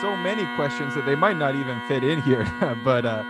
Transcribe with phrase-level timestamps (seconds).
[0.00, 2.44] so many questions that they might not even fit in here.
[2.84, 3.22] but uh,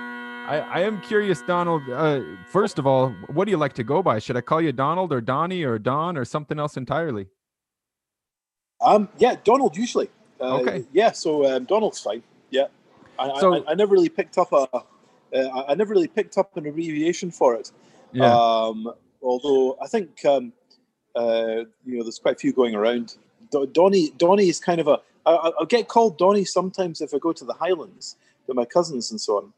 [0.46, 1.82] I, I am curious, Donald.
[1.90, 4.20] Uh, first of all, what do you like to go by?
[4.20, 7.26] Should I call you Donald or Donnie or Don or something else entirely?
[8.80, 10.10] Um, yeah, Donald usually.
[10.40, 10.84] Uh, okay.
[10.92, 12.22] Yeah, so um, Donald's fine.
[12.50, 12.66] Yeah,
[13.18, 14.68] I, so, I, I, never really picked up a.
[14.72, 17.70] Uh, I never really picked up an abbreviation for it.
[18.12, 18.32] Yeah.
[18.32, 20.52] Um, although I think um,
[21.14, 23.16] uh, you know there's quite a few going around.
[23.72, 25.00] Donny Donny is kind of a.
[25.26, 28.16] I, I'll get called Donny sometimes if I go to the Highlands
[28.46, 29.52] with my cousins and so on.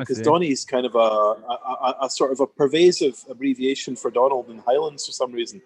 [0.00, 3.94] Because oh, um, Donny is kind of a, a, a, sort of a pervasive abbreviation
[3.94, 5.62] for Donald in Highlands for some reason.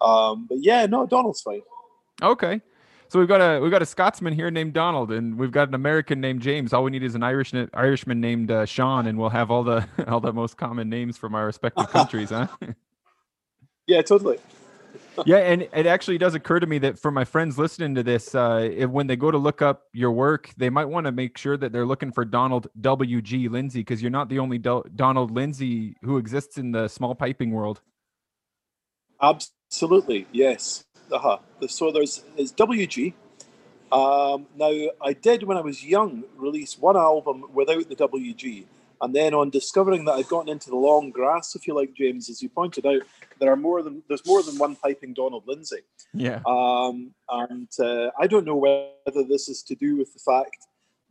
[0.00, 1.60] Um, but yeah, no, Donald's fine.
[2.22, 2.62] Okay.
[3.12, 5.74] So we've got a we've got a Scotsman here named Donald, and we've got an
[5.74, 6.72] American named James.
[6.72, 9.86] All we need is an Irish Irishman named uh, Sean, and we'll have all the
[10.08, 12.46] all the most common names from our respective countries, huh?
[13.86, 14.38] yeah, totally.
[15.26, 18.34] Yeah, and it actually does occur to me that for my friends listening to this,
[18.34, 21.36] uh, if, when they go to look up your work, they might want to make
[21.38, 23.22] sure that they're looking for Donald W.
[23.22, 23.48] G.
[23.48, 27.50] Lindsay because you're not the only Do- Donald Lindsay who exists in the small piping
[27.50, 27.80] world.
[29.20, 31.38] Absolutely, yes uh-huh.
[31.68, 33.12] So there's it's WG.
[33.92, 38.64] Um, now I did when I was young release one album without the WG,
[39.02, 42.30] and then on discovering that I'd gotten into the long grass, if you like, James,
[42.30, 43.02] as you pointed out,
[43.40, 45.80] there are more than there's more than one piping Donald Lindsay.
[46.14, 46.40] Yeah.
[46.46, 50.56] Um, and uh, I don't know whether this is to do with the fact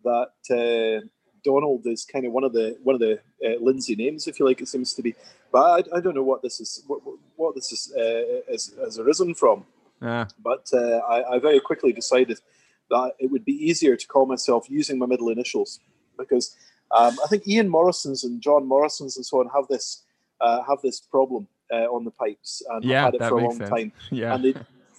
[0.06, 1.06] that uh,
[1.44, 4.46] Donald is kind of one of the one of the uh, Lindsay names, if you
[4.46, 4.62] like.
[4.62, 5.14] It seems to be,
[5.52, 5.60] but
[5.94, 7.02] I, I don't know what this is what,
[7.36, 9.66] what this is, uh, is has arisen from.
[10.02, 10.28] Yeah.
[10.42, 12.40] But uh, I, I, very quickly decided
[12.90, 15.80] that it would be easier to call myself using my middle initials
[16.18, 16.56] because
[16.94, 20.04] um, I think Ian Morrison's and John Morrison's and so on have this
[20.42, 23.44] uh, have this problem uh, on the pipes and yeah, have had it for a
[23.44, 23.70] long sense.
[23.70, 23.92] time.
[24.12, 24.36] Yeah.
[24.36, 24.56] And they,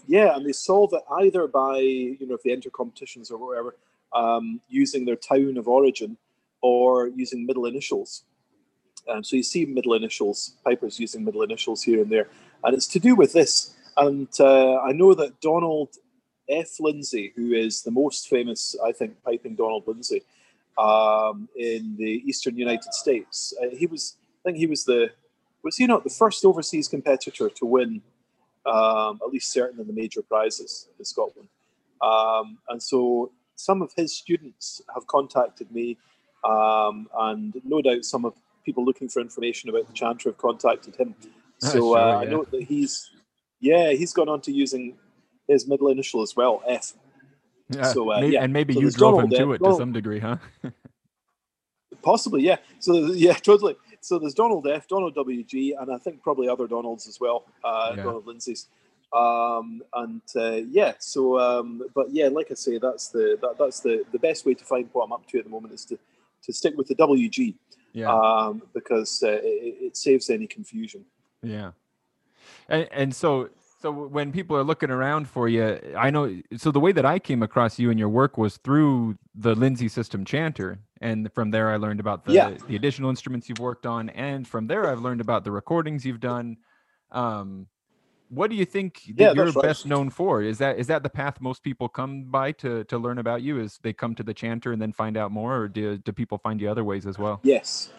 [0.06, 3.76] yeah, and they solve it either by you know if they enter competitions or whatever
[4.12, 6.16] um, using their town of origin
[6.60, 8.24] or using middle initials.
[9.08, 12.28] Um, so you see middle initials, pipers using middle initials here and there,
[12.64, 13.74] and it's to do with this.
[13.96, 15.90] And uh, I know that Donald
[16.48, 16.80] F.
[16.80, 20.22] Lindsay, who is the most famous, I think, piping Donald Lindsay
[20.78, 25.10] um, in the eastern United States, uh, he was, I think he was the,
[25.62, 28.02] was he not the first overseas competitor to win
[28.66, 31.48] um, at least certain of the major prizes in Scotland?
[32.00, 35.96] Um, and so some of his students have contacted me,
[36.44, 38.34] um, and no doubt some of
[38.64, 41.14] people looking for information about the chanter have contacted him.
[41.58, 42.18] So sure, uh, yeah.
[42.18, 43.10] I know that he's
[43.60, 44.96] yeah, he's gone on to using
[45.46, 46.94] his middle initial as well, F.
[47.74, 48.44] Yeah, so, uh, maybe, yeah.
[48.44, 50.36] and maybe so you drove Donald, him to it to some degree, huh?
[52.02, 52.56] possibly, yeah.
[52.80, 53.76] So yeah, totally.
[54.00, 57.92] So there's Donald F, Donald WG, and I think probably other Donalds as well, uh,
[57.96, 58.02] yeah.
[58.02, 58.66] Donald Lindsay's.
[59.12, 63.80] Um, and uh, yeah, so um, but yeah, like I say, that's the that, that's
[63.80, 65.98] the the best way to find what I'm up to at the moment is to
[66.44, 67.54] to stick with the WG,
[67.92, 71.04] yeah, um, because uh, it, it saves any confusion.
[71.42, 71.72] Yeah.
[72.68, 73.50] And, and so
[73.82, 76.40] so when people are looking around for you, I know.
[76.56, 79.88] So the way that I came across you and your work was through the Lindsay
[79.88, 82.56] System Chanter, and from there I learned about the yeah.
[82.68, 86.20] the additional instruments you've worked on, and from there I've learned about the recordings you've
[86.20, 86.58] done.
[87.10, 87.66] Um,
[88.28, 89.62] what do you think yeah, you're right.
[89.62, 90.42] best known for?
[90.42, 93.58] Is that is that the path most people come by to to learn about you?
[93.58, 96.38] Is they come to the Chanter and then find out more, or do do people
[96.38, 97.40] find you other ways as well?
[97.42, 97.90] Yes,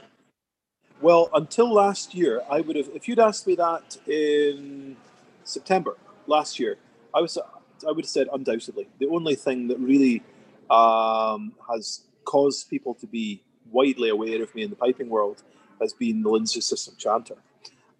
[1.01, 2.87] well, until last year, I would have.
[2.95, 4.95] If you'd asked me that in
[5.43, 6.77] September last year,
[7.13, 7.37] I was.
[7.85, 8.87] I would have said undoubtedly.
[8.99, 10.23] The only thing that really
[10.69, 15.43] um, has caused people to be widely aware of me in the piping world
[15.81, 17.35] has been the Lindsay System Chanter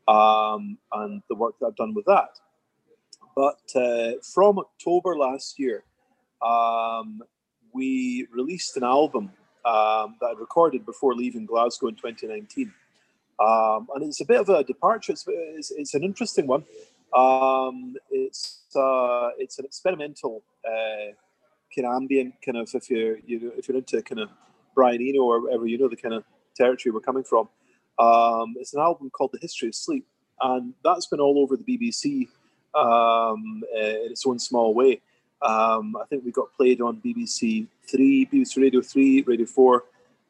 [0.08, 2.40] um, and the work that I've done with that.
[3.36, 5.84] But uh, from October last year,
[6.42, 7.22] um,
[7.74, 9.32] we released an album
[9.66, 12.72] um, that I recorded before leaving Glasgow in 2019.
[13.40, 15.14] Um, and it's a bit of a departure.
[15.14, 16.64] It's, it's, it's an interesting one.
[17.16, 21.14] Um, it's uh, it's an experimental uh,
[21.76, 24.30] kind of ambient kind of if you're you know, if you're into kind of
[24.76, 26.24] Brian Eno or whatever you know the kind of
[26.56, 27.50] territory we're coming from.
[28.00, 30.06] Um, it's an album called The History of Sleep,
[30.42, 32.28] and that's been all over the BBC
[32.74, 35.02] um, uh, in its own small way.
[35.42, 39.84] Um, I think we got played on BBC Three, BBC Radio Three, Radio Four,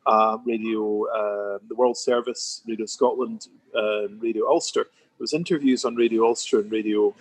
[0.06, 4.88] uh, Radio, uh, the World Service, Radio Scotland, uh, Radio Ulster.
[5.23, 7.15] Was interviews on Radio Ulster and Radio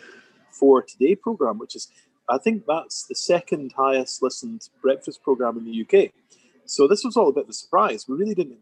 [0.51, 1.87] 4 Today program, which is,
[2.29, 6.11] I think that's the second highest listened breakfast program in the UK.
[6.65, 8.09] So this was all a bit of a surprise.
[8.09, 8.59] We really didn't,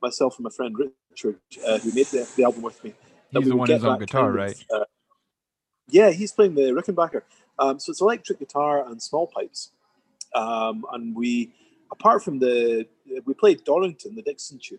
[0.00, 0.76] myself and my friend
[1.10, 2.94] Richard, uh, who made the, the, album with me.
[3.32, 4.64] That He's the one who's on guitar, right?
[4.72, 4.84] uh,
[5.88, 7.22] yeah, he's playing the Rickenbacker.
[7.58, 9.72] Um, so it's electric guitar and small pipes.
[10.36, 11.52] Um, and we,
[11.90, 12.86] apart from the,
[13.24, 14.78] we played Dorrington, the Dixon tune.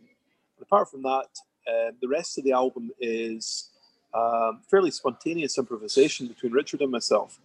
[0.57, 1.27] But apart from that,
[1.67, 3.69] uh, the rest of the album is
[4.13, 7.39] um, fairly spontaneous improvisation between Richard and myself,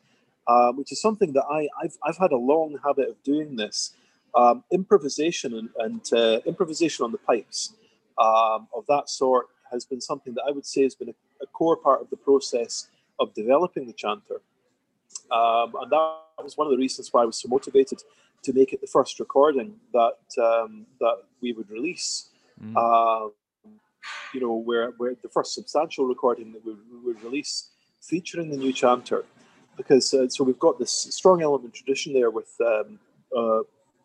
[0.47, 3.95] uh, which is something that I, I've, I've had a long habit of doing this.
[4.35, 7.75] Um, improvisation and, and uh, improvisation on the pipes
[8.17, 11.47] um, of that sort has been something that I would say has been a, a
[11.47, 12.89] core part of the process
[13.21, 14.41] of developing the chanter.
[15.31, 18.03] Um, and that was one of the reasons why I was so motivated
[18.43, 22.31] to make it the first recording that um, that we would release.
[22.63, 22.75] Mm.
[22.77, 23.31] Uh,
[24.33, 27.71] you know, where where the first substantial recording that we, we would release
[28.01, 29.25] featuring the new chanter,
[29.77, 32.99] because uh, so we've got this strong element tradition there with um,
[33.37, 33.61] uh,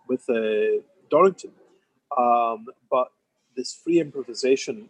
[0.07, 1.51] with uh, Dorrington,
[2.17, 3.11] um, but
[3.55, 4.89] this free improvisation,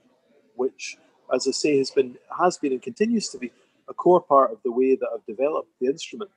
[0.56, 0.98] which,
[1.34, 3.52] as I say, has been has been and continues to be
[3.90, 6.32] a core part of the way that I've developed the instrument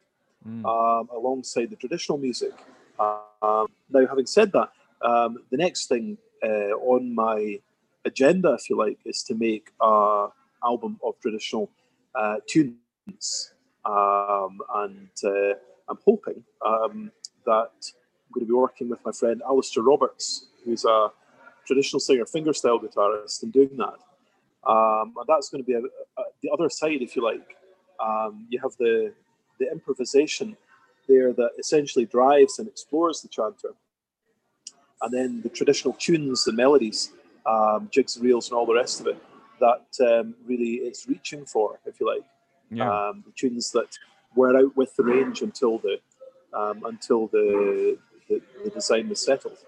[0.46, 0.64] mm.
[0.64, 2.52] um, alongside the traditional music.
[2.98, 4.70] Um, now, having said that,
[5.02, 7.58] um, the next thing uh, on my
[8.04, 10.28] agenda, if you like, is to make an
[10.64, 11.70] album of traditional
[12.14, 13.52] uh, tunes.
[13.84, 15.54] Um, and uh,
[15.88, 17.10] I'm hoping um,
[17.46, 21.10] that I'm going to be working with my friend Alasdair Roberts, who's a
[21.66, 23.98] traditional singer fingerstyle guitarist, and doing that.
[24.68, 27.56] Um, and that's going to be a, a, the other side, if you like.
[27.98, 29.12] Um, you have the
[29.58, 30.56] the improvisation
[31.06, 33.74] there that essentially drives and explores the chanter,
[35.02, 37.12] and then the traditional tunes and melodies,
[37.46, 39.22] um, jigs and reels, and all the rest of it
[39.60, 42.24] that um, really it's reaching for, if you like.
[42.70, 42.90] Yeah.
[42.90, 43.98] Um, the tunes that
[44.34, 45.98] were out with the range until the
[46.56, 47.98] um, until the,
[48.28, 49.58] the the design was settled.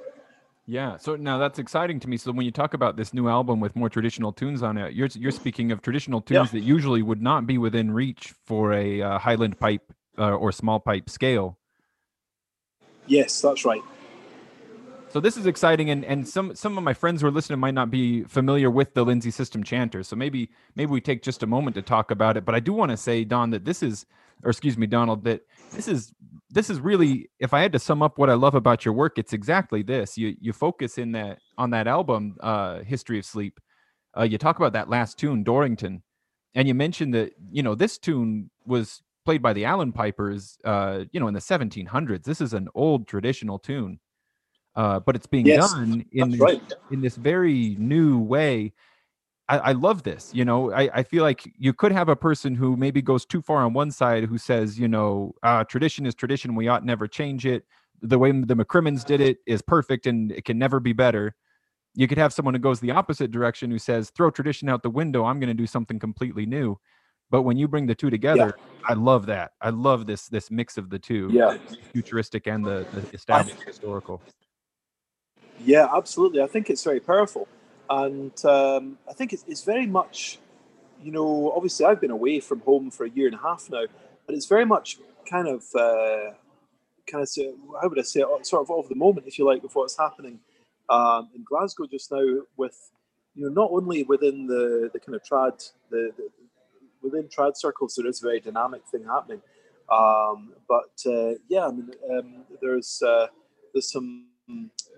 [0.66, 0.96] Yeah.
[0.96, 2.16] So now that's exciting to me.
[2.16, 5.08] So when you talk about this new album with more traditional tunes on it, you're
[5.14, 6.60] you're speaking of traditional tunes yeah.
[6.60, 10.78] that usually would not be within reach for a uh, Highland pipe uh, or small
[10.78, 11.58] pipe scale.
[13.06, 13.82] Yes, that's right.
[15.12, 17.74] So this is exciting, and and some some of my friends who are listening might
[17.74, 20.02] not be familiar with the Lindsay System Chanter.
[20.02, 22.46] So maybe maybe we take just a moment to talk about it.
[22.46, 24.06] But I do want to say, Don, that this is,
[24.42, 26.14] or excuse me, Donald, that this is
[26.48, 29.18] this is really, if I had to sum up what I love about your work,
[29.18, 30.16] it's exactly this.
[30.16, 33.60] You you focus in that on that album, uh, History of Sleep.
[34.16, 36.02] Uh, you talk about that last tune, Dorrington,
[36.54, 41.04] and you mentioned that you know this tune was played by the Allen Pipers, uh,
[41.12, 42.24] you know, in the 1700s.
[42.24, 44.00] This is an old traditional tune
[44.74, 46.72] uh, but it's being yes, done in this, right.
[46.90, 48.72] in this very new way.
[49.48, 50.30] I, I love this.
[50.32, 53.42] You know, I, I, feel like you could have a person who maybe goes too
[53.42, 56.54] far on one side who says, you know, uh, tradition is tradition.
[56.54, 57.64] We ought never change it.
[58.00, 61.34] The way the McCrimmons did it is perfect and it can never be better.
[61.94, 64.90] You could have someone who goes the opposite direction who says, throw tradition out the
[64.90, 65.24] window.
[65.24, 66.78] I'm going to do something completely new.
[67.32, 68.86] But when you bring the two together, yeah.
[68.88, 69.52] I love that.
[69.62, 71.56] I love this this mix of the two, yeah,
[71.94, 74.20] futuristic and the, the established I, historical.
[75.58, 76.40] Yeah, absolutely.
[76.42, 77.46] I think it's very powerful,
[77.88, 80.38] and um, I think it's, it's very much,
[81.02, 83.84] you know, obviously I've been away from home for a year and a half now,
[84.26, 86.32] but it's very much kind of, uh,
[87.10, 87.28] kind of,
[87.80, 89.96] how would I say, it, sort of of the moment, if you like, with what's
[89.96, 90.40] happening
[90.88, 92.40] um, in Glasgow just now.
[92.56, 92.90] With
[93.34, 96.28] you know, not only within the the kind of trad, the, the
[97.02, 99.42] within trad circles, there is a very dynamic thing happening.
[99.90, 103.26] Um, but uh, yeah, I mean, um, there's uh,
[103.72, 104.26] there's some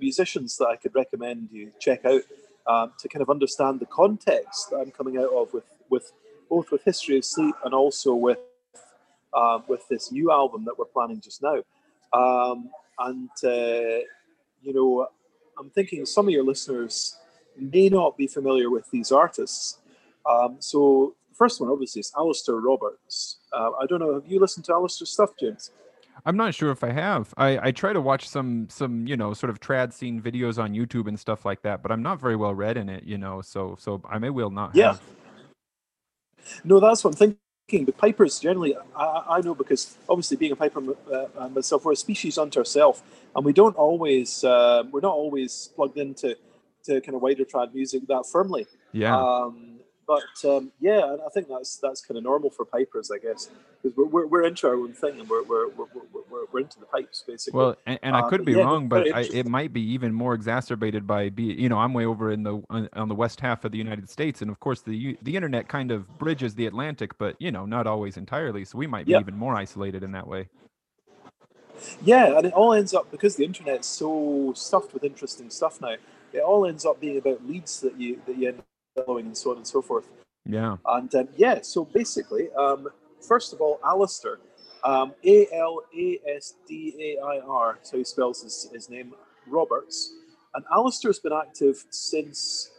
[0.00, 2.22] musicians that I could recommend you check out
[2.66, 6.12] um, to kind of understand the context that I'm coming out of with with
[6.48, 8.38] both with History of Sleep and also with
[9.34, 11.62] um, with this new album that we're planning just now.
[12.12, 14.04] Um, and uh,
[14.62, 15.08] you know,
[15.58, 17.18] I'm thinking some of your listeners
[17.56, 19.78] may not be familiar with these artists.
[20.28, 23.38] Um, so the first one, obviously, is Alasdair Roberts.
[23.52, 24.14] Uh, I don't know.
[24.14, 25.70] Have you listened to Alasdair's stuff, James?
[26.26, 27.34] I'm not sure if I have.
[27.36, 30.72] I, I try to watch some some you know sort of trad scene videos on
[30.72, 33.42] YouTube and stuff like that, but I'm not very well read in it, you know.
[33.42, 34.74] So so I may well not.
[34.74, 34.92] Yeah.
[34.92, 35.02] Have.
[36.64, 37.86] No, that's what I'm thinking.
[37.86, 41.96] The pipers generally, I, I know because obviously being a piper uh, myself, we're a
[41.96, 43.02] species unto ourselves,
[43.34, 46.36] and we don't always uh, we're not always plugged into
[46.84, 48.66] to kind of wider trad music that firmly.
[48.92, 49.16] Yeah.
[49.16, 49.73] Um,
[50.06, 53.50] but um, yeah, I think that's that's kind of normal for pipers, I guess,
[53.82, 55.86] because we're, we're, we're, into our own thing and we're we're, we're,
[56.30, 57.58] we're, we're into the pipes basically.
[57.58, 60.12] Well, and, and I uh, could be yeah, wrong, but I, it might be even
[60.12, 63.40] more exacerbated by be you know I'm way over in the on, on, the west
[63.40, 66.66] half of the United States, and of course the the internet kind of bridges the
[66.66, 69.20] Atlantic, but you know not always entirely, so we might be yeah.
[69.20, 70.48] even more isolated in that way.
[72.02, 75.96] Yeah, and it all ends up because the internet's so stuffed with interesting stuff now.
[76.32, 78.62] It all ends up being about leads that you that you end
[78.96, 80.08] and so on and so forth.
[80.46, 80.76] Yeah.
[80.86, 82.88] And um, yeah, so basically, um,
[83.26, 84.36] first of all, Alasdair,
[84.84, 89.14] Um, A L A S D A I R, so he spells his, his name,
[89.46, 90.12] Roberts.
[90.54, 92.70] And Alasdair's been active since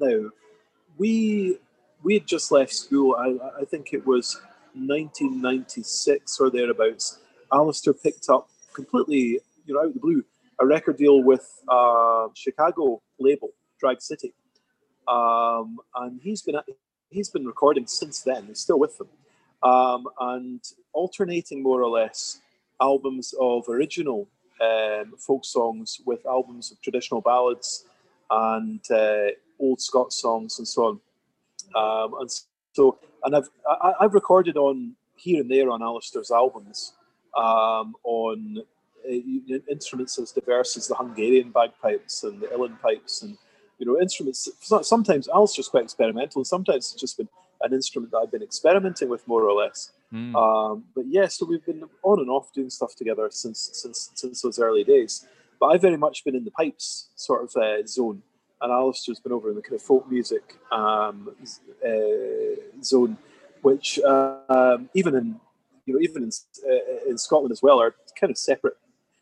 [0.00, 0.30] now.
[0.98, 1.58] We
[2.02, 3.14] we had just left school.
[3.14, 4.40] I, I think it was
[4.74, 7.18] 1996 or thereabouts.
[7.52, 10.24] Alistair picked up completely, you know, out of the blue,
[10.58, 14.32] a record deal with uh, Chicago label Drag City,
[15.10, 16.56] um, and he's been
[17.10, 18.46] he's been recording since then.
[18.46, 19.08] He's still with them,
[19.62, 20.62] um, and
[20.92, 22.40] alternating more or less
[22.80, 24.28] albums of original
[24.60, 27.84] um, folk songs with albums of traditional ballads
[28.30, 31.00] and uh, old Scots songs and so on.
[31.74, 32.30] Um, and
[32.72, 36.94] so, and I've I, I've recorded on here and there on Alasdair's albums
[37.36, 38.62] um, on
[39.04, 43.36] uh, instruments as diverse as the Hungarian bagpipes and the Uilleann pipes and
[43.80, 44.48] you know instruments.
[44.82, 47.28] Sometimes Alasdair's quite experimental, and sometimes it's just been
[47.62, 49.90] an instrument that I've been experimenting with more or less.
[50.12, 50.34] Mm.
[50.34, 54.42] Um, but yeah, so we've been on and off doing stuff together since since since
[54.42, 55.26] those early days.
[55.58, 58.22] But I've very much been in the pipes sort of uh, zone,
[58.60, 61.30] and Alasdair's been over in the kind of folk music um,
[61.84, 63.16] uh, zone,
[63.62, 65.40] which uh, um, even in
[65.86, 66.30] you know even in
[66.70, 68.76] uh, in Scotland as well are kind of separate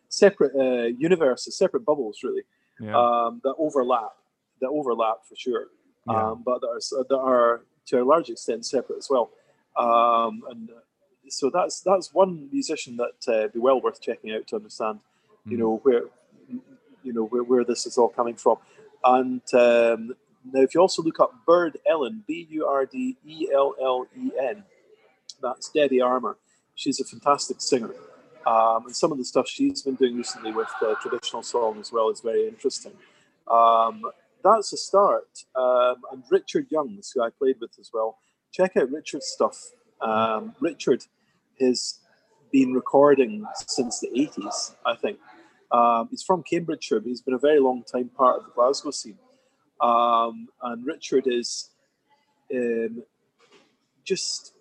[0.08, 2.42] separate uh, universes, separate bubbles really
[2.80, 2.96] yeah.
[2.96, 4.12] um, that overlap
[4.60, 5.66] that overlap for sure,
[6.08, 6.30] yeah.
[6.30, 9.30] um, but that are that are to a large extent separate as well.
[9.76, 10.80] Um, and uh,
[11.28, 15.00] so that's that's one musician that uh, be well worth checking out to understand,
[15.46, 15.60] you mm.
[15.60, 16.02] know where
[17.02, 18.58] you know where, where this is all coming from.
[19.04, 20.14] And um,
[20.52, 24.06] now, if you also look up Burd Ellen, B U R D E L L
[24.16, 24.64] E N,
[25.42, 26.36] that's Debbie Armour.
[26.74, 27.94] She's a fantastic singer.
[28.46, 31.92] Um, and some of the stuff she's been doing recently with the traditional song as
[31.92, 32.92] well is very interesting.
[33.46, 34.02] Um,
[34.42, 35.44] that's a start.
[35.54, 38.18] Um, and Richard Youngs, who I played with as well,
[38.52, 39.56] check out Richard's stuff.
[40.00, 41.04] Um, Richard
[41.60, 42.00] has
[42.52, 45.18] been recording since the 80s, I think.
[45.70, 48.90] Um, he's from Cambridgeshire, but he's been a very long time part of the Glasgow
[48.90, 49.18] scene.
[49.80, 51.70] Um, and Richard is
[52.54, 53.02] um,
[54.04, 54.54] just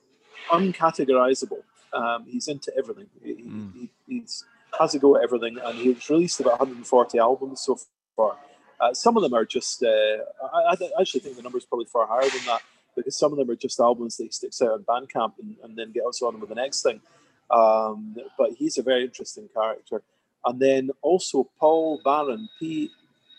[0.51, 1.63] uncategorizable.
[1.93, 3.07] Um, he's into everything.
[3.23, 3.73] He, mm.
[3.73, 4.43] he, he's
[4.77, 7.79] has a go at everything, and he's released about 140 albums so
[8.15, 8.37] far.
[8.79, 10.17] Uh, some of them are just, uh,
[10.53, 12.61] I, I, actually think the number is probably far higher than that
[12.95, 15.75] because some of them are just albums that he sticks out on Bandcamp and, and
[15.75, 17.01] then gets on with the next thing.
[17.49, 20.01] Um, but he's a very interesting character.
[20.45, 22.89] And then also Paul Baran, P,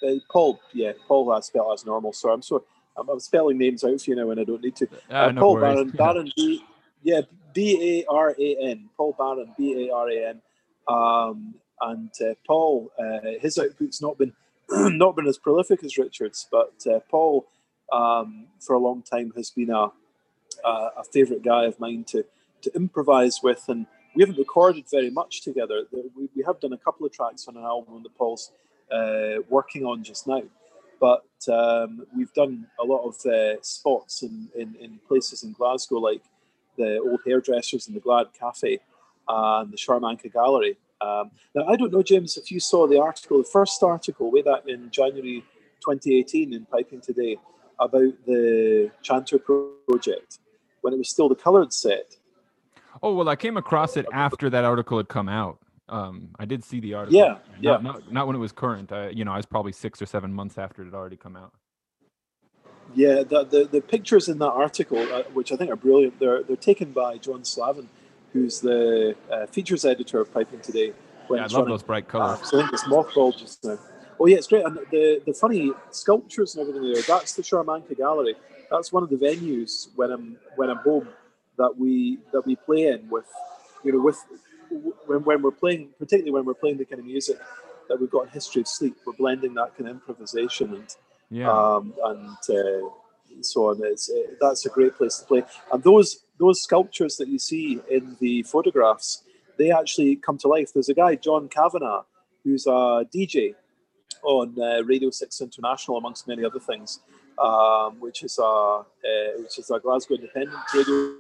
[0.03, 2.13] uh, Paul, yeah, Paul I spell as normal.
[2.13, 2.63] So I'm sorry,
[2.97, 4.89] I'm, I'm, spelling names out for you now when I don't need to.
[5.11, 6.65] Uh, uh, no Paul Baran, Baran, B,
[7.03, 7.23] yeah,
[7.55, 10.43] B A R A N, Paul Baran, B A R A N.
[10.89, 14.33] Um, and uh, Paul, uh, his output's not been
[14.71, 17.47] not been as prolific as Richards, but uh, Paul,
[17.93, 19.91] um, for a long time, has been a,
[20.65, 22.25] a, a favourite guy of mine to,
[22.63, 23.65] to improvise with.
[23.69, 25.85] And we haven't recorded very much together.
[25.93, 28.53] We, we have done a couple of tracks on an album that Paul's
[28.91, 30.43] uh, working on just now.
[31.01, 35.97] But um, we've done a lot of uh, spots in, in, in, places in Glasgow,
[35.97, 36.23] like
[36.77, 38.81] the old hairdressers and the Glad Cafe
[39.29, 40.77] and the Sharmanka Gallery.
[41.01, 44.43] Um, now, I don't know, James, if you saw the article, the first article way
[44.43, 45.45] back in January
[45.81, 47.37] 2018 in Piping Today
[47.79, 50.39] about the Chanter project
[50.81, 52.17] when it was still the coloured set.
[53.03, 55.59] Oh well, I came across it after that article had come out.
[55.89, 57.19] Um, I did see the article.
[57.19, 57.77] Yeah, not, yeah.
[57.79, 58.93] Not, not when it was current.
[58.93, 61.37] I, you know, I was probably six or seven months after it had already come
[61.37, 61.53] out.
[62.95, 66.43] Yeah, the the, the pictures in that article, uh, which I think are brilliant, they're
[66.43, 67.89] they're taken by John Slavin,
[68.33, 70.93] who's the uh, features editor of Piping Today.
[71.27, 71.71] When yeah, I love running.
[71.71, 72.39] those bright colors.
[72.41, 73.79] Uh, so I think it's mothballed just now.
[74.21, 74.65] Oh yeah, it's great.
[74.65, 77.03] And the the funny sculptures and everything there.
[77.03, 78.35] That's the Sharmanka Gallery.
[78.71, 81.09] That's one of the venues when I'm when I'm home
[81.59, 83.27] that we that we play in with,
[83.85, 84.19] you know, with
[85.07, 87.39] when, when we're playing, particularly when we're playing the kind of music
[87.89, 90.97] that we've got in History of Sleep, we're blending that kind of improvisation and
[91.31, 91.51] yeah.
[91.51, 92.89] um, and uh,
[93.45, 93.81] so on.
[93.83, 95.43] It's, it, that's a great place to play.
[95.73, 99.25] And those those sculptures that you see in the photographs,
[99.59, 100.71] they actually come to life.
[100.73, 102.03] There's a guy, John Kavanagh,
[102.45, 103.55] who's a DJ
[104.23, 107.01] on uh, Radio Six International, amongst many other things,
[107.39, 108.85] um, which is a uh,
[109.39, 111.15] which is a Glasgow independent radio,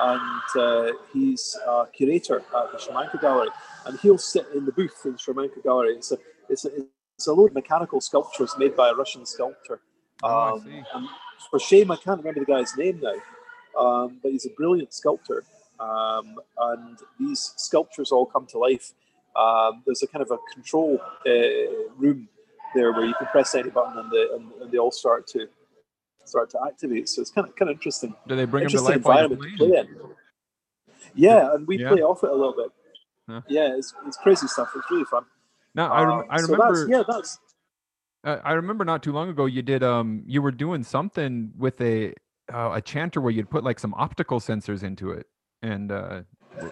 [0.00, 3.50] and uh, he's a curator at the Sharmanka Gallery,
[3.86, 5.94] and he'll sit in the booth in the Sharmanka Gallery.
[5.94, 6.70] It's a it's a,
[7.16, 9.80] it's a load of mechanical sculptures made by a Russian sculptor.
[10.22, 10.62] Oh,
[10.94, 11.08] um,
[11.50, 15.44] for shame, I can't remember the guy's name now, um, but he's a brilliant sculptor.
[15.78, 18.92] Um, and these sculptures all come to life.
[19.36, 22.28] Um, there's a kind of a control uh, room
[22.74, 25.46] there where you can press any button and, the, and, and, they all start to
[26.24, 27.08] start to activate.
[27.08, 28.14] So it's kind of kind of interesting.
[28.26, 28.94] Do they bring them to life?
[28.94, 29.96] To play in.
[31.14, 31.88] Yeah, and we Yeah.
[31.88, 32.70] play off it a little bit.
[33.28, 33.40] Huh.
[33.48, 34.70] Yeah, it's, it's crazy stuff.
[34.76, 35.24] It's really fun.
[35.74, 37.38] Now I, rem- Um, I so remember that's, yeah, that's
[38.26, 41.80] Uh, I remember not too long ago you did um you were doing something with
[41.80, 42.12] a
[42.52, 45.26] uh, a chanter where you'd put like some optical sensors into it
[45.62, 46.22] and uh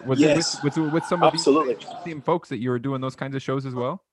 [0.05, 0.55] was Yes.
[0.55, 1.77] it with, with, with some of absolutely.
[2.03, 4.03] same folks that you were doing those kinds of shows as well?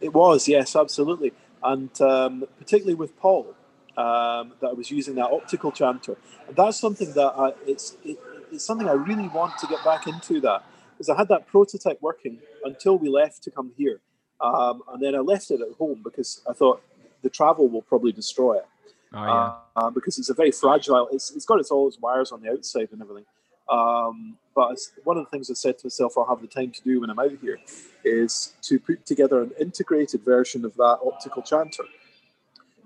[0.00, 1.32] It was, yes, absolutely.
[1.62, 3.54] And um, particularly with Paul,
[3.96, 6.16] um, that I was using that optical chanter.
[6.48, 8.18] And that's something that I, it's, it,
[8.50, 10.64] it's something I really want to get back into that.
[10.92, 14.00] Because I had that prototype working until we left to come here.
[14.40, 16.82] Um, and then I left it at home because I thought
[17.22, 18.66] the travel will probably destroy it.
[19.14, 19.52] Oh yeah.
[19.76, 21.08] uh, because it's a very fragile.
[21.12, 23.26] It's, it's got its all its wires on the outside and everything.
[23.68, 26.72] Um, but it's, one of the things I said to myself, I'll have the time
[26.72, 27.58] to do when I'm out here,
[28.04, 31.84] is to put together an integrated version of that optical chanter,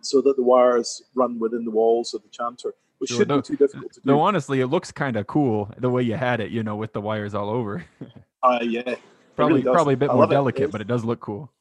[0.00, 3.43] so that the wires run within the walls of the chanter, which Sure, shouldn't no-
[3.43, 4.11] be too difficult to do.
[4.11, 6.93] No, honestly, it looks kind of cool the way you had it, you know, with
[6.93, 7.85] the wires all over.
[8.43, 8.95] Uh, yeah,
[9.37, 10.35] probably really probably a bit I more love it.
[10.35, 11.52] delicate, but it does look cool.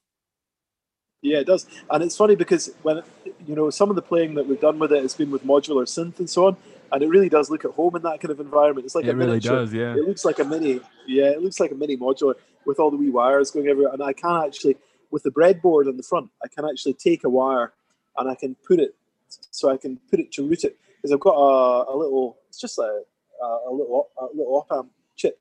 [1.21, 3.01] Yeah, it does, and it's funny because when
[3.47, 5.85] you know some of the playing that we've done with it has been with modular
[5.85, 6.57] synth and so on,
[6.91, 8.85] and it really does look at home in that kind of environment.
[8.85, 9.55] It's like it a really miniature.
[9.57, 9.93] does, yeah.
[9.93, 12.97] It looks like a mini, yeah, it looks like a mini modular with all the
[12.97, 13.93] wee wires going everywhere.
[13.93, 14.77] And I can actually,
[15.11, 17.73] with the breadboard on the front, I can actually take a wire
[18.17, 18.95] and I can put it,
[19.27, 22.59] so I can put it to root it because I've got a, a little, it's
[22.59, 23.03] just a,
[23.43, 25.39] a, a little a little op amp chip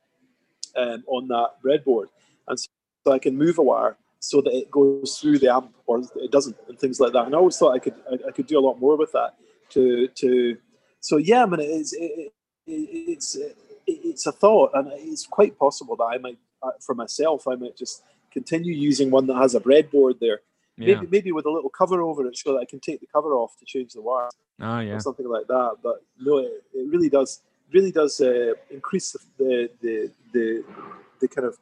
[0.77, 2.07] um, on that breadboard,
[2.49, 2.69] and so,
[3.05, 6.31] so I can move a wire so that it goes through the amp or it
[6.31, 7.27] doesn't, and things like that.
[7.27, 9.35] And I always thought I could I, I could do a lot more with that.
[9.71, 10.57] To to
[11.01, 12.33] so yeah, I mean it's it,
[12.67, 12.73] it,
[13.13, 17.47] it's it, it's a thought, and it's quite possible that I might uh, for myself
[17.47, 20.41] I might just continue using one that has a breadboard there.
[20.77, 20.95] Yeah.
[20.95, 23.35] Maybe maybe with a little cover over it so that I can take the cover
[23.35, 24.29] off to change the wire
[24.61, 24.95] Oh yeah.
[24.95, 25.77] or something like that.
[25.83, 30.65] But no, it, it really does really does uh, increase the the the the,
[31.21, 31.59] the kind of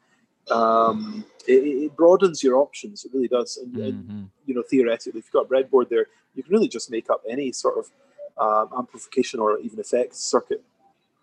[0.51, 1.53] um, it,
[1.85, 3.05] it broadens your options.
[3.05, 4.29] It really does, and, and Mhm.
[4.47, 7.23] you know theoretically, if you've got a breadboard there, you can really just make up
[7.29, 7.91] any sort of
[8.39, 10.63] um, amplification or even effects circuit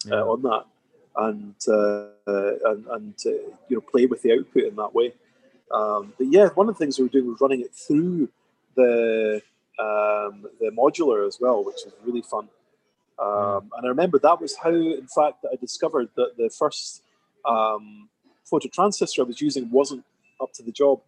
[0.06, 0.22] Yeah.
[0.22, 0.66] uh, on that,
[1.18, 3.30] and uh, and, and uh,
[3.68, 5.14] you know play with the output in that way.
[5.72, 8.30] Um, but yeah, one of the things we were doing was running it through
[8.76, 9.42] the
[9.80, 12.50] um, the modular as well, which is really fun.
[13.20, 17.04] Um, and I remember that was how, in fact, that I discovered that the first
[17.44, 18.08] um,
[18.50, 20.04] photo transistor I was using wasn't
[20.42, 21.02] up to the job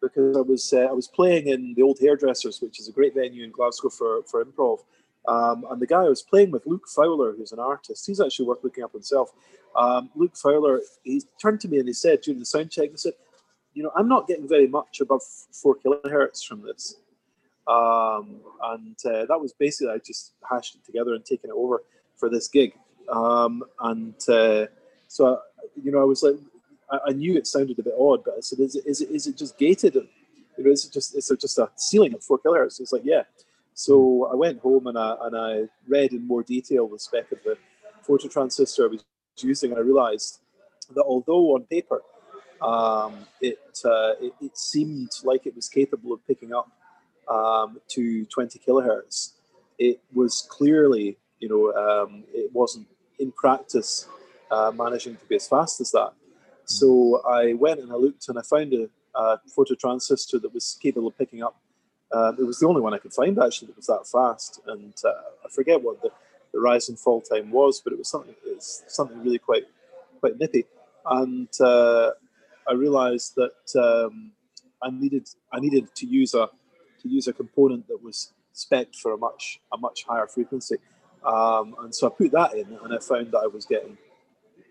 [0.00, 3.14] because I was uh, I was playing in the old hairdressers, which is a great
[3.14, 4.80] venue in Glasgow for for improv.
[5.28, 8.46] Um, and the guy I was playing with, Luke Fowler, who's an artist, he's actually
[8.46, 9.30] worth looking up himself.
[9.76, 12.96] Um, Luke Fowler, he turned to me and he said during the sound check, he
[12.96, 13.14] said,
[13.74, 16.96] "You know, I'm not getting very much above four kilohertz from this."
[17.68, 21.84] Um, and uh, that was basically I just hashed it together and taken it over
[22.16, 22.74] for this gig.
[23.08, 24.66] Um, and uh,
[25.08, 25.40] so,
[25.82, 26.36] you know, I was like,
[26.92, 29.10] I, I knew it sounded a bit odd, but I said, "Is it is it,
[29.10, 29.94] is it just gated?
[29.94, 33.22] You know, is it just there just a ceiling at four kilohertz?" It's like, yeah.
[33.74, 37.42] So I went home and I and I read in more detail the spec of
[37.42, 37.56] the
[38.02, 39.04] photo transistor I was
[39.38, 40.40] using, and I realized
[40.94, 42.02] that although on paper
[42.60, 46.70] um, it, uh, it it seemed like it was capable of picking up
[47.28, 49.32] um, to 20 kilohertz,
[49.78, 52.86] it was clearly, you know, um, it wasn't
[53.18, 54.06] in practice
[54.50, 56.12] uh, managing to be as fast as that.
[56.64, 60.78] So I went and I looked and I found a, a photo transistor that was
[60.82, 61.56] capable of picking up.
[62.12, 64.94] Um, it was the only one I could find actually that was that fast, and
[65.04, 65.08] uh,
[65.44, 66.10] I forget what the,
[66.52, 69.64] the rise and fall time was, but it was something it's something really quite
[70.20, 70.66] quite nippy.
[71.06, 72.10] And uh,
[72.68, 74.32] I realised that um,
[74.82, 76.50] I needed I needed to use a
[77.00, 80.76] to use a component that was spec for a much a much higher frequency,
[81.24, 83.96] um, and so I put that in, and I found that I was getting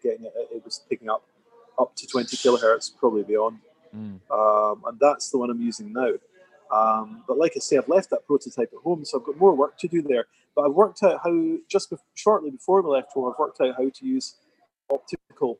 [0.03, 1.23] getting it, it was picking up
[1.79, 3.59] up to 20 kilohertz, probably beyond,
[3.95, 4.19] Mm.
[4.31, 6.13] um, and that's the one I'm using now.
[6.71, 9.53] Um, but like I say, I've left that prototype at home, so I've got more
[9.53, 10.25] work to do there.
[10.55, 13.75] But I've worked out how just bef- shortly before we left home, I've worked out
[13.75, 14.35] how to use
[14.89, 15.59] optical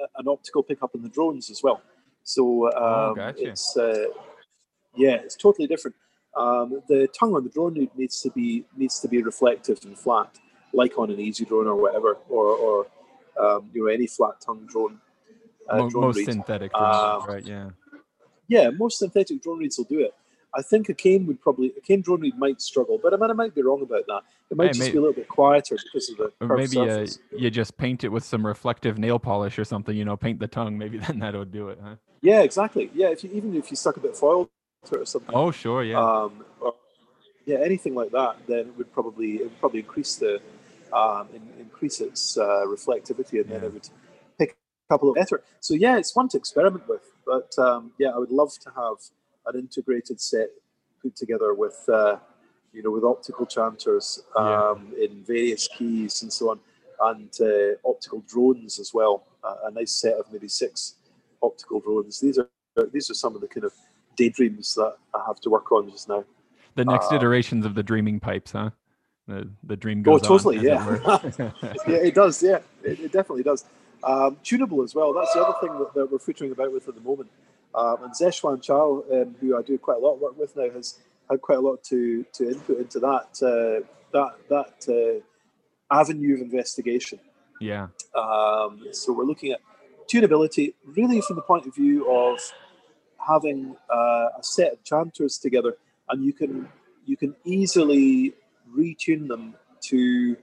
[0.00, 1.80] uh, an optical pickup in the drones as well.
[2.22, 3.48] So um, Oh, gotcha.
[3.48, 4.06] it's uh,
[4.94, 5.96] yeah, it's totally different.
[6.36, 10.38] Um, the tongue on the drone needs to be needs to be reflective and flat,
[10.72, 12.86] like on an easy drone or whatever, or or
[13.40, 15.00] um, you know any flat tongue drone.
[15.68, 16.24] Uh, Mo- most read.
[16.26, 17.46] synthetic drones, Um, right?
[17.46, 17.70] Yeah.
[18.48, 20.14] Yeah, most synthetic drone reeds will do it.
[20.54, 23.30] I think a cane would probably a cane drone reed might struggle, but I mean
[23.30, 24.22] I might be wrong about that.
[24.50, 27.06] It might Hey, just be a little bit quieter because of the Or maybe uh,
[27.36, 29.94] you just paint it with some reflective nail polish or something.
[29.94, 30.78] You know, paint the tongue.
[30.78, 31.96] Maybe then that would do it, huh?
[32.22, 32.90] Yeah, exactly.
[32.94, 34.50] Yeah, if you, even if you stuck a bit of foil
[34.86, 35.34] to it or something.
[35.34, 35.98] Oh, sure, yeah.
[35.98, 36.74] um, or,
[37.44, 40.40] yeah, anything like that, then it would probably it would probably increase the
[40.92, 43.58] um, in, increase its uh, reflectivity, and yeah.
[43.58, 43.88] then it would
[44.88, 45.42] couple of better.
[45.60, 47.02] So yeah, it's fun to experiment with.
[47.26, 48.96] But um, yeah, I would love to have
[49.46, 50.48] an integrated set
[51.02, 52.16] put together with uh,
[52.72, 55.04] you know with optical chanters um, yeah.
[55.04, 56.60] in various keys and so on,
[57.10, 59.24] and uh, optical drones as well.
[59.44, 60.94] Uh, a nice set of maybe six
[61.42, 62.20] optical drones.
[62.20, 62.48] These are
[62.92, 63.72] these are some of the kind of
[64.16, 66.24] daydreams that I have to work on just now.
[66.74, 68.70] The next um, iterations of the dreaming pipes, huh?
[69.26, 70.24] The the dream oh, goes.
[70.24, 71.18] Oh, totally, on, yeah,
[71.86, 72.42] yeah, it does.
[72.42, 73.64] Yeah, it, it definitely does.
[74.04, 75.12] Um, tunable as well.
[75.12, 77.30] That's the other thing that, that we're featuring about with at the moment.
[77.74, 80.70] Um, and Zeshwan Chow, um, who I do quite a lot of work with now,
[80.70, 80.98] has
[81.30, 85.22] had quite a lot to to input into that uh, that that
[85.90, 87.20] uh, avenue of investigation.
[87.60, 87.88] Yeah.
[88.14, 89.60] Um, so we're looking at
[90.10, 92.38] tunability really from the point of view of
[93.26, 95.76] having uh, a set of chanters together,
[96.08, 96.68] and you can
[97.04, 98.34] you can easily
[98.76, 100.36] retune them to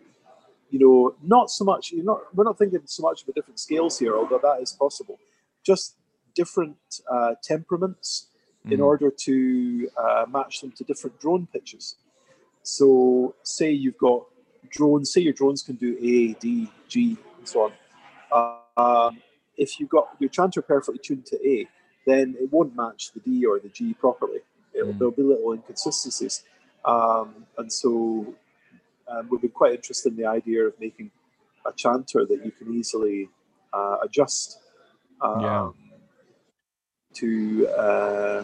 [0.75, 3.59] you know not so much you're not we're not thinking so much of a different
[3.59, 5.17] scales here although that is possible.
[5.63, 5.95] Just
[6.35, 6.77] different
[7.09, 8.27] uh, temperaments
[8.67, 8.73] mm.
[8.73, 11.95] in order to uh, match them to different drone pitches.
[12.63, 14.25] So say you've got
[14.69, 17.71] drones say your drones can do a d g and so on.
[18.77, 19.21] Um,
[19.55, 21.67] if you've got your chanter perfectly tuned to a
[22.05, 24.41] then it won't match the d or the g properly.
[24.77, 24.97] Mm.
[24.97, 26.43] there'll be little inconsistencies.
[26.83, 28.35] Um, and so
[29.07, 31.11] um, we've been quite interested in the idea of making
[31.65, 33.29] a chanter that you can easily
[33.73, 34.59] uh, adjust
[35.21, 35.69] um, yeah.
[37.13, 38.43] to, uh,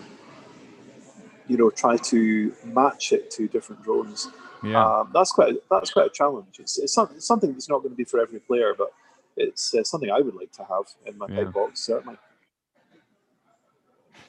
[1.47, 4.29] you know, try to match it to different drones.
[4.63, 4.85] Yeah.
[4.85, 6.59] Um, that's quite that's quite a challenge.
[6.59, 8.91] It's, it's, something, it's something that's not going to be for every player, but
[9.35, 11.45] it's uh, something I would like to have in my yeah.
[11.45, 12.17] box certainly.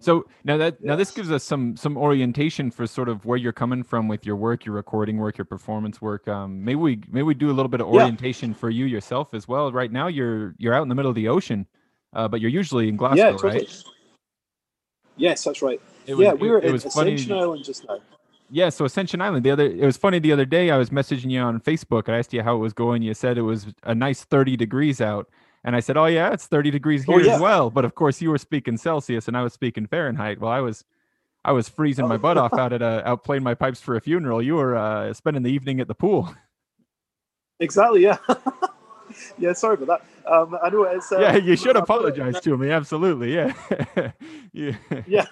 [0.03, 0.89] So now that yes.
[0.89, 4.27] now this gives us some some orientation for sort of where you're coming from with
[4.27, 6.27] your work, your recording work, your performance work.
[6.27, 8.57] Um, maybe we maybe we do a little bit of orientation yeah.
[8.57, 9.71] for you yourself as well.
[9.71, 11.67] Right now, you're you're out in the middle of the ocean,
[12.15, 13.59] uh, but you're usually in Glasgow, yeah, totally.
[13.59, 13.83] right?
[15.17, 15.81] Yes, that's right.
[16.09, 17.41] Was, yeah, we were it, in Ascension funny.
[17.41, 17.99] Island just now.
[18.51, 19.47] Yeah, so Ascension Island.
[19.47, 20.19] The other, it was funny.
[20.19, 22.09] The other day, I was messaging you on Facebook.
[22.09, 23.01] I asked you how it was going.
[23.01, 25.31] You said it was a nice 30 degrees out.
[25.65, 27.35] And I said, "Oh yeah, it's 30 degrees oh, here oh, yeah.
[27.35, 30.41] as well." But of course, you were speaking Celsius, and I was speaking Fahrenheit.
[30.41, 30.85] Well, I was,
[31.45, 34.01] I was freezing my butt off out at a, out playing my pipes for a
[34.01, 34.43] funeral.
[34.43, 36.35] You were uh, spending the evening at the pool.
[37.61, 38.03] Exactly.
[38.03, 38.19] Yeah.
[39.39, 39.53] yeah.
[39.53, 40.33] Sorry about that.
[40.33, 41.13] Um, I know it's.
[41.13, 42.71] Uh, yeah, you should apologize to me.
[42.71, 43.35] Absolutely.
[43.35, 43.53] Yeah.
[44.53, 44.77] yeah.
[45.07, 45.27] Yeah.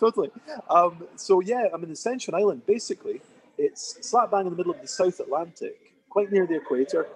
[0.00, 0.30] totally.
[0.70, 2.64] Um, so yeah, I'm in Ascension Island.
[2.64, 3.20] Basically,
[3.58, 7.06] it's slap bang in the middle of the South Atlantic, quite near the equator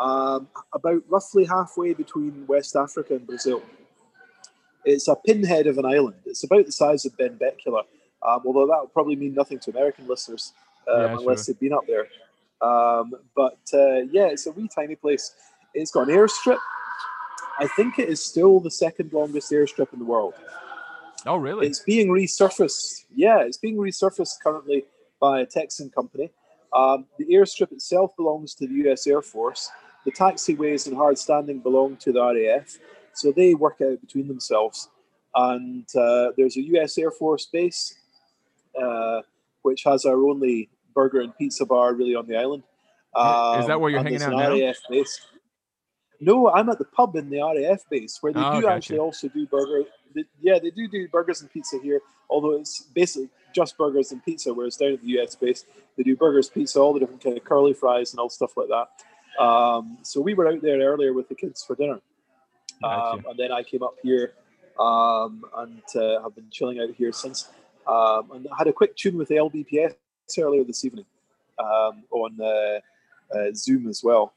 [0.00, 3.62] um, about roughly halfway between West Africa and Brazil.
[4.84, 6.16] It's a pinhead of an island.
[6.24, 7.82] It's about the size of Benbecula,
[8.26, 10.54] um, although that would probably mean nothing to American listeners
[10.90, 11.52] um, yeah, unless sure.
[11.52, 12.08] they've been up there.
[12.62, 15.34] Um, but uh, yeah, it's a wee tiny place.
[15.74, 16.58] It's got an airstrip.
[17.58, 20.32] I think it is still the second longest airstrip in the world.
[21.26, 21.66] Oh, really?
[21.66, 23.04] It's being resurfaced.
[23.14, 24.84] Yeah, it's being resurfaced currently
[25.20, 26.30] by a Texan company.
[26.72, 29.70] Um, the airstrip itself belongs to the US Air Force.
[30.04, 32.78] The taxiways and hard standing belong to the RAF.
[33.14, 34.88] So they work out between themselves.
[35.34, 37.94] And uh, there's a US Air Force base,
[38.80, 39.22] uh,
[39.62, 42.62] which has our only burger and pizza bar really on the island.
[43.14, 44.52] Um, Is that where you're hanging out now?
[44.52, 45.20] RAF base.
[46.20, 49.28] No, I'm at the pub in the RAF base where they oh, do actually also
[49.28, 49.84] do burger.
[50.14, 54.24] They, yeah, they do do burgers and pizza here, although it's basically just burgers and
[54.24, 54.52] pizza.
[54.52, 55.64] Whereas down at the US base,
[55.96, 58.68] they do burgers, pizza, all the different kind of curly fries and all stuff like
[58.68, 58.88] that.
[59.38, 62.00] Um, so we were out there earlier with the kids for dinner,
[62.82, 64.34] um, and then I came up here
[64.78, 67.48] um, and uh, have been chilling out here since.
[67.86, 69.94] Um, and I had a quick tune with the LBPS
[70.38, 71.06] earlier this evening
[71.58, 74.32] um, on uh, uh, Zoom as well,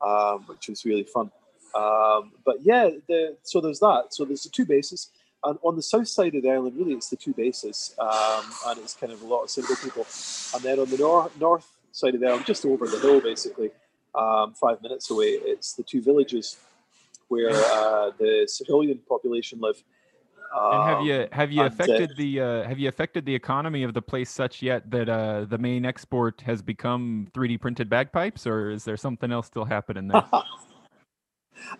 [0.00, 1.30] um, which was really fun.
[1.74, 4.06] but yeah, the, so there's that.
[4.10, 5.10] So there's the two bases.
[5.44, 8.78] And on the south side of the island, really, it's the two bases, um, and
[8.80, 10.04] it's kind of a lot of single people.
[10.54, 13.70] And then on the nor- north side of the island, just over the hill, basically,
[14.16, 16.56] um, five minutes away, it's the two villages
[17.28, 19.82] where uh, the civilian population live.
[20.56, 23.82] Um, and have you have you affected uh, the uh, have you affected the economy
[23.82, 28.46] of the place such yet that uh, the main export has become 3D printed bagpipes,
[28.46, 30.24] or is there something else still happening there?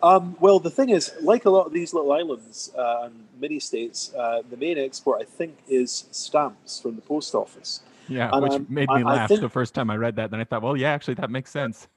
[0.01, 3.59] Um, well, the thing is, like a lot of these little islands uh, and mini
[3.59, 7.81] states, uh, the main export, I think, is stamps from the post office.
[8.07, 10.15] Yeah, and, which um, made me I, laugh I think, the first time I read
[10.15, 10.31] that.
[10.31, 11.87] Then I thought, well, yeah, actually, that makes sense.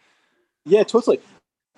[0.64, 1.20] yeah, totally.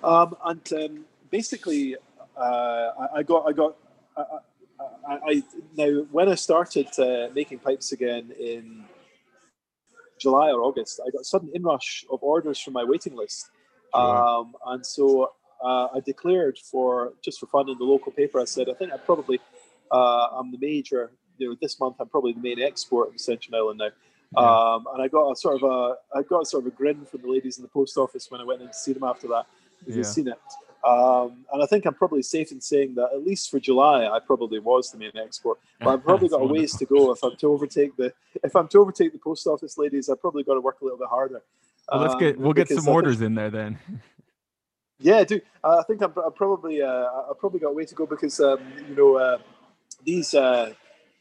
[0.03, 1.97] Um, and um, basically,
[2.37, 3.77] uh, I, I, got, I got,
[4.17, 5.43] I, I,
[5.77, 8.85] now when I started uh, making pipes again in
[10.21, 13.51] July or August, I got a sudden inrush of orders from my waiting list.
[13.95, 18.41] Um, and so uh, I declared for just for fun in the local paper.
[18.41, 19.41] I said, I think I probably
[19.91, 21.13] uh, I'm the major.
[21.39, 23.89] You know, this month I'm probably the main export of Ascension Island now.
[24.37, 24.41] Yeah.
[24.75, 27.05] Um, and I got a sort of a I got a sort of a grin
[27.07, 29.29] from the ladies in the post office when I went in to see them after
[29.29, 29.47] that.
[29.87, 30.03] They've Yeah.
[30.03, 30.39] seen it.
[30.85, 34.21] Um, and I think I'm probably safe in saying that at least for July, I
[34.21, 35.59] probably was the main export.
[35.81, 38.13] But I've probably got a ways to go if I'm to overtake the
[38.45, 40.09] if I'm to overtake the post office ladies.
[40.09, 41.43] I've probably got to work a little bit harder.
[41.91, 43.79] Well, let's Um, get we'll get some I think- orders in there then.
[44.99, 45.41] yeah, I do.
[45.63, 48.39] Uh, I think I'm, I'm probably uh, I probably got a way to go because
[48.41, 49.39] um, you know uh,
[50.05, 50.35] these.
[50.35, 50.73] Uh,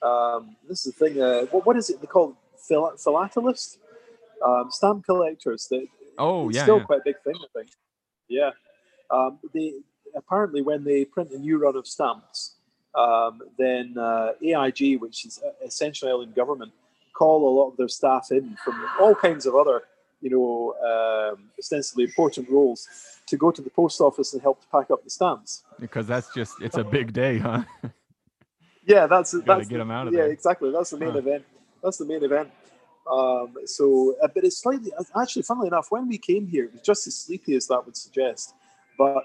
[0.02, 1.22] um, this is the thing.
[1.22, 2.36] Uh, what, what is it they call
[2.68, 3.78] phil- philatelist?
[4.46, 5.68] Um, stamp collectors.
[5.70, 6.84] That Oh it's yeah, still yeah.
[6.84, 7.36] quite a big thing.
[7.36, 7.70] I think.
[8.28, 8.52] Yeah.
[9.10, 9.74] Um, they
[10.16, 12.56] apparently when they print a new run of stamps,
[12.96, 16.72] um, then uh, AIG, which is uh, Ascension Island Government,
[17.14, 19.84] call a lot of their staff in from all kinds of other,
[20.22, 22.88] you know, um, ostensibly important roles
[23.28, 25.64] to go to the post office and help to pack up the stamps.
[25.80, 27.64] because that's just it's a big day, huh?
[28.86, 30.32] Yeah, that's that's get 'em out of yeah, there.
[30.32, 30.72] exactly.
[30.72, 31.20] That's the main Huh.
[31.20, 31.46] event.
[31.84, 32.50] That's the main event.
[33.10, 36.82] Um, so, uh, but it's slightly actually, funnily enough, when we came here, it was
[36.82, 38.54] just as sleepy as that would suggest.
[38.98, 39.24] But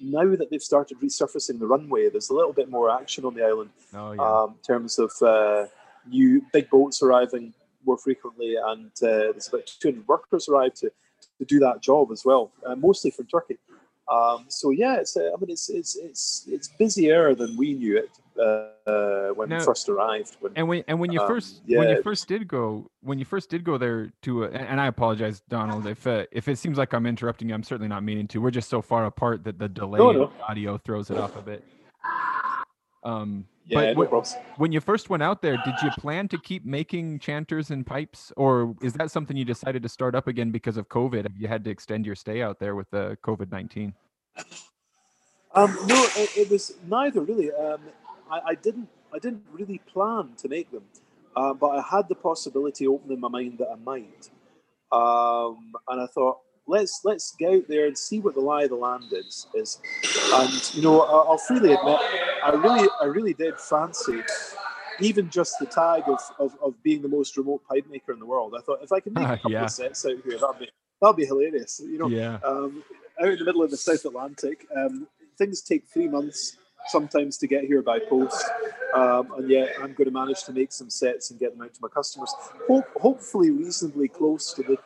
[0.00, 3.44] now that they've started resurfacing the runway, there's a little bit more action on the
[3.44, 4.22] island Oh yeah.
[4.42, 5.66] um, in terms of uh,
[6.08, 7.52] new big boats arriving
[7.84, 10.90] more frequently, and uh, there's about 200 workers arrived to,
[11.38, 13.58] to do that job as well, uh, mostly from Turkey.
[14.10, 17.96] Um, so yeah, it's uh, I mean it's it's it's it's busier than we knew
[17.96, 18.10] it
[18.40, 20.36] uh, when Now- we first arrived.
[20.40, 23.24] When, and when and when you um, first when you first did go when you
[23.24, 26.78] first did go there to a, and I apologize, Donald, if uh, if it seems
[26.78, 28.40] like I'm interrupting you, I'm certainly not meaning to.
[28.40, 30.12] We're just so far apart that the delay no.
[30.12, 31.64] the audio throws it off a bit.
[33.04, 34.24] Um, yeah, but no
[34.56, 38.32] when you first went out there, did you plan to keep making chanters and pipes,
[38.36, 41.22] or is that something you decided to start up again because of COVID?
[41.22, 43.94] Have you had to extend your stay out there with the COVID nineteen?
[45.54, 47.52] Um, no, it, it was neither really.
[47.52, 47.80] Um,
[48.30, 48.88] I, I didn't.
[49.14, 50.84] I didn't really plan to make them,
[51.36, 54.30] uh, but I had the possibility open in my mind that I might,
[54.90, 58.70] um, and I thought let's let's get out there and see what the lie of
[58.70, 59.46] the land is.
[59.54, 59.78] Is,
[60.34, 61.98] and you know, I'll, I'll freely admit,
[62.44, 64.22] I really, I really did fancy.
[65.00, 68.26] Even just the tag of, of, of being the most remote pipe maker in the
[68.26, 69.64] world, I thought if I could make a couple Yeah.
[69.64, 70.68] of sets out here, that'd be
[71.00, 71.80] that'd be hilarious.
[71.84, 72.38] You know, Yeah.
[72.44, 72.84] um,
[73.20, 74.66] out in the middle of the South Atlantic.
[74.76, 75.06] Um,
[75.38, 76.56] things take three months
[76.88, 78.44] sometimes to get here by post,
[78.94, 81.72] um, and yet I'm going to manage to make some sets and get them out
[81.74, 82.32] to my customers.
[82.68, 84.76] Hope, hopefully, reasonably close to the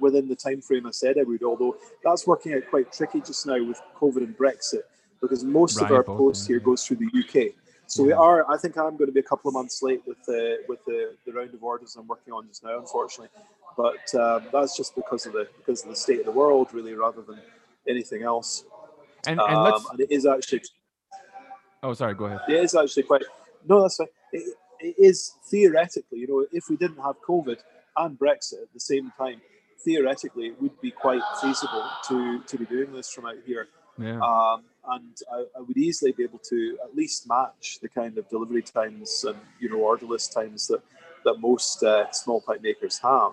[0.00, 1.42] within the time frame I said I would.
[1.42, 4.82] Although that's working out quite tricky just now with COVID and Brexit,
[5.20, 7.54] because most of our both post things, here goes through the UK.
[7.86, 8.50] So we are.
[8.50, 11.14] I think I'm going to be a couple of months late with the with the,
[11.26, 13.28] the round of orders I'm working on just now, unfortunately.
[13.76, 16.94] But um, that's just because of the because of the state of the world, really,
[16.94, 17.40] rather than
[17.88, 18.64] anything else.
[19.26, 20.62] And and Um, and it is actually
[21.82, 22.40] oh sorry, go ahead.
[22.48, 23.22] it is actually quite
[23.66, 24.08] no, that's fine.
[24.32, 27.58] It, it is theoretically, you know, if we didn't have COVID
[27.96, 29.40] and Brexit at the same time,
[29.84, 33.68] theoretically it would be quite feasible to to be doing this from out here.
[33.98, 34.18] Yeah.
[34.20, 38.28] Um, and I, I would easily be able to at least match the kind of
[38.28, 40.82] delivery times and you know order list times that
[41.24, 43.32] that most uh, small pipe makers have,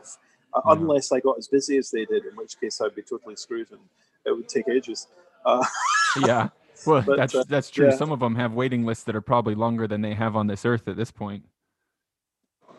[0.54, 0.74] uh, Yeah.
[0.74, 3.70] unless I got as busy as they did, in which case I'd be totally screwed
[3.72, 3.82] and
[4.26, 5.08] it would take ages.
[5.46, 5.66] Uh,
[6.26, 6.50] yeah.
[6.86, 7.90] Well, But, that's uh, that's true.
[7.90, 7.96] yeah.
[7.98, 10.66] Some of them have waiting lists that are probably longer than they have on this
[10.66, 11.44] earth at this point.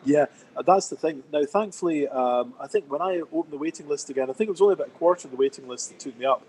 [0.05, 0.25] Yeah,
[0.57, 1.23] uh, that's the thing.
[1.31, 4.51] Now, thankfully, um, I think when I opened the waiting list again, I think it
[4.51, 6.43] was only about a quarter of the waiting list that took me up,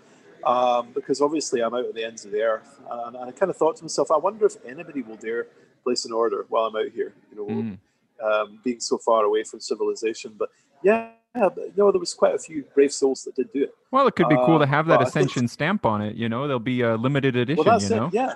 [0.45, 3.57] um, because obviously I'm out at the ends of the earth, and, I kind of
[3.57, 5.47] thought to myself, I wonder if anybody will dare
[5.83, 7.13] place an order while I'm out here.
[7.31, 7.77] You know, Mm.
[8.23, 10.33] um, being so far away from civilization.
[10.37, 10.49] But
[10.83, 13.75] yeah, but, no, there was quite a few brave souls that did do it.
[13.91, 16.01] Well, it could be cool to Um, have that but I think- Ascension stamp on
[16.01, 16.15] it.
[16.15, 17.63] You know, there'll be a limited edition.
[17.63, 18.07] Well, that's you know.
[18.07, 18.13] it.
[18.13, 18.33] Yeah.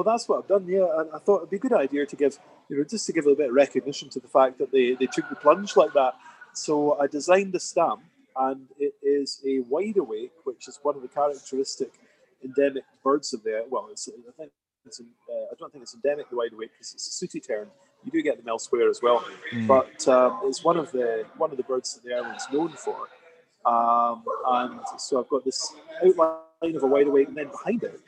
[0.00, 0.66] Well, that's what I've done.
[0.66, 2.38] Yeah, and I thought it'd be a good idea to give,
[2.70, 5.04] you know, just to give a bit of recognition to the fact that they, they
[5.04, 6.14] took the plunge like that.
[6.54, 8.00] So I designed the stamp,
[8.34, 11.90] and it is a wide awake, which is one of the characteristic
[12.42, 13.88] endemic birds of the well.
[13.90, 14.52] It's, I think
[14.86, 17.68] it's, uh, I don't think it's endemic the wide awake because it's a sooty tern.
[18.02, 19.66] You do get them elsewhere as well, Mm.
[19.66, 22.96] but um, it's one of the one of the birds that the island's known for.
[23.66, 28.00] Um, and so I've got this outline of a wide awake, and then behind it,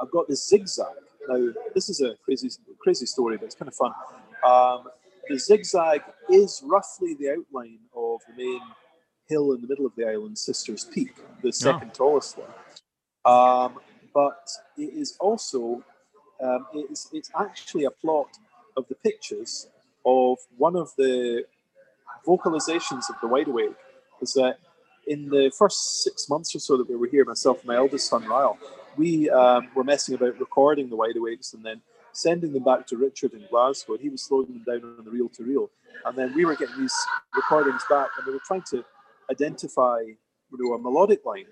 [0.00, 0.86] I've got this zigzag.
[1.28, 3.92] Now, this is a crazy, crazy story, but it's kind of fun.
[4.46, 4.88] Um,
[5.28, 8.60] the zigzag is roughly the outline of the main
[9.26, 12.50] hill in the middle of the island, Sisters Peak, the second tallest one.
[13.24, 13.78] Um,
[14.12, 15.82] but it is also,
[16.42, 18.28] um, it's, it's actually a plot
[18.76, 19.68] of the pictures
[20.04, 21.44] of one of the
[22.26, 23.74] vocalizations of the Wide Awake
[24.20, 24.58] is that
[25.06, 28.08] in the first six months or so that we were here, myself and my eldest
[28.08, 28.58] son Ryle,
[28.96, 31.80] we um, were messing about recording the Wide Awakes and then
[32.12, 33.94] sending them back to Richard in Glasgow.
[33.94, 35.70] And he was slowing them down on the reel to reel.
[36.04, 36.94] And then we were getting these
[37.34, 38.84] recordings back and we were trying to
[39.30, 40.16] identify you
[40.52, 41.46] know, a melodic line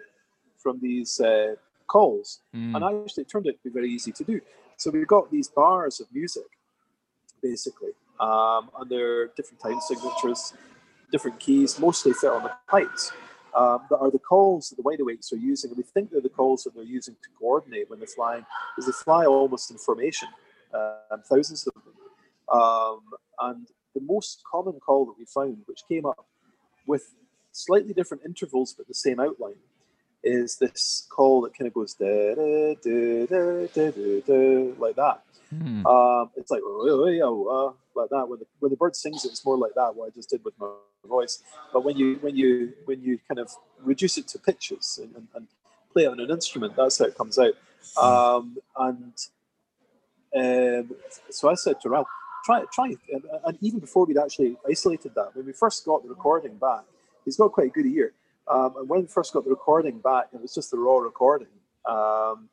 [0.59, 1.55] from these uh,
[1.87, 2.41] calls.
[2.55, 2.77] Mm.
[2.77, 4.41] And actually, it turned out to be very easy to do.
[4.77, 6.47] So we got these bars of music,
[7.43, 10.55] basically, um, and they're different time signatures,
[11.11, 13.13] different keys, mostly fit on the pipes.
[13.55, 16.23] Um, that are the calls that the wide awakes are using, and we think they're
[16.23, 19.77] the calls that they're using to coordinate when they're flying, because they fly almost in
[19.77, 20.29] formation,
[20.73, 21.93] um, thousands of them.
[22.49, 23.01] Um,
[23.41, 26.25] and the most common call that we found, which came up
[26.87, 27.15] with
[27.53, 29.57] slightly different intervals but the same outline,
[30.23, 34.97] is this call that kind of goes da, da, da, da, da, da, da, like
[34.97, 35.23] that.
[35.51, 35.87] Hmm.
[35.87, 36.87] Um, it's like oh,
[37.23, 38.29] oh, like that.
[38.29, 39.95] When the when the bird sings it, it's more like that.
[39.95, 40.69] What I just did with my
[41.07, 41.43] voice.
[41.73, 45.29] But when you when you when you kind of reduce it to pitches and, and,
[45.35, 45.47] and
[45.93, 47.55] play it on an instrument, that's how it comes out.
[48.01, 49.13] Um, and
[50.35, 50.97] um,
[51.31, 52.09] so I said to Ralph,
[52.45, 52.97] try try.
[53.13, 56.85] And, and even before we'd actually isolated that, when we first got the recording back,
[57.25, 58.13] he's got quite a good ear.
[58.49, 61.49] Um, and when we first got the recording back, it was just the raw recording.
[61.89, 62.49] Um,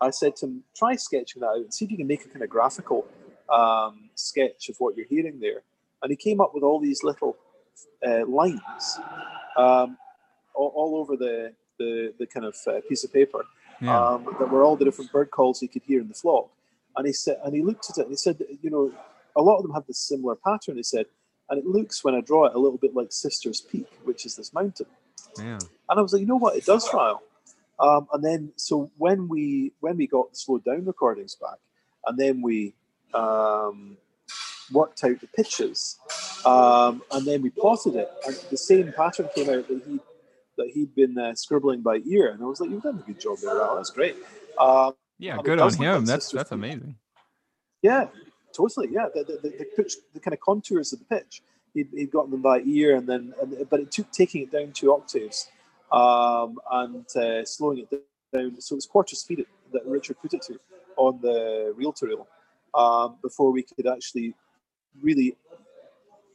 [0.00, 2.28] I said to him, try sketching that out and see if you can make a
[2.28, 3.06] kind of graphical
[3.48, 5.62] um, sketch of what you're hearing there.
[6.02, 7.36] And he came up with all these little
[8.06, 8.98] uh, lines
[9.56, 9.96] um,
[10.54, 13.44] all, all, over the, the, the kind of uh, piece of paper
[13.80, 13.98] Yeah.
[13.98, 16.50] um, that were all the different bird calls he could hear in the flock.
[16.96, 18.92] And he said, and he looked at it and he said, you know,
[19.36, 20.76] a lot of them have this similar pattern.
[20.76, 21.06] He said,
[21.50, 24.36] and it looks when I draw it a little bit like Sister's Peak, which is
[24.36, 24.86] this mountain.
[25.38, 25.58] Yeah.
[25.88, 27.22] And I was like, you know what, it does Ryle.
[27.80, 31.58] Um, and then so when we when we got the slowed down recordings back,
[32.06, 32.74] and then we
[33.14, 33.96] um,
[34.72, 35.98] worked out the pitches,
[36.44, 40.00] um, and then we plotted it, and the same pattern came out that he
[40.56, 43.20] that he'd been uh, scribbling by ear, and I was like, you've done a good
[43.20, 43.76] job there, Ryle.
[43.76, 44.16] That's great.
[44.58, 46.04] Um, Yeah, good on does look like him.
[46.04, 46.96] That's that's amazing.
[47.82, 48.08] Yeah,
[48.52, 48.88] totally.
[48.90, 51.42] Yeah, the, the, the, pitch, the kind of contours of the pitch,
[51.74, 54.72] he'd, he'd gotten them by ear, and then, and, but it took taking it down
[54.72, 55.48] two octaves
[55.92, 57.90] um, and uh, slowing it
[58.34, 58.60] down.
[58.60, 60.58] So it was quarter speed that Richard put it to
[60.96, 62.26] on the reel to reel
[62.74, 64.34] um, before we could actually
[65.00, 65.36] really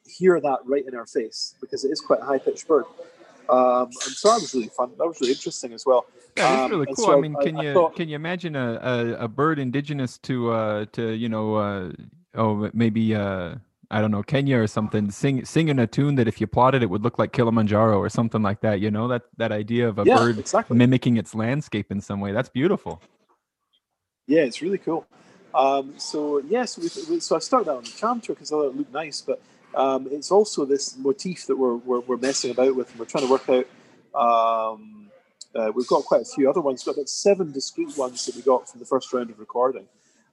[0.08, 2.86] hear that right in our face because it is quite a high pitched bird.
[3.50, 4.91] Um, and so that was really fun.
[4.98, 6.06] That was really interesting as well.
[6.38, 7.06] Yeah, it's Um, really and cool.
[7.06, 10.17] so I mean, can I you thought- can you imagine a, a, a bird indigenous
[10.19, 11.91] to uh to you know uh
[12.36, 13.56] oh maybe uh
[13.91, 16.89] I don't know Kenya or something sing singing a tune that if you plotted it
[16.89, 18.80] would look like Kilimanjaro or something like that.
[18.80, 20.78] You know that that idea of a yeah, bird exactly.
[20.78, 22.32] mimicking its landscape in some way.
[22.32, 23.02] That's beautiful.
[24.28, 25.06] Yeah, it's really cool.
[25.54, 28.67] Um, so yes, we, we, so I started that on the Chanter because I thought
[28.69, 29.41] it looked nice, but
[29.76, 33.26] um, it's also this motif that we're, we're, we're messing about with, and we're trying
[33.26, 33.67] to work out.
[34.15, 35.12] Um,
[35.56, 36.82] uh, we've got quite a few other ones.
[36.86, 39.88] We've got about seven discrete ones that we got from the first round of recording.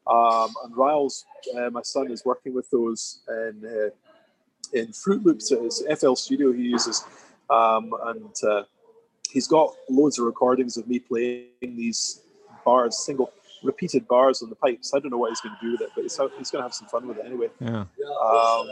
[0.07, 1.25] Um, and Riles,
[1.57, 5.53] uh, my son, is working with those in uh, in Fruity Loops.
[5.53, 7.05] It's FL Studio he uses,
[7.49, 8.63] um, and uh,
[9.31, 12.23] he's got loads of recordings of me playing these
[12.65, 13.33] bars, single
[13.63, 14.93] repeated bars on the pipes.
[14.95, 16.63] I don't know what he's going to do with it, but he's, he's going to
[16.63, 17.49] have some fun with it anyway.
[17.61, 17.85] Yeah.
[18.23, 18.69] Um,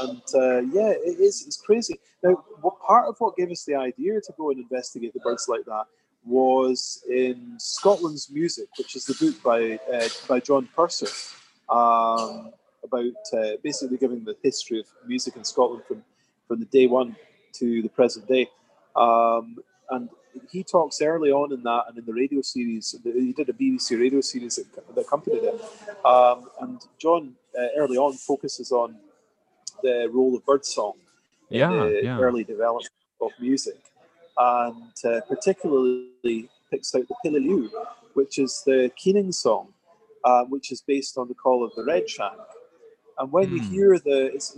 [0.00, 1.44] and uh, yeah, it is.
[1.46, 1.98] It's crazy.
[2.22, 5.46] Now, what part of what gave us the idea to go and investigate the birds
[5.48, 5.84] like that
[6.24, 11.08] was in Scotland's Music, which is the book by uh, by John Purser
[11.68, 12.52] um,
[12.84, 16.02] about uh, basically giving the history of music in Scotland from
[16.46, 17.16] from the day one
[17.54, 18.48] to the present day.
[18.96, 19.58] Um,
[19.90, 20.08] and
[20.50, 22.94] he talks early on in that and in the radio series.
[23.02, 25.60] He did a BBC radio series that, that accompanied it.
[26.04, 28.96] Um, and John uh, early on focuses on
[29.82, 30.94] the role of birdsong
[31.50, 32.18] in the yeah.
[32.18, 33.80] early development of music,
[34.36, 37.68] and uh, particularly picks out the Pilliliu,
[38.14, 39.68] which is the Keening song,
[40.24, 42.38] uh, which is based on the call of the red shank.
[43.18, 43.72] And when you Hmm.
[43.74, 44.56] hear the, it's,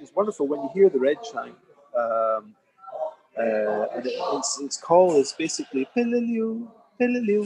[0.00, 1.54] it's wonderful when you hear the red shank.
[1.96, 2.54] Um,
[3.38, 6.66] uh, and it, its, its call is basically Pilliliu,
[7.00, 7.42] Pilliliu,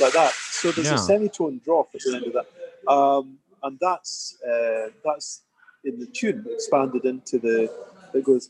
[0.00, 0.32] like that.
[0.32, 0.94] So there's Yeah.
[0.94, 2.46] a semitone drop at the end of that,
[2.90, 5.42] um, and that's uh, that's
[5.84, 7.70] in the tune expanded into the
[8.14, 8.48] it goes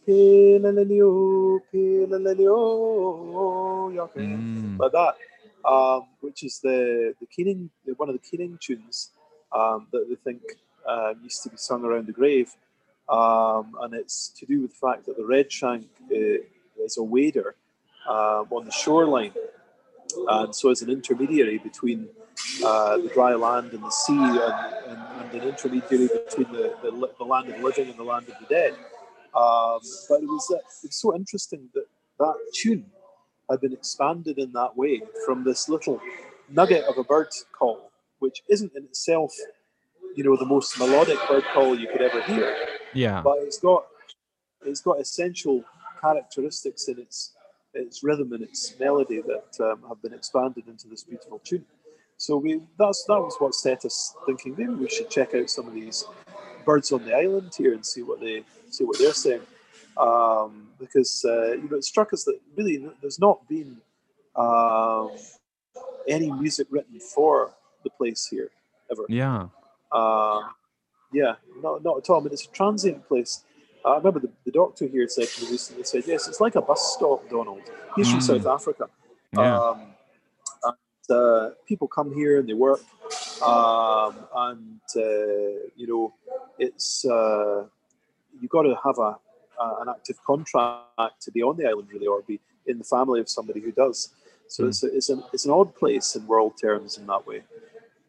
[3.95, 4.79] Yaka," Mm.
[4.79, 5.15] like that,
[5.65, 9.11] um, which is the the Keening, one of the Keening tunes
[9.53, 10.43] um, that they think
[10.87, 12.55] uh, used to be sung around the grave,
[13.09, 17.03] um, and it's to do with the fact that the red shank uh, is a
[17.03, 17.55] wader
[18.09, 19.33] um, on the shoreline,
[20.29, 22.09] and so is an intermediary between
[22.65, 24.41] uh, the dry land and the sea, and,
[24.89, 28.29] and, and an intermediary between the, the, the land of the living and the land
[28.29, 28.75] of the dead.
[29.35, 31.87] Um, but it was, uh, it was so interesting that
[32.19, 32.87] that tune
[33.51, 36.01] had been expanded in that way from this little
[36.49, 39.33] nugget of a bird call, which isn't in itself,
[40.15, 42.57] you know, the most melodic bird call you could ever hear.
[42.93, 43.23] Yeah.
[43.23, 43.87] But it's got
[44.65, 45.65] it's got essential
[46.01, 47.33] characteristics in its
[47.75, 51.65] its rhythm and its melody that um, have been expanded into this beautiful tune.
[52.17, 55.67] So we that's that was what set us thinking maybe we should check out some
[55.67, 56.05] of these
[56.65, 59.43] birds on the island here and see what they see what they're saying.
[59.97, 63.77] Um, because uh, you know it struck us that really there's not been
[64.37, 65.11] um,
[66.09, 67.53] any music written for
[67.85, 68.51] the place here
[68.91, 69.05] ever.
[69.09, 69.49] Yeah.
[69.93, 70.41] Uh,
[71.13, 72.21] yeah, not, not at all.
[72.21, 73.45] I mean, it's a transient place.
[73.85, 76.57] Uh, I remember the, the doctor here said to me recently, said, yes, it's like
[76.57, 77.63] a bus stop, Donald.
[77.95, 78.23] He's from Mm.
[78.23, 78.89] South Africa.
[79.33, 79.61] Yeah.
[79.61, 79.81] Um,
[80.65, 82.81] and, uh, people come here and they work.
[83.43, 86.15] Um, and, uh, you know,
[86.59, 87.65] it's, uh,
[88.41, 89.17] you've got to have a,
[89.61, 93.21] a, an active contract to be on the island, really, or be in the family
[93.21, 94.15] of somebody who does.
[94.49, 94.69] So Mm.
[94.69, 97.43] it's, a, it's, an, it's an odd place in world terms in that way.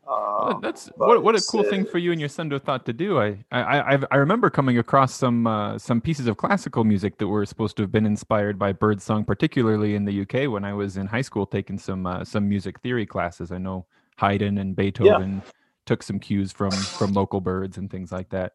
[0.08, 2.64] Um, that's what, what a cool uh, thing for you and your son to have
[2.64, 3.20] thought to do.
[3.20, 7.28] I I I've, I remember coming across some uh, some pieces of classical music that
[7.28, 10.98] were supposed to have been inspired by birdsong, particularly in the UK when I was
[10.98, 13.52] in high school taking some uh, some music theory classes.
[13.52, 13.88] I know
[14.18, 15.42] Haydn and Beethoven
[15.86, 18.54] took some cues from from local birds and things like that.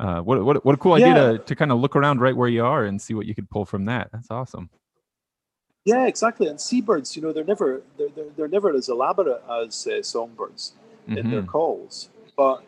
[0.00, 1.32] Uh, what what what a cool idea Yeah.
[1.32, 3.50] to to kind of look around right where you are and see what you could
[3.50, 4.10] pull from that.
[4.12, 4.70] That's awesome.
[5.84, 6.46] Yeah, exactly.
[6.48, 10.72] And seabirds, you know, they're never they're, they're, they're never as elaborate as uh, songbirds
[11.08, 11.46] in their Mhm.
[11.48, 12.08] calls.
[12.36, 12.64] But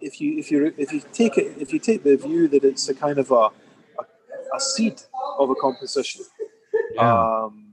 [0.00, 2.88] if you if you if you take it if you take the view that it's
[2.88, 3.34] a kind of a
[4.00, 4.04] a,
[4.54, 5.02] a seed
[5.38, 6.24] of a composition,
[6.94, 7.40] Yeah.
[7.44, 7.64] um,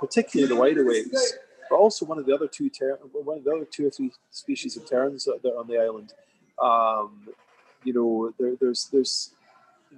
[0.00, 1.34] particularly the wide awakes,
[1.68, 4.12] but also one of the other two ter- one of the other two or three
[4.30, 6.12] species of terns that are on the island.
[6.60, 7.28] Um,
[7.84, 9.32] you know, there, there's there's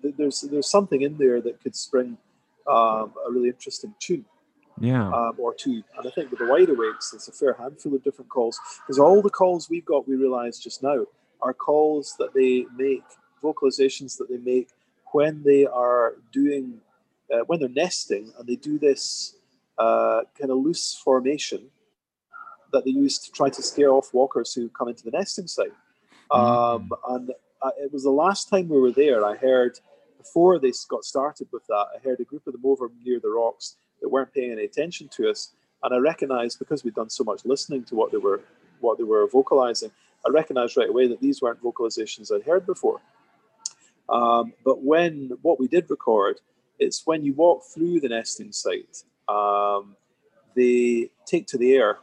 [0.03, 2.19] there's there's something in there that could spring
[2.67, 4.25] um, a really interesting tune
[4.81, 5.09] yeah.
[5.09, 5.83] um, or two.
[5.97, 8.99] And I think with the wide awakes, there's a fair handful of different calls because
[8.99, 11.07] all the calls we've got, we realize just now,
[11.41, 13.05] are calls that they make,
[13.43, 14.69] vocalizations that they make
[15.13, 16.81] when they are doing,
[17.33, 19.37] uh, when they're nesting, and they do this
[19.79, 21.71] uh, kind of loose formation
[22.73, 25.73] that they use to try to scare off walkers who come into the nesting site.
[26.31, 27.31] Um, and
[27.63, 29.79] uh, it was the last time we were there, I heard
[30.19, 33.31] before they got started with that, I heard a group of them over near the
[33.31, 35.53] rocks that weren't paying any attention to us,
[35.83, 38.43] and I recognised because we'd done so much listening to what they were
[38.81, 39.91] what they were vocalizing,
[40.27, 43.01] I recognised right away that these weren't vocalizations I'd heard before.
[44.09, 46.41] Um, but when what we did record,
[46.79, 49.97] it's when you walk through the nesting site, um,
[50.57, 51.99] they take to the air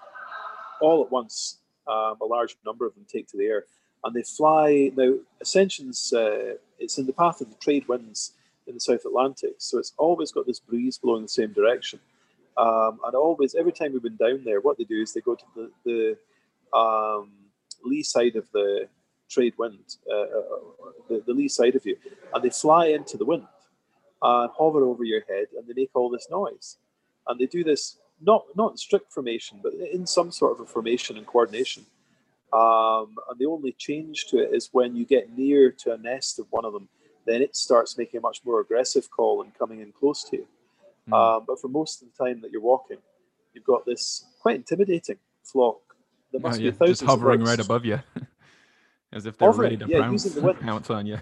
[0.81, 1.59] all at once.
[1.87, 3.65] Um, a large number of them take to the air,
[4.03, 4.91] and they fly.
[4.95, 8.33] Now, Ascension's uh, it's in the path of the trade winds
[8.67, 11.99] in the South Atlantic, so it's always got this breeze blowing the same direction.
[12.57, 15.35] Um, and always, every time we've been down there, what they do is they go
[15.35, 17.29] to the, the um,
[17.83, 18.87] lee side of the
[19.29, 20.45] trade wind, uh, uh,
[21.09, 21.97] the, the lee side of you,
[22.33, 23.47] and they fly into the wind
[24.21, 26.77] and hover over your head, and they make all this noise.
[27.27, 30.65] And they do this not not in strict formation, but in some sort of a
[30.65, 31.85] formation and coordination.
[32.53, 36.39] Um, and the only change to it is when you get near to a nest
[36.39, 36.87] of one of them,
[37.25, 40.47] then it starts making a much more aggressive call and coming in close to you.
[41.09, 41.13] Mm.
[41.13, 42.97] Um, but for most of the time that you're walking,
[43.53, 45.79] you've got this quite intimidating flock.
[46.31, 47.99] There Oh, must yeah, be thousands just hovering right above you,
[49.13, 51.17] as if they're ready to yeah, pounce, the pounce on you.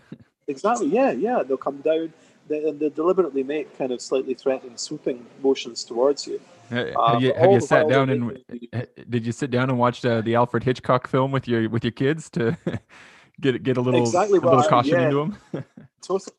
[0.47, 0.87] Exactly.
[0.87, 1.43] Yeah, yeah.
[1.43, 2.13] They'll come down.
[2.47, 6.41] They, and they deliberately make kind of slightly threatening, swooping motions towards you.
[6.71, 9.69] Uh, Have Uh, you have you sat down and making uh, did you sit down
[9.69, 12.57] and watch uh, the Alfred Hitchcock film with your with your kids to
[13.41, 15.05] get get a little Exactly a little caution yeah.
[15.05, 15.15] into
[15.51, 15.65] them?
[16.01, 16.31] Totally.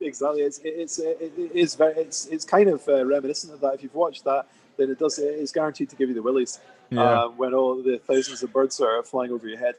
[0.00, 0.42] Exactly.
[0.42, 3.74] It's it's it is very it's it's kind of uh, reminiscent of that.
[3.74, 7.24] If you've watched that, then it does it's guaranteed to give you the willies yeah.
[7.24, 9.74] um, when all the thousands of birds are flying over your head.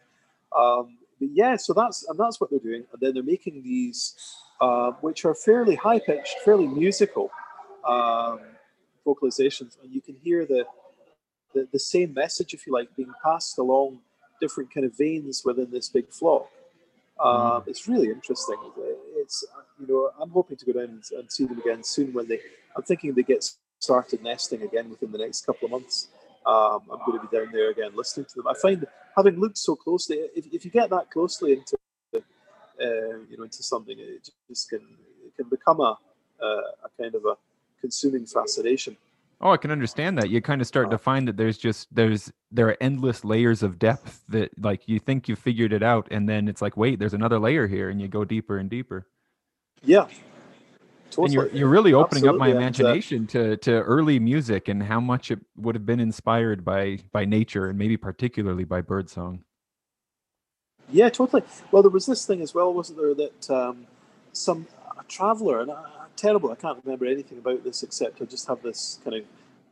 [0.55, 4.16] Um, but yeah, so that's and that's what they're doing, and then they're making these,
[4.62, 7.30] uh, which are fairly high pitched, fairly musical
[7.88, 8.39] um,
[9.06, 10.66] vocalizations, and you can hear the,
[11.53, 13.99] the the same message, if you like, being passed along
[14.41, 16.49] different kind of veins within this big flock.
[17.20, 18.58] Um, It's really interesting.
[19.16, 19.45] It's
[19.80, 22.39] you know I'm hoping to go down and, and see them again soon when they.
[22.76, 23.49] I'm thinking they get
[23.80, 26.10] started nesting again within the next couple of months.
[26.45, 28.47] Um, I'm going to be down there again listening to them.
[28.47, 28.86] I find
[29.16, 31.76] having looked so closely, if, if you get that closely into
[32.82, 34.82] uh, you know into something, it just can
[35.26, 35.97] it can become a
[36.41, 37.36] a, a kind of a
[37.82, 38.97] consuming fascination.
[39.41, 40.30] Oh, I can understand that.
[40.30, 43.78] You kind of start to find that there's just there's there are endless layers of
[43.78, 47.13] depth that like you think you figured it out, and then it's like, wait, there's
[47.13, 49.07] another layer here, and you go deeper and deeper.
[49.84, 50.07] Yeah.
[51.17, 54.67] And you're, you're really opening up my Absolutely, and, uh, imagination to, to early music
[54.67, 58.82] and how much it would have been inspired by by nature and maybe particularly by
[58.82, 59.43] birdsong.
[60.92, 61.44] Yeah, totally.
[61.72, 63.88] Well, there was this thing as well, wasn't there, that um,
[64.34, 64.68] some
[65.00, 65.84] a traveller, and I,
[66.16, 69.26] terrible, I can't remember anything about this except I just have this kind of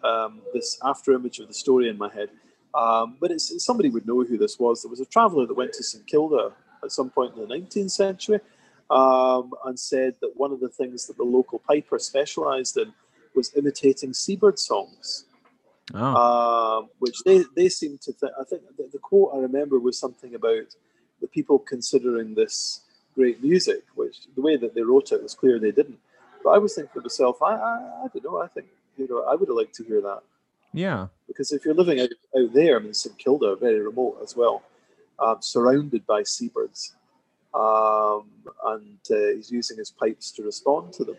[0.03, 2.29] um, this after image of the story in my head.
[2.73, 4.81] Um, but it's somebody would know who this was.
[4.81, 6.51] There was a traveller that went to St Kilda
[6.83, 8.39] at some point in the 19th century
[8.89, 12.93] um, and said that one of the things that the local piper specialised in
[13.35, 15.25] was imitating seabird songs.
[15.93, 18.31] Oh, um, which they, they seem to think.
[18.39, 20.75] I think the, the quote I remember was something about
[21.23, 22.55] the people considering this
[23.17, 26.01] great music, which the way that they wrote it was clear they didn't.
[26.43, 28.67] But I was thinking to myself, I, I, I don't know, I think,
[28.99, 30.21] you know, I would have liked to hear that.
[30.85, 31.07] yeah.
[31.29, 34.57] Because if you're living out, out there, I mean, St Kilda, very remote as well,
[35.23, 36.81] um, surrounded by seabirds,
[37.53, 38.25] um,
[38.71, 41.17] and uh, he's using his pipes to respond to them.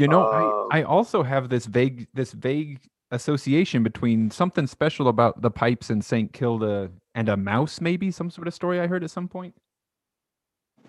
[0.00, 2.78] You know, Um, I, I also have this vague this vague
[3.10, 6.32] association between something special about the pipes in St.
[6.32, 9.54] Kilda and a mouse, maybe some sort of story I heard at some point.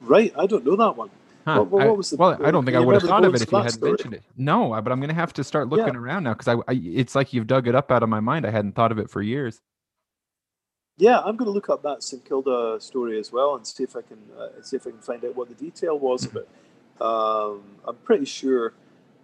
[0.02, 1.10] Right, I don't know that one.
[1.46, 1.60] Huh.
[1.64, 3.42] What- what I, was the- well, I don't think I would have thought of it
[3.42, 3.92] if you hadn't story?
[3.92, 4.24] mentioned it.
[4.38, 6.74] No, I- but I'm going to have to start looking around now because I, I,
[6.84, 8.46] it's like you've dug it up out of my mind.
[8.46, 9.60] I hadn't thought of it for years.
[10.98, 13.96] Yeah, I'm going to look up that St Kilda story as well and see if
[13.96, 16.48] I can uh, see if I can find out what the detail was of it.
[17.02, 18.74] Um, I'm pretty sure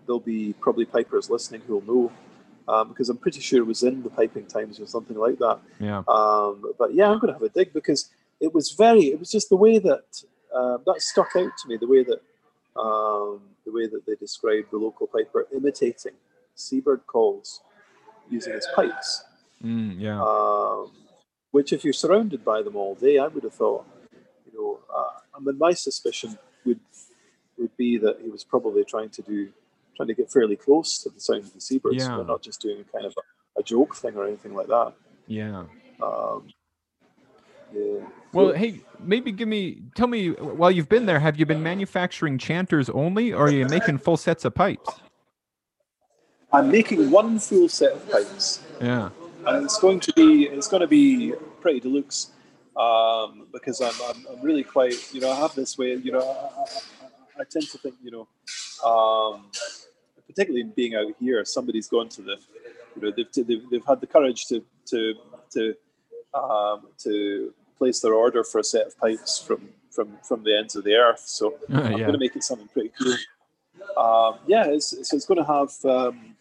[0.07, 2.11] there'll be probably pipers listening who'll know
[2.67, 5.59] um, because I'm pretty sure it was in the Piping Times or something like that.
[5.79, 6.03] Yeah.
[6.07, 8.09] Um, but yeah, I'm going to have a dig because
[8.39, 9.05] it was very.
[9.05, 11.77] It was just the way that uh, that stuck out to me.
[11.77, 12.21] The way that
[12.79, 16.13] um, the way that they described the local piper imitating
[16.55, 17.61] seabird calls
[18.29, 19.23] using his pipes.
[19.63, 20.21] Mm, yeah.
[20.21, 20.91] Um,
[21.51, 23.85] which, if you're surrounded by them all day, I would have thought,
[24.45, 26.79] you know, uh, I mean, my suspicion would
[27.57, 29.49] would be that he was probably trying to do,
[29.97, 32.61] trying to get fairly close to the sound of the seabirds, Yeah, we're not just
[32.61, 34.93] doing a kind of a, a joke thing or anything like that.
[35.27, 35.63] yeah.
[36.01, 36.47] Um,
[37.73, 37.99] yeah.
[38.31, 42.37] Well, hey, maybe give me, tell me, while you've been there, have you been manufacturing
[42.37, 44.89] chanters only, or are you making full sets of pipes?
[46.53, 48.61] I'm making one full set of pipes.
[48.81, 49.09] Yeah.
[49.47, 52.31] and it's going to be it's going to be pretty deluxe
[52.77, 56.19] um, because I'm, I'm, I'm really quite you know I have this way you know
[56.21, 56.65] I, I,
[57.39, 58.27] I tend to think you know
[58.89, 59.45] um,
[60.27, 62.37] particularly in being out here somebody's gone to the
[62.95, 65.15] you know they've, they've, they've had the courage to to
[65.51, 65.73] to
[66.33, 70.75] um, to place their order for a set of pipes from from from the ends
[70.75, 71.23] of the earth.
[71.25, 73.15] So I'm going to make it something pretty cool.
[73.95, 76.35] Um, yeah it's, so it's going to have um,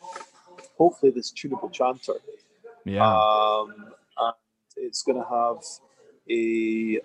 [0.78, 2.14] hopefully this tunable chanter.
[2.84, 3.06] Yeah.
[3.06, 3.74] um,
[4.18, 4.34] and
[4.76, 5.62] it's going to have
[6.30, 7.00] a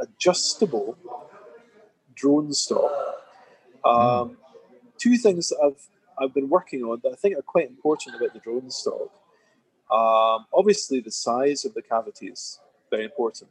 [0.00, 0.96] adjustable
[2.22, 2.92] drone stock.
[3.84, 4.36] Um,
[4.98, 5.82] Two things that I've
[6.20, 9.08] I've been working on that I think are quite important about the drone stock.
[9.98, 12.58] Um, obviously, the size of the cavity is
[12.90, 13.50] very important,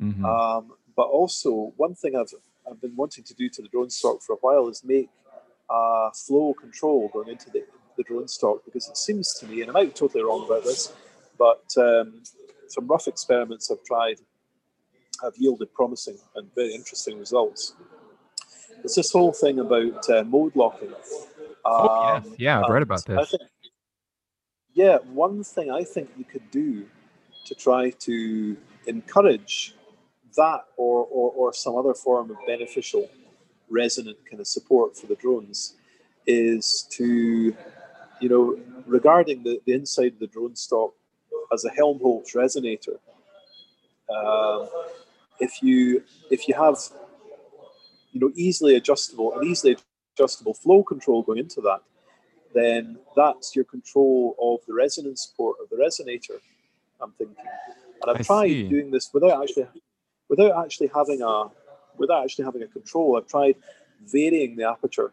[0.00, 0.24] Mhm.
[0.24, 1.50] um, but also
[1.84, 2.32] one thing I've
[2.68, 5.10] I've been wanting to do to the drone stock for a while is make
[5.68, 7.62] uh, flow control going into the,
[7.96, 10.64] the drone stock because it seems to me, and I might be totally wrong about
[10.64, 10.92] this,
[11.44, 12.22] but um,
[12.68, 14.18] some rough experiments I've tried
[15.22, 17.74] have yielded promising and very interesting results.
[18.86, 20.94] It's this whole thing about uh, mode locking.
[21.64, 22.24] Oh, yes.
[22.24, 23.30] Um, Yeah, I've read about this.
[23.30, 23.42] think,
[24.74, 26.86] yeah, one thing I think you could do
[27.46, 28.56] to try to
[28.86, 29.74] encourage
[30.36, 33.10] that or, or, or some other form of beneficial
[33.68, 35.74] resonant kind of support for the drones
[36.28, 37.56] is to,
[38.20, 38.56] you know,
[38.86, 40.92] regarding the, the inside of the drone stock
[41.52, 42.98] as a Helmholtz resonator.
[44.08, 44.68] Um,
[45.40, 46.78] if you if you have
[48.16, 49.76] you know easily adjustable and easily
[50.16, 51.80] adjustable flow control going into that,
[52.54, 56.40] then that's your control of the resonance port of the resonator.
[57.00, 57.36] I'm thinking,
[58.02, 58.68] and I've I tried see.
[58.70, 59.66] doing this without actually
[60.30, 61.48] without actually having a
[61.98, 63.18] without actually having a control.
[63.18, 63.56] I've tried
[64.06, 65.12] varying the aperture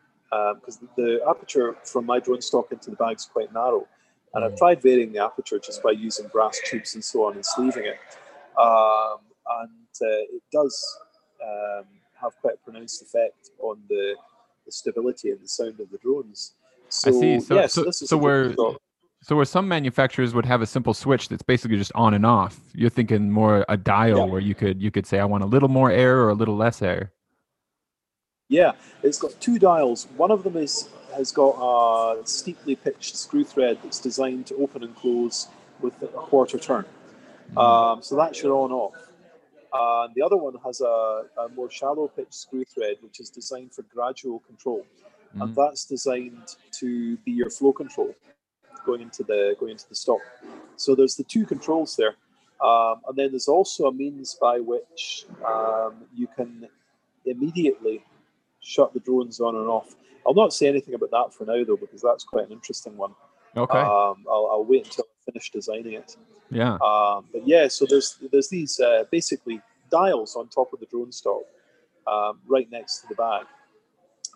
[0.55, 3.85] because the aperture from my drone stock into the bag is quite narrow,
[4.33, 4.57] and I've Mm.
[4.57, 7.99] tried varying the aperture just by using brass tubes and so on and sleeving it,
[8.57, 9.19] um,
[9.61, 10.75] and uh, it does
[11.43, 11.85] um,
[12.23, 14.15] have quite a pronounced effect on the,
[14.65, 16.53] the stability and the sound of the drones.
[16.89, 17.39] So, I see.
[17.41, 18.81] So- yeah, so- this is so we're- thought.
[19.25, 22.59] So where some manufacturers would have a simple switch that's basically just on and off,
[22.73, 24.23] you're thinking more a dial Yeah.
[24.25, 26.57] where you could you could say I want a little more air or a little
[26.57, 27.13] less air.
[28.49, 30.07] Yeah, it's got two dials.
[30.17, 31.51] One of them is has got
[32.19, 35.47] a steeply pitched screw thread that's designed to open and close
[35.79, 36.83] with a quarter turn.
[37.55, 38.93] Um, so that's your on off.
[39.73, 43.31] Uh, and the other one has a, a, more shallow pitch screw thread, which is
[43.31, 44.85] designed for gradual control,
[45.29, 45.41] mm-hmm.
[45.41, 48.13] and that's designed to be your flow control
[48.85, 50.19] going into the going into the stop.
[50.75, 52.15] So there's the two controls there,
[52.63, 56.67] um, and then there's also a means by which um, you can
[57.25, 58.03] immediately
[58.59, 59.95] shut the drones on and off.
[60.25, 63.15] I'll not say anything about that for now though, because that's quite an interesting one.
[63.55, 63.77] Okay.
[63.77, 66.15] Um, I'll, I'll, wait until I finish designing it.
[66.49, 66.73] Yeah.
[66.75, 71.11] Um, but yeah, so there's there's these uh, basically dials on top of the drone
[71.11, 71.43] stop,
[72.07, 73.45] um, right next to the bag.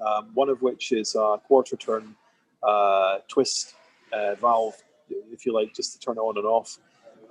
[0.06, 2.16] Um, one of which is a quarter turn
[2.62, 3.74] uh, twist
[4.14, 4.76] uh, valve,
[5.10, 6.78] if you like, just to turn it on and off,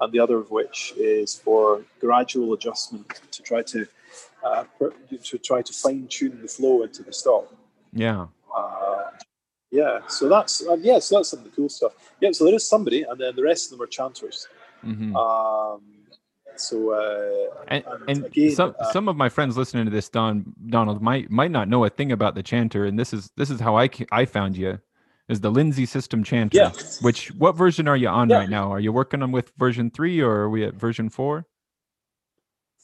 [0.00, 3.86] and the other of which is for gradual adjustment to try to
[4.44, 4.64] uh,
[5.22, 7.52] to try to fine tune the flow into the stop.
[7.92, 8.26] Yeah.
[8.54, 8.85] Uh,
[9.76, 10.06] yeah.
[10.08, 10.98] So that's uh, yeah.
[10.98, 11.92] So that's some of the cool stuff.
[12.20, 12.32] Yeah.
[12.32, 14.48] So there is somebody, and then the rest of them are chanters.
[14.84, 15.14] Mm-hmm.
[15.14, 15.82] Um,
[16.56, 20.08] so uh, and, and, and again, some uh, some of my friends listening to this,
[20.08, 23.50] Don Donald might might not know a thing about the chanter, and this is this
[23.50, 24.78] is how I I found you
[25.28, 26.56] is the Lindsay System Chanter.
[26.56, 26.72] Yeah.
[27.02, 28.38] Which what version are you on yeah.
[28.38, 28.70] right now?
[28.72, 31.46] Are you working on with version three or are we at version four?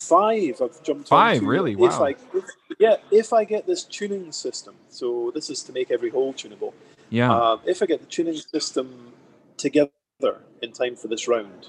[0.08, 0.60] Five.
[0.62, 1.42] I've jumped five.
[1.42, 1.76] Really?
[1.76, 1.88] Wow.
[1.88, 2.44] If I, if,
[2.78, 6.74] yeah, if I get this tuning system, so this is to make every hole tunable.
[7.10, 7.32] Yeah.
[7.32, 9.12] Um, if I get the tuning system
[9.56, 9.90] together
[10.62, 11.68] in time for this round,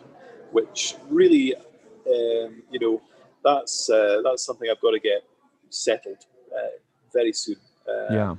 [0.52, 3.02] which really, um, you know,
[3.44, 5.24] that's uh, that's something I've got to get
[5.70, 6.26] settled
[6.56, 6.78] uh,
[7.12, 7.58] very soon.
[7.88, 8.36] Uh, yeah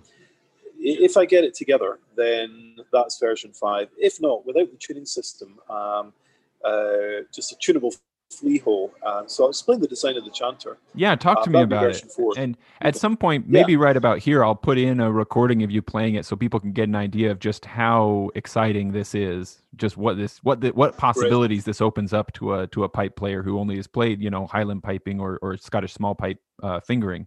[0.85, 3.89] if I get it together, then that's version five.
[3.97, 6.13] If not, without the tuning system, um,
[6.65, 7.95] uh, just a tunable
[8.39, 8.93] flea hole.
[9.03, 10.79] Uh, so I'll explain the design of the chanter.
[10.95, 12.13] Yeah, talk to uh, me about it.
[12.13, 12.35] Four.
[12.37, 13.79] And at some point, maybe yeah.
[13.79, 16.73] right about here, I'll put in a recording of you playing it so people can
[16.73, 19.63] get an idea of just how exciting this is.
[19.77, 21.67] Just what this, what the, what possibilities right.
[21.67, 24.47] this opens up to a to a pipe player who only has played, you know,
[24.47, 27.27] Highland piping or or Scottish small pipe uh, fingering.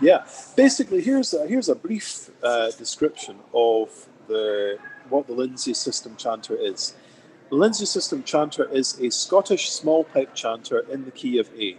[0.00, 6.16] Yeah, basically, here's a, here's a brief uh, description of the what the Lindsay system
[6.16, 6.94] chanter is.
[7.48, 11.76] The Lindsay system chanter is a Scottish small pipe chanter in the key of A.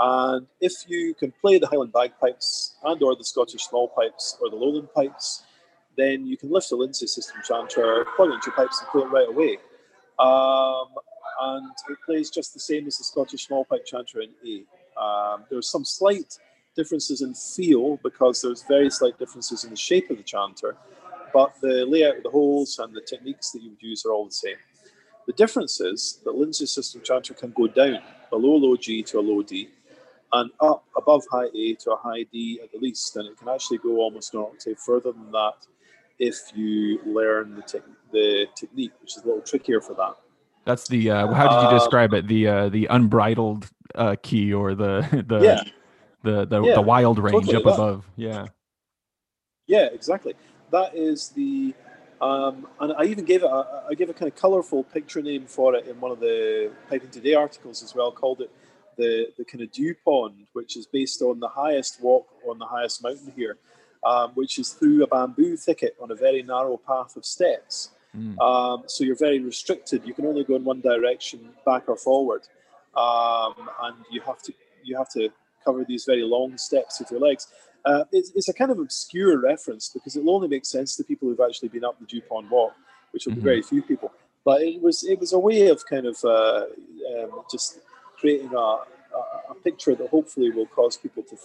[0.00, 4.50] And if you can play the Highland bagpipes and or the Scottish small pipes or
[4.50, 5.44] the Lowland pipes,
[5.96, 9.12] then you can lift the Lindsay system chanter, plug into your pipes and play it
[9.12, 9.58] right away.
[10.18, 10.88] Um,
[11.42, 15.00] and it plays just the same as the Scottish small pipe chanter in A.
[15.00, 16.38] Um, there's some slight
[16.74, 20.76] differences in feel because there's very slight differences in the shape of the chanter,
[21.32, 24.26] but the layout of the holes and the techniques that you would use are all
[24.26, 24.56] the same.
[25.26, 28.00] The difference is that Lindsay system chanter can go down
[28.30, 29.68] below low G to a low D
[30.32, 33.48] and up above high A to a high D at the least, and it can
[33.48, 35.66] actually go almost an octave further than that
[36.18, 37.78] if you learn the, te-
[38.12, 40.14] the technique, which is a little trickier for that.
[40.64, 42.26] That's the uh, how did you um, describe it?
[42.26, 45.62] The uh, the unbridled uh, key or the the yeah
[46.22, 48.06] the the, yeah, the wild range totally up above.
[48.16, 48.46] Yeah.
[49.66, 50.34] Yeah, exactly.
[50.70, 51.74] That is the
[52.20, 55.46] um, and I even gave it a, I gave a kind of colorful picture name
[55.46, 58.12] for it in one of the Piping Today articles as well.
[58.12, 58.50] Called it
[58.96, 62.66] the the kind of dew pond, which is based on the highest walk on the
[62.66, 63.56] highest mountain here,
[64.04, 67.90] um, which is through a bamboo thicket on a very narrow path of steps.
[68.16, 68.38] Mm.
[68.38, 70.04] Um, so you're very restricted.
[70.04, 72.42] You can only go in one direction, back or forward,
[72.94, 74.52] um, and you have to
[74.84, 75.30] you have to
[75.64, 77.48] cover these very long steps with your legs.
[77.84, 81.28] Uh, it's, it's, a kind of obscure reference because it'll only make sense to people
[81.28, 82.74] who've actually been up the Dew Pond Walk,
[83.12, 83.40] which will mm-hmm.
[83.40, 84.12] be very few people.
[84.44, 86.64] But it was it was a way of kind of uh,
[87.22, 87.80] um, just
[88.18, 88.82] creating a, a,
[89.50, 91.36] a, picture that hopefully will cause people to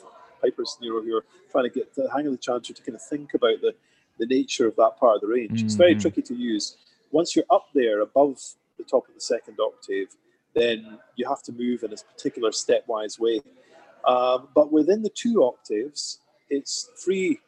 [0.41, 2.95] pipers you know who are trying to get the hang of the chanter to kind
[2.95, 3.73] of think about the
[4.17, 5.51] the nature of that part of the range.
[5.51, 5.65] Mm-hmm.
[5.65, 6.01] It's very mm-hmm.
[6.01, 6.77] tricky to use.
[7.11, 8.41] Once you're up there above
[8.77, 10.07] the top of the second octave,
[10.53, 13.41] then you have to move in a particular stepwise way.
[14.05, 16.19] Um, but within the two octaves,
[16.49, 17.39] it's free,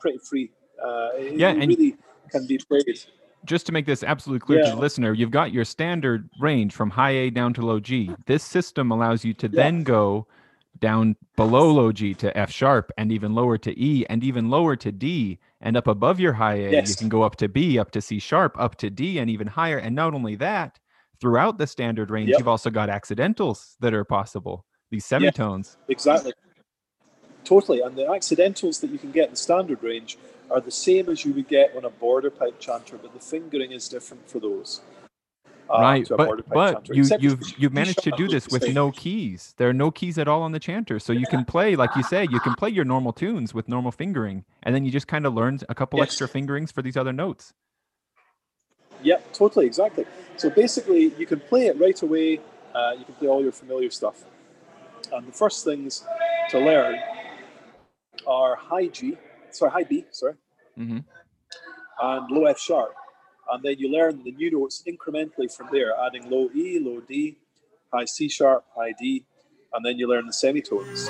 [0.00, 0.50] pretty free.
[0.82, 1.96] Uh, yeah, and really
[2.30, 2.84] can be played.
[3.44, 4.70] Just to make this absolutely clear yeah.
[4.70, 8.10] to the listener, you've got your standard range from high A down to low G.
[8.26, 9.62] This system allows you to yeah.
[9.62, 10.26] then go
[10.80, 14.76] down below low G to F sharp and even lower to E and even lower
[14.76, 15.38] to D.
[15.60, 16.90] And up above your high A, yes.
[16.90, 19.46] you can go up to B, up to C sharp, up to D, and even
[19.46, 19.78] higher.
[19.78, 20.78] And not only that,
[21.20, 22.38] throughout the standard range, yep.
[22.38, 25.76] you've also got accidentals that are possible these semitones.
[25.88, 26.32] Yeah, exactly.
[27.44, 27.80] Totally.
[27.80, 30.16] And the accidentals that you can get in the standard range
[30.50, 33.72] are the same as you would get on a border pipe chanter, but the fingering
[33.72, 34.80] is different for those.
[35.70, 39.54] Uh, right, but but you you've you've managed to do this with no keys.
[39.56, 42.02] There are no keys at all on the chanter, so you can play like you
[42.02, 42.26] say.
[42.30, 45.32] You can play your normal tunes with normal fingering, and then you just kind of
[45.32, 46.08] learn a couple yes.
[46.08, 47.54] extra fingerings for these other notes.
[49.02, 50.04] Yep, totally, exactly.
[50.36, 52.40] So basically, you can play it right away
[52.74, 54.24] uh, you can play all your familiar stuff.
[55.12, 56.04] And the first things
[56.50, 56.98] to learn
[58.26, 59.16] are high G,
[59.50, 60.34] sorry, high B, sorry,
[60.78, 60.98] Mm-hmm.
[62.02, 62.94] and low F sharp.
[63.52, 67.36] And then you learn the new notes incrementally from there, adding low E, low D,
[67.92, 69.24] high C sharp, high D,
[69.72, 71.08] and then you learn the semitones.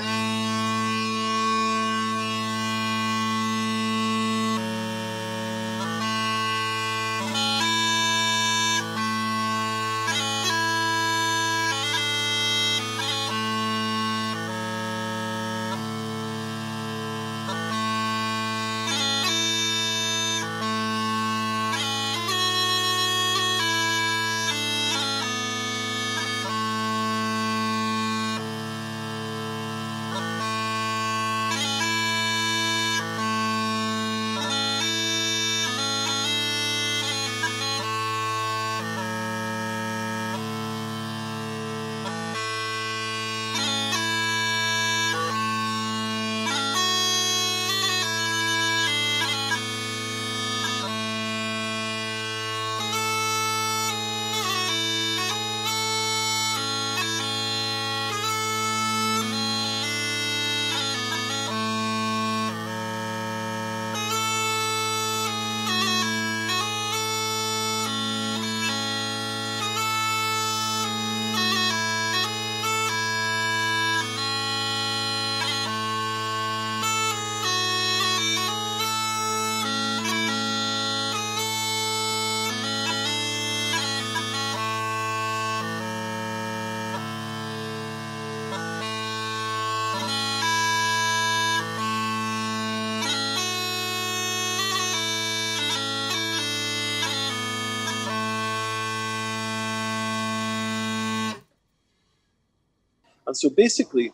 [103.34, 104.12] And so basically,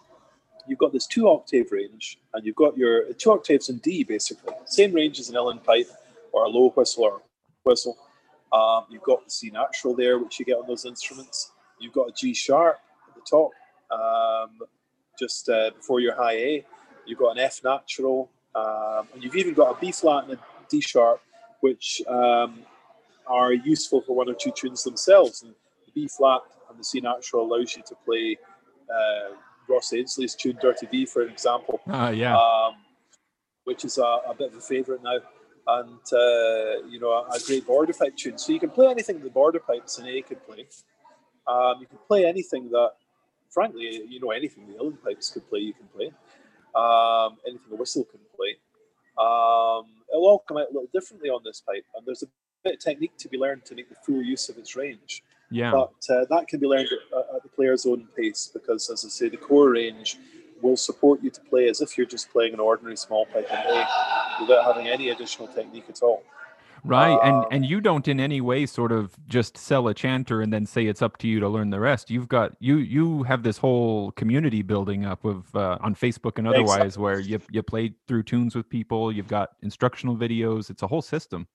[0.67, 4.55] you've got this two octave range, and you've got your two octaves in D, basically.
[4.65, 5.91] Same range as an uilleann pipe
[6.33, 7.21] or a low whistle or
[7.63, 7.99] whistle.
[8.51, 11.53] Um, you've got the C natural there, which you get on those instruments.
[11.79, 13.51] You've got a G sharp at the top,
[13.91, 14.67] um,
[15.19, 16.67] just uh, before your high A.
[17.05, 20.39] You've got an F natural, um, and you've even got a B flat and a
[20.71, 21.21] D sharp,
[21.61, 22.61] which um,
[23.27, 25.43] are useful for one or two tunes themselves.
[25.43, 25.53] And
[25.85, 26.41] the B flat
[26.71, 28.39] and the C natural allows you to play
[28.91, 29.35] uh,
[29.69, 32.37] Ross Ainslie's tune "Dirty D," for example, Uh, yeah.
[32.37, 32.75] um,
[33.65, 35.19] which is a, a bit of a favourite now,
[35.67, 38.39] and uh, you know a, a great border pipe tune.
[38.39, 40.67] So you can play anything the border pipes in A could play.
[41.47, 42.93] Um, you can play anything that,
[43.51, 45.61] frankly, you know anything the uilleann pipes could play.
[45.61, 46.13] You can play
[46.75, 48.57] um, anything a whistle can play.
[49.19, 52.27] Um, it'll all come out a little differently on this pipe, and there's a
[52.65, 55.73] bit of technique to be learned to make the full use of its range yeah.
[55.73, 59.09] but uh, that can be learned at, at the player's own pace because, as I
[59.09, 60.17] say, the core range
[60.63, 63.57] will support you to play as if you're just playing an ordinary small pipe in
[63.57, 63.87] A
[64.41, 66.23] without having any additional technique at all.
[66.85, 67.19] Right.
[67.23, 70.53] and Um, and you don't in any way sort of just sell a chanter and
[70.53, 72.11] then say it's up to you to learn the rest.
[72.11, 76.47] You've got you you have this whole community building up of uh, on Facebook and
[76.47, 76.73] Exactly.
[76.73, 80.87] otherwise where you you play through tunes with people, you've got instructional videos, it's a
[80.87, 81.47] whole system.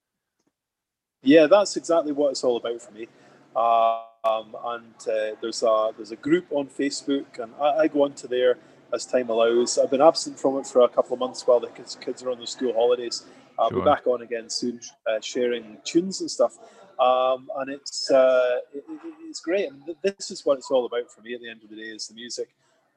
[1.24, 3.08] Yeah, that's exactly what it's all about for me.
[3.56, 8.28] Um, and uh, there's a there's a group on Facebook, and I, I go onto
[8.28, 8.58] there
[8.94, 9.78] as time allows.
[9.78, 12.32] I've been absent from it for a couple of months while the kids, kids are
[12.32, 13.24] on the school holidays.
[13.58, 13.80] I'll Sure.
[13.82, 14.80] be back on again soon,
[15.10, 16.58] uh, sharing tunes and stuff.
[17.00, 19.00] Um, and it's uh, it, it-
[19.30, 19.70] it's great.
[19.70, 21.34] And th- this is what it's all about for me.
[21.34, 22.50] At the end of the day, is the music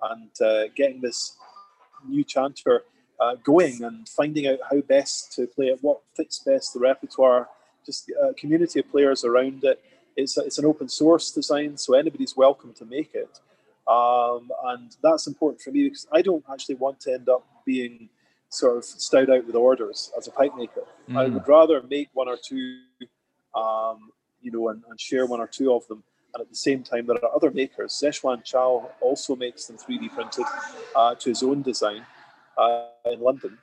[0.03, 1.37] and uh, getting this
[2.09, 2.85] new chanter
[3.21, 7.49] uh, going and finding out how best to play it, what fits best the repertoire.
[7.85, 9.83] Just a community of players around it.
[10.19, 13.33] It's it's an open source design, so anybody's welcome to make it.
[13.87, 18.09] Um, and that's important for me because I don't actually want to end up being
[18.51, 20.85] sort of stowed out with orders as a pipe maker.
[21.11, 21.35] I Mm.
[21.35, 22.81] would rather make one or two,
[23.55, 24.11] um,
[24.43, 26.03] you know, and, and share one or two of them.
[26.35, 27.93] And at the same time, there are other makers.
[28.01, 30.47] Szechuan Chow also makes them 3D printed
[30.97, 32.03] uh, to his own design
[32.59, 33.57] uh, in London.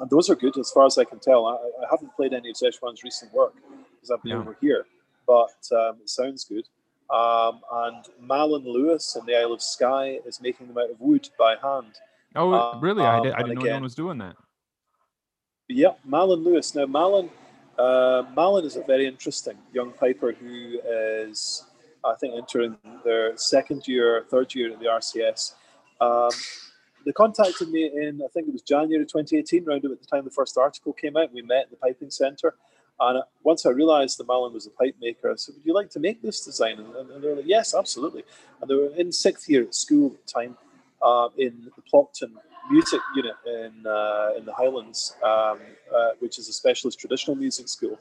[0.00, 1.44] And those are good as far as I can tell.
[1.46, 3.54] I, I haven't played any of Szechuan's recent work
[3.94, 4.38] because I've been Yeah.
[4.44, 4.86] over here,
[5.28, 6.66] but um, it sounds good.
[7.14, 11.28] Um, and Malin Lewis in the Isle of Skye is making them out of wood
[11.38, 11.94] by hand.
[12.34, 13.02] Oh, Uh, really?
[13.02, 14.36] I, um, did, I and didn't know again- anyone was doing that.
[15.68, 16.74] Yeah, Malin Lewis.
[16.74, 17.30] Now, Malin,
[17.78, 21.64] uh, Malin is a very interesting young piper who is,
[22.04, 25.54] I think, entering their second year, third year at the RCS.
[26.00, 26.30] Um,
[27.04, 30.30] they contacted me in, I think it was January 2018, round about the time the
[30.30, 31.32] first article came out.
[31.32, 32.56] We met at the Piping Centre,
[33.00, 35.90] And once I realized that Malin was a pipe maker, I said, Would you like
[35.90, 36.78] to make this design?
[36.78, 38.24] And, and they were like, Yes, absolutely.
[38.60, 40.56] And they were in sixth year at school at the time
[41.02, 42.32] uh, in the Plockton
[42.70, 45.58] music unit in, uh, in the Highlands, um,
[45.94, 47.98] uh, which is a specialist traditional music school.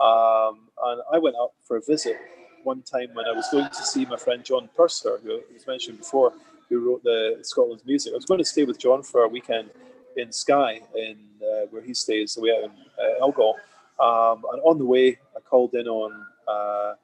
[0.00, 2.16] Um, and I went up for a visit
[2.64, 5.98] one time when I was going to see my friend John Purser, who was mentioned
[5.98, 6.32] before,
[6.68, 8.12] who wrote the Scotland's music.
[8.12, 9.70] I was going to stay with John for a weekend
[10.16, 13.54] in Skye, in uh, where he stays, away out in uh, Elgol.
[14.00, 16.94] Um, and on the way, I called in on uh,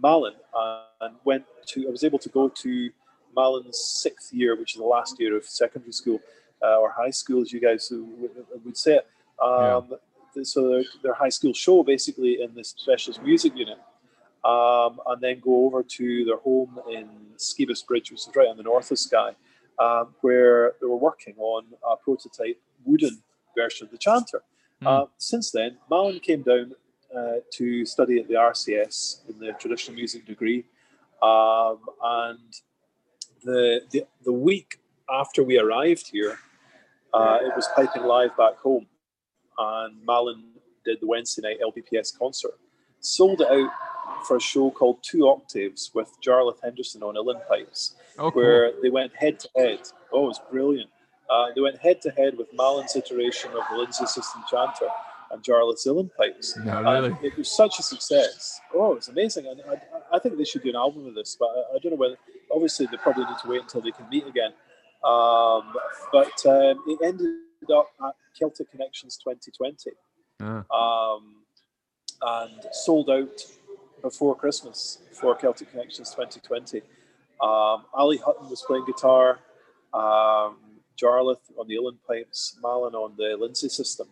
[0.00, 0.34] Malin
[1.00, 1.86] and went to.
[1.88, 2.90] I was able to go to
[3.34, 6.20] Malin's sixth year, which is the last year of secondary school
[6.62, 7.90] uh, or high school, as you guys
[8.64, 9.06] would, say it.
[9.42, 10.42] Um, yeah.
[10.42, 13.78] So their, their, high school show, basically in this specialist music unit,
[14.44, 18.56] um, and then go over to their home in Skeabost Bridge, which is right on
[18.56, 19.34] the north of Skye,
[19.78, 23.20] um, where they were working on a prototype wooden
[23.56, 24.42] version of the chanter.
[24.82, 24.86] Mm.
[24.86, 26.72] Uh, since then, Malin came down
[27.16, 30.64] uh, to study at the RCS in the traditional music degree,
[31.22, 32.54] um, and
[33.42, 34.78] the, the the week
[35.10, 36.38] after we arrived here,
[37.14, 38.86] uh, it was piping live back home,
[39.58, 40.44] and Malin
[40.84, 42.58] did the Wednesday night LBPS concert,
[43.00, 43.70] sold it out
[44.26, 47.16] for a show called Two Octaves with Jarlath Henderson on
[47.48, 48.42] pipes, oh, cool.
[48.42, 49.80] where they went head to head.
[50.12, 50.90] Oh, it was brilliant.
[51.30, 54.88] Uh, they went head to head with Malin's iteration of the Lindsay System Chanter
[55.30, 56.56] and Jarlath's uilleann pipes.
[56.64, 57.16] No, really?
[57.22, 58.60] it was such a success.
[58.74, 59.46] Oh, it was amazing.
[59.46, 61.92] And I, I, think they should do an album of this, but I, I, don't
[61.92, 62.16] know whether.
[62.50, 64.52] Obviously, they probably need to wait until they can meet again.
[65.04, 65.74] Um,
[66.12, 67.36] but um, it ended
[67.74, 69.90] up at Celtic Connections 2020
[70.40, 71.14] ah.
[71.14, 71.34] um,
[72.22, 73.40] and sold out
[74.02, 76.78] before Christmas for Celtic Connections 2020.
[77.40, 79.40] Um, Ali Hutton was playing guitar,
[79.92, 80.56] um,
[81.00, 84.08] Jarlath on the uilleann pipes, Malin on the Lindsay system.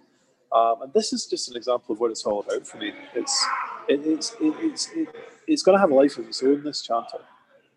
[0.52, 2.92] Um, and this is just an example of what it's all about for me.
[3.14, 3.46] It's
[3.88, 5.08] it, it's it, it's it,
[5.46, 6.62] it's going to have a life of its own.
[6.62, 7.18] This chanter.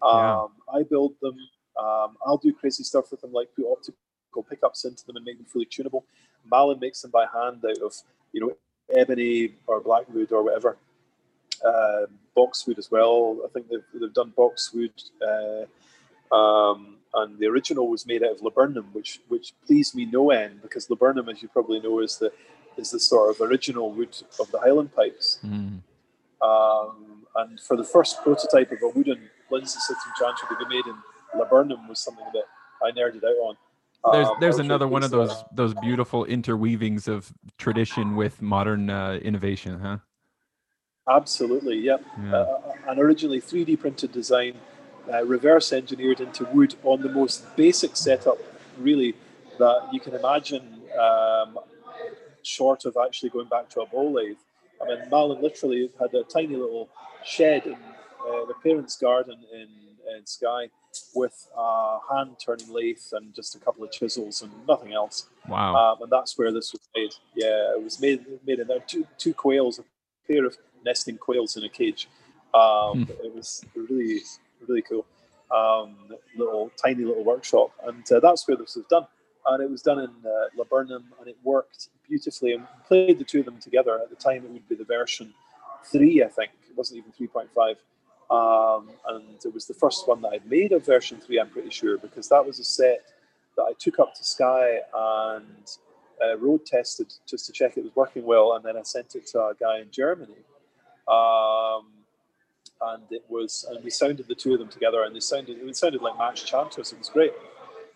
[0.03, 0.45] Yeah.
[0.73, 1.35] I build them
[1.79, 5.37] um, I'll do crazy stuff with them, like put optical pickups into them and make
[5.37, 6.05] them fully tunable.
[6.49, 7.93] Malin makes them by hand out of,
[8.33, 8.57] you know,
[8.95, 10.77] ebony or blackwood or whatever.
[11.65, 12.05] Uh,
[12.35, 13.39] boxwood as well.
[13.45, 14.93] I think they've, they've done boxwood.
[15.21, 15.65] Uh,
[16.31, 20.61] um, and the original was made out of laburnum, which which pleased me no end
[20.61, 22.31] because laburnum, as you probably know, is the
[22.77, 25.39] is the sort of original wood of the Highland pipes.
[25.43, 25.81] Mm.
[26.41, 30.85] Um, and for the first prototype of a wooden Lindsay system chanter to be made
[30.85, 30.95] in
[31.37, 32.45] laburnum was something that
[32.83, 33.57] I nerded out on.
[34.11, 39.19] There's um, there's another one of those those beautiful interweavings of tradition with modern uh,
[39.21, 39.97] innovation, huh?
[41.09, 42.03] Absolutely, yep.
[42.23, 42.35] yeah.
[42.35, 44.53] Uh, an originally 3D printed design,
[45.11, 48.37] uh, reverse engineered into wood on the most basic setup,
[48.77, 49.15] really,
[49.57, 51.59] that you can imagine, um,
[52.43, 54.37] short of actually going back to a bowl lathe.
[54.81, 56.89] I mean, Malin literally had a tiny little
[57.25, 59.67] shed in uh, the parents' garden in,
[60.15, 60.69] in Skye
[61.13, 65.27] with a hand turning lathe and just a couple of chisels and nothing else.
[65.47, 65.75] Wow.
[65.75, 67.13] Um, and that's where this was made.
[67.35, 68.79] Yeah, it was made made in there.
[68.87, 69.83] Two, two quails, a
[70.27, 72.07] pair of nesting quails in a cage.
[72.53, 73.11] Um, hmm.
[73.23, 74.21] It was really,
[74.67, 75.05] really cool.
[75.51, 75.95] Um,
[76.37, 77.71] little, tiny little workshop.
[77.85, 79.07] And uh, that's where this was done.
[79.47, 82.53] And it was done in uh, Laburnum and it worked beautifully.
[82.53, 83.99] And played the two of them together.
[84.01, 85.33] At the time, it would be the version
[85.85, 86.51] three, I think.
[86.69, 87.75] It wasn't even 3.5.
[88.29, 91.71] Um, and it was the first one that I'd made of version 3, I'm pretty
[91.71, 93.01] sure, because that was a set
[93.57, 95.77] that I took up to Skye and
[96.23, 98.53] uh, road tested just to check it was working well.
[98.53, 100.37] And then I sent it to a guy in Germany.
[101.07, 101.87] Um,
[102.81, 105.75] and it was, and we sounded the two of them together, and they sounded, it
[105.75, 106.91] sounded like match chanters.
[106.91, 107.33] It was great.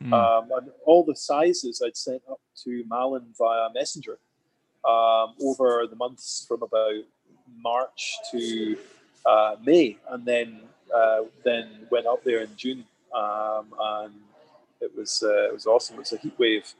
[0.02, 0.14] Mm.
[0.14, 4.18] Um, and all the sizes I'd sent up to Malin via Messenger
[4.84, 7.04] um, over the months from about
[7.62, 8.78] March to
[9.26, 10.62] uh, May, and then
[10.94, 12.84] uh, then went up there in June,
[13.16, 14.14] um, and
[14.82, 15.96] it was uh, it was awesome.
[15.96, 16.74] It was a heat wave,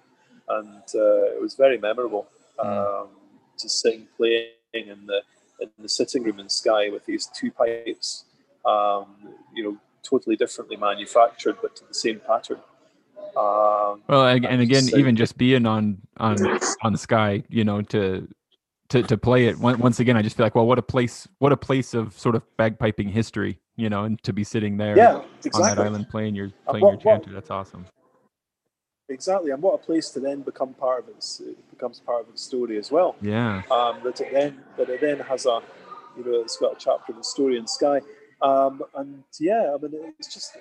[0.50, 2.28] and uh, it was very memorable.
[2.60, 3.08] Um,
[3.60, 5.22] just sitting playing in the
[5.60, 8.26] in the sitting room in Skye with these two pipes,
[8.66, 9.16] um,
[9.56, 12.60] you know, totally differently manufactured, but to the same pattern.
[13.36, 16.38] Um, well, and, and again, even just being on on
[16.82, 18.28] on Skye, you know, to
[18.90, 21.52] to to play it once again i just feel like well what a place what
[21.52, 25.22] a place of sort of bagpiping history you know and to be sitting there yeah,
[25.44, 25.62] exactly.
[25.64, 27.86] on that island playing your playing what, your chanter that's awesome
[29.14, 32.30] exactly and what a place to then become part of its it becomes part of
[32.30, 35.62] its story as well yeah um that it then that it then has a
[36.18, 38.02] you know it's got a chapter of the story in Skye,
[38.42, 40.58] um and yeah i mean it's just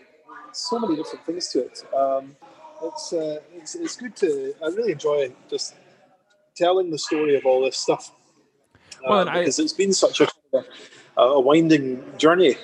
[0.52, 2.36] so many different things to it um
[2.82, 5.74] it's uh, it's, it's good to i really enjoy just
[6.54, 8.12] telling the story of all this stuff
[9.08, 10.28] well, uh, because I, it's been such a,
[11.16, 12.56] a winding journey.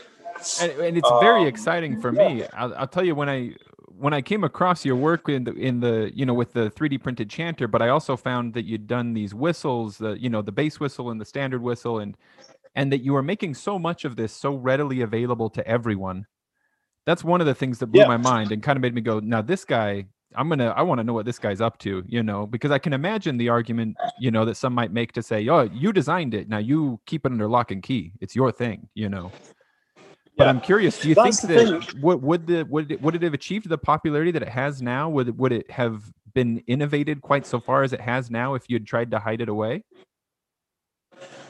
[0.60, 2.28] And, and it's very um, exciting for yeah.
[2.28, 2.44] me.
[2.52, 3.54] I'll, I'll, tell you when I
[3.98, 7.02] when I came across your work in the in the you know with the 3D
[7.02, 10.52] printed chanter, but I also found that you'd done these whistles, the you know the
[10.52, 12.16] bass whistle and the standard whistle, and
[12.74, 16.26] and that you were making so much of this so readily available to everyone.
[17.06, 18.06] That's one of the things that blew yeah.
[18.06, 20.04] my mind and kind of made me go, now this guy,
[20.36, 22.78] I'm gonna, I want to know what this guy's up to, you know, because I
[22.78, 26.34] can imagine the argument, you know, that some might make to say, oh, you designed
[26.34, 29.32] it, now you keep it under lock and key, it's your thing, you know.
[30.38, 31.00] But I'm curious.
[31.00, 33.76] Do you That's think that would, would the would it, would it have achieved the
[33.76, 35.08] popularity that it has now?
[35.10, 38.86] Would would it have been innovated quite so far as it has now if you'd
[38.86, 39.82] tried to hide it away?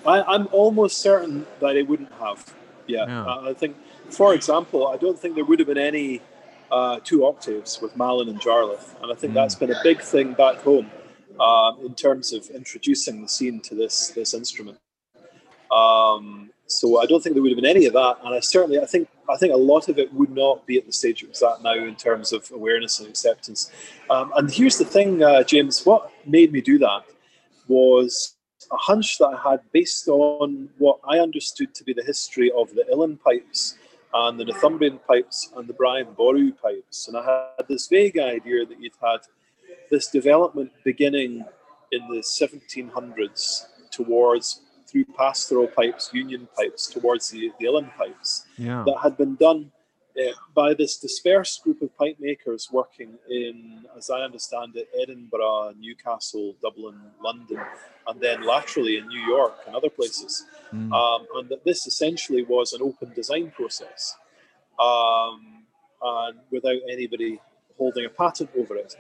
[0.07, 2.55] I, am almost certain that it wouldn't have.
[2.87, 3.25] Yeah, yeah.
[3.25, 3.77] Uh, I think,
[4.09, 6.23] for example, I don't think there would have been any
[6.71, 9.35] uh, two octaves with Malin and Jarlath, and I think mm.
[9.35, 10.91] that's been a big thing back home
[11.39, 14.79] uh, in terms of introducing the scene to this this instrument.
[15.71, 18.79] Um, so I don't think there would have been any of that, and I certainly
[18.79, 21.43] I think I think a lot of it would not be at the stage it's
[21.43, 23.71] at now in terms of awareness and acceptance.
[24.11, 25.85] Um, and here's the thing, uh, James.
[25.85, 27.05] What made me do that
[27.67, 28.37] was
[28.71, 32.75] a hunch that I had based on what I understood to be the history of
[32.75, 33.79] the Uilleann pipes
[34.13, 37.09] and the Northumbrian pipes and the Brian Boru pipes.
[37.09, 39.21] And I had this vague idea that you'd had
[39.91, 41.45] this development beginning
[41.93, 48.83] in the 1700s towards through pastoral pipes, union pipes, towards the, the Uilleann pipes yeah.
[48.87, 49.71] that had been done
[50.19, 55.75] uh, by this dispersed group of pipe makers working in, as I understand it, Edinburgh,
[55.79, 57.61] Newcastle, Dublin, London,
[58.07, 60.47] and then laterally in New York and other places.
[60.73, 60.93] Mm.
[60.93, 64.17] Um, and that this essentially was an open design process
[64.81, 65.65] um,
[66.03, 67.41] and without anybody
[67.77, 68.95] holding a patent over it.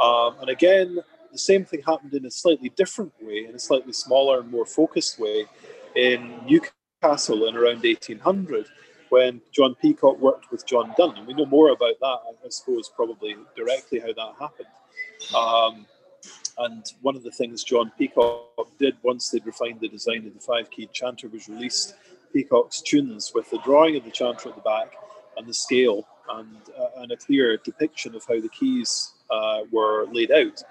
[0.00, 0.98] Um, and again,
[1.34, 4.64] the same thing happened in a slightly different way, in a slightly smaller and more
[4.64, 5.44] focused way
[5.96, 8.66] in Newcastle in around 1800
[9.10, 11.18] when John Peacock worked with John Dunn.
[11.18, 14.68] And we know more about that, I suppose, probably directly how that happened.
[15.36, 15.86] Um,
[16.58, 20.40] and one of the things John Peacock did once they'd refined the design of the
[20.40, 21.96] five keyed chanter was released
[22.32, 24.94] Peacock's tunes with the drawing of the chanter at the back
[25.36, 30.06] and the scale and, uh, and a clear depiction of how the keys uh, were
[30.06, 30.62] laid out.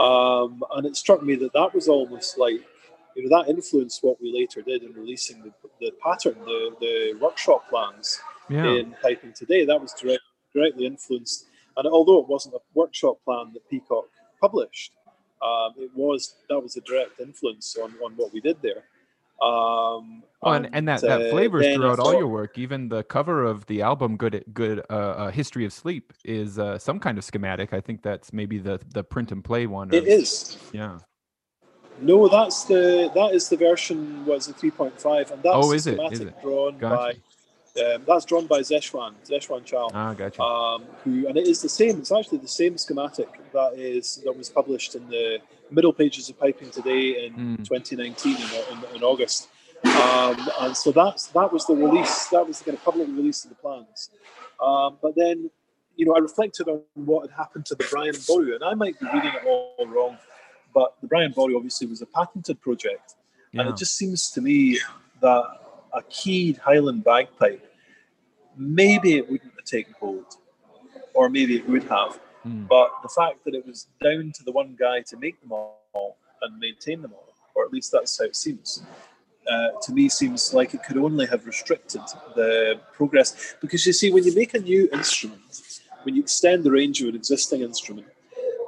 [0.00, 2.60] Um, and it struck me that that was almost like,
[3.14, 7.18] you know, that influenced what we later did in releasing the, the pattern, the, the
[7.20, 8.64] workshop plans yeah.
[8.64, 9.64] in Piping Today.
[9.64, 10.22] That was direct,
[10.54, 11.46] directly influenced.
[11.76, 14.06] And although it wasn't a workshop plan that Peacock
[14.40, 14.92] published,
[15.42, 18.84] um, it was that was a direct influence on, on what we did there.
[19.42, 22.58] Um, oh, and, and that, that flavors throughout all your work.
[22.58, 26.78] Even the cover of the album, "Good Good uh, uh, History of Sleep," is uh,
[26.78, 27.72] some kind of schematic.
[27.72, 29.92] I think that's maybe the the print and play one.
[29.94, 30.58] It is.
[30.72, 30.98] Yeah.
[32.02, 35.72] No, that's the that is the version was a three point five, and that's oh,
[35.72, 35.98] is it?
[36.12, 36.40] Is it?
[36.42, 36.96] drawn gotcha.
[36.96, 37.14] by
[37.82, 39.90] um, that's drawn by Zeshwan, Zeshwan Chal.
[39.94, 40.42] Ah, gotcha.
[40.42, 41.98] Um, who and it is the same.
[41.98, 45.38] It's actually the same schematic that is that was published in the
[45.70, 47.68] middle pages of Piping Today in mm.
[47.68, 49.48] 2019 in, in, in August.
[49.84, 52.26] Um, and so that's that was the release.
[52.28, 54.10] That was the kind of public release of the plans.
[54.62, 55.50] Um, but then,
[55.96, 59.00] you know, I reflected on what had happened to the Brian Boru, and I might
[59.00, 60.18] be reading it all wrong,
[60.74, 63.14] but the Brian Boru obviously was a patented project,
[63.52, 63.62] yeah.
[63.62, 64.78] and it just seems to me
[65.22, 65.44] that
[65.94, 67.66] a keyed Highland bagpipe,
[68.56, 70.26] maybe it wouldn't have taken hold,
[71.14, 72.20] or maybe it would have.
[72.46, 72.68] Mm.
[72.68, 76.16] But the fact that it was down to the one guy to make them all
[76.42, 78.82] and maintain them all, or at least that's how it seems,
[79.50, 82.02] uh, to me seems like it could only have restricted
[82.34, 83.54] the progress.
[83.60, 87.08] Because you see, when you make a new instrument, when you extend the range of
[87.08, 88.06] an existing instrument,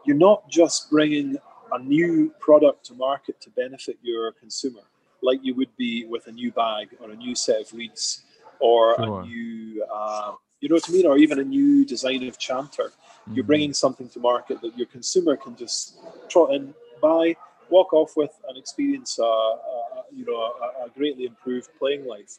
[0.04, 1.36] you're not just bringing
[1.72, 4.82] a new product to market to benefit your consumer
[5.22, 8.24] like you would be with a new bag or a new set of reeds
[8.58, 9.20] or sure.
[9.20, 10.32] a new, uh,
[10.62, 12.84] you know what I mean, or even a new design of chanter.
[12.84, 13.34] Mm-hmm.
[13.34, 15.98] You're bringing something to market that your consumer can just
[16.28, 17.36] trot in, buy,
[17.68, 22.38] walk off with, and experience a, a you know a, a, greatly improved playing life.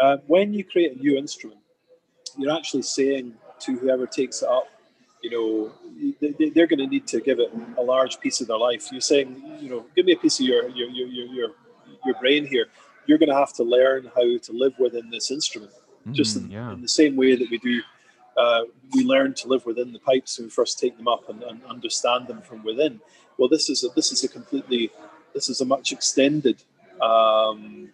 [0.00, 1.60] Uh, when you create a new instrument,
[2.38, 4.66] you're actually saying to whoever takes it up,
[5.22, 5.72] you know,
[6.20, 8.90] they, they're going to need to give it a large piece of their life.
[8.90, 11.48] You're saying, you know, give me a piece of your your your your,
[12.06, 12.66] your brain here,
[13.06, 15.72] you're going to have to learn how to live within this instrument,
[16.06, 16.72] mm, just in, yeah.
[16.72, 17.80] in, the same way that we do.
[18.36, 18.62] Uh,
[18.94, 21.62] we learn to live within the pipes when we first take them up and, and
[21.64, 23.00] understand them from within.
[23.38, 24.90] Well, this is a, this is a completely
[25.34, 26.62] this is a much extended
[27.00, 27.90] um,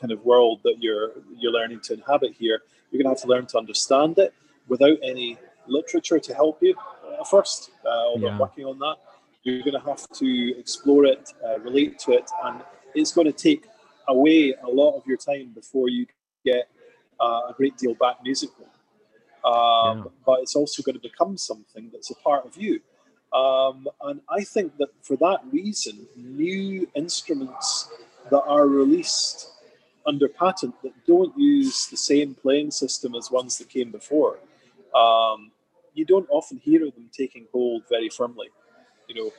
[0.00, 2.62] kind of world that you're you're learning to inhabit here.
[2.90, 4.32] You're going to have to learn to understand it
[4.68, 6.74] without any literature to help you
[7.18, 7.70] uh, first.
[7.84, 8.38] Uh, although yeah.
[8.38, 8.96] Working on that,
[9.42, 12.62] you're going to have to explore it, uh, relate to it, and
[12.94, 13.66] it's going to take
[14.08, 16.06] away a lot of your time before you
[16.44, 16.68] get
[17.20, 18.66] uh, a great deal back musically.
[19.44, 20.04] Um, yeah.
[20.24, 22.80] But it's also going to become something that's a part of you.
[23.32, 27.88] Um, and I think that for that reason, new instruments
[28.30, 29.50] that are released
[30.06, 34.38] under patent that don't use the same playing system as ones that came before,
[34.94, 35.50] um,
[35.94, 38.48] you don't often hear of them taking hold very firmly.
[39.08, 39.30] You know,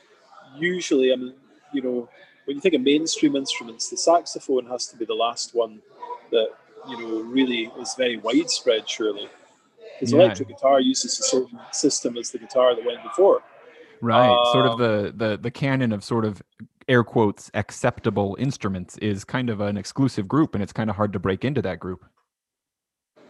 [0.56, 1.34] usually, I mean,
[1.72, 2.08] you know,
[2.44, 5.80] when you think of mainstream instruments, the saxophone has to be the last one
[6.30, 6.48] that
[6.88, 9.28] you know really is very widespread, surely,
[9.94, 10.20] because yeah.
[10.20, 13.42] electric guitar uses the same system as the guitar that went before.
[14.00, 16.42] Right, um, sort of um, the the the canon of sort of
[16.88, 21.12] air quotes acceptable instruments is kind of an exclusive group, and it's kind of hard
[21.12, 22.04] to break into that group.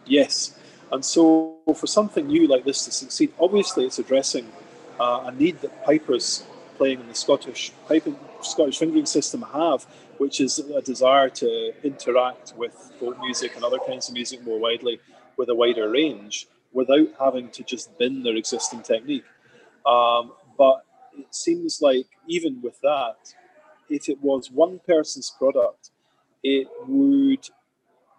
[0.05, 0.57] Yes,
[0.91, 4.51] and so for something new like this to succeed, obviously it's addressing
[4.99, 6.43] uh, a need that pipers
[6.79, 9.85] playing in the Scottish piping, Scottish fingering system have,
[10.17, 14.59] which is a desire to interact with folk music and other kinds of music more
[14.59, 14.99] widely
[15.37, 19.25] with a wider range without having to just bin their existing technique.
[19.85, 20.85] Um, but
[21.17, 23.17] it seems like even with that,
[23.89, 25.91] if it was one person's product,
[26.43, 27.45] it would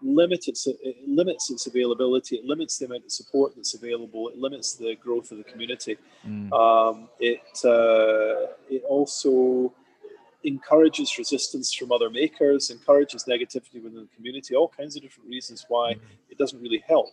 [0.03, 2.37] limit its it limits its availability.
[2.37, 4.29] It limits the amount of support that's available.
[4.29, 5.99] It limits the growth of the community.
[6.27, 6.53] Mm.
[6.53, 9.73] Um, it uh, it also
[10.45, 14.55] encourages resistance from other makers, encourages negativity within the community.
[14.55, 16.01] All kinds of different reasons why mm.
[16.31, 17.11] it doesn't really help.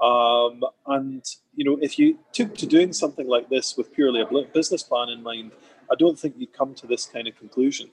[0.00, 1.22] Um, and
[1.54, 5.08] you know, if you took to doing something like this with purely a business plan
[5.10, 5.52] in mind,
[5.90, 7.90] I don't think you'd come to this kind of conclusion.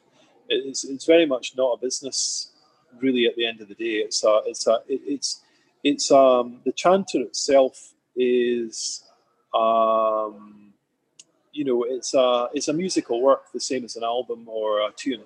[0.50, 2.52] It's, it's very much not a business
[3.02, 4.04] really at the end of the day.
[4.06, 5.42] It's a, it's a, it's,
[5.84, 9.04] it's um, the chanter itself is,
[9.54, 10.74] um,
[11.54, 14.92] you know, it's a, it's a musical work, the same as an album or a
[14.96, 15.24] tune.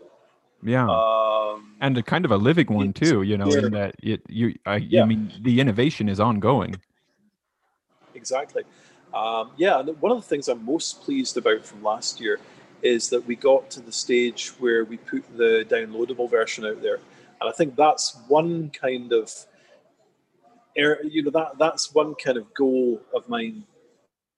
[0.63, 3.23] Yeah, um, and a kind of a living one too.
[3.23, 5.01] You know, in that it, you, I, yeah.
[5.01, 6.75] I mean, the innovation is ongoing.
[8.13, 8.63] Exactly.
[9.11, 12.39] Um, yeah, and one of the things I'm most pleased about from last year
[12.83, 16.99] is that we got to the stage where we put the downloadable version out there.
[17.41, 19.31] And I think that's one kind of,
[20.75, 23.65] you know, that that's one kind of goal of mine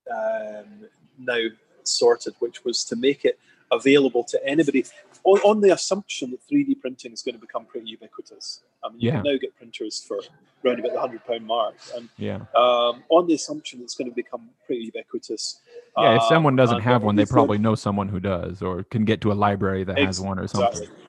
[0.09, 0.87] um,
[1.19, 1.47] now
[1.83, 3.37] sorted, which was to make it
[3.71, 4.85] available to anybody
[5.23, 8.61] on, on, the assumption that 3D printing is going to become pretty ubiquitous.
[8.83, 9.15] I mean, you yeah.
[9.15, 10.19] can now get printers for
[10.65, 14.15] around about the hundred pound mark, and yeah, um, on the assumption it's going to
[14.15, 15.61] become pretty ubiquitous.
[15.97, 19.05] Yeah, if someone doesn't um, have one, they probably know someone who does, or can
[19.05, 20.83] get to a library that has one or something.
[20.83, 21.02] Exactly.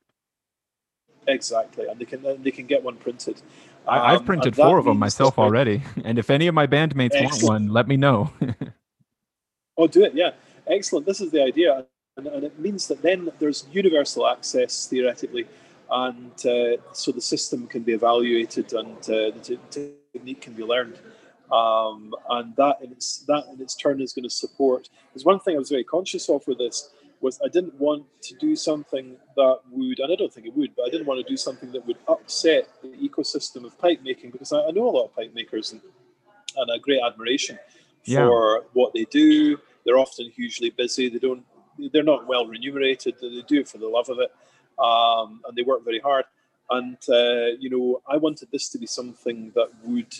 [1.26, 3.40] Exactly, and they can they can get one printed.
[3.86, 7.42] Um, printed four of them myself already, and if any of my bandmates Excellent.
[7.42, 8.32] want one, let me know.
[9.76, 10.14] oh, do it!
[10.14, 10.32] Yeah,
[10.66, 11.06] excellent.
[11.06, 15.46] This is the idea, and, and it means that then there's universal access theoretically,
[15.90, 20.98] and uh, so the system can be evaluated and uh, the technique can be learned.
[21.52, 24.88] Um, and that in its that in its turn is going to support.
[25.12, 26.90] There's one thing I was very conscious of with this
[27.24, 30.76] was I didn't want to do something that would, and I don't think it would,
[30.76, 34.30] but I didn't want to do something that would upset the ecosystem of pipe making
[34.30, 35.80] because I, I know a lot of pipe makers and,
[36.56, 37.58] and a great admiration
[38.04, 38.26] yeah.
[38.26, 39.58] for what they do.
[39.84, 41.08] They're often hugely busy.
[41.08, 41.44] They don't,
[41.92, 43.14] they're not well remunerated.
[43.20, 44.30] They do it for the love of it,
[44.78, 46.26] um, and they work very hard.
[46.70, 50.14] And uh, you know, I wanted this to be something that would,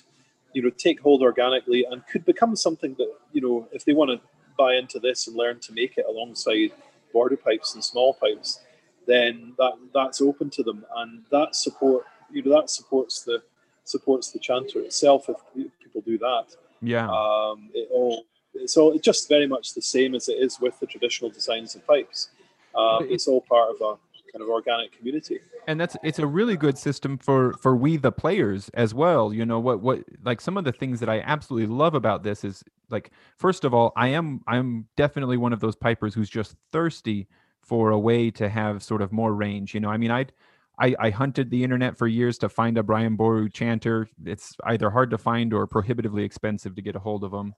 [0.55, 4.10] you know, take hold organically and could become something that you know, if they want
[4.10, 4.20] to
[4.56, 6.72] buy into this and learn to make it alongside
[7.15, 8.61] border pipes and small pipes,
[9.07, 13.43] then that that's open to them, and that support you know that supports the
[13.85, 15.36] supports the chanter itself if
[15.82, 16.47] people do that.
[16.82, 17.09] Yeah.
[17.09, 20.78] Um, it all it's all it's just very much the same as it is with
[20.81, 22.31] the traditional designs of pipes.
[22.74, 23.93] Um, it's all part of a
[24.35, 25.39] kind of organic community
[25.69, 29.47] and that's it's a really good system for for we the players as well you
[29.47, 32.65] know what what like some of the things that i absolutely love about this is
[32.90, 37.28] like first of all i am i'm definitely one of those pipers who's just thirsty
[37.61, 40.32] for a way to have sort of more range you know i mean i'd
[40.77, 44.09] I, I hunted the internet for years to find a Brian Boru chanter.
[44.24, 47.55] It's either hard to find or prohibitively expensive to get a hold of them.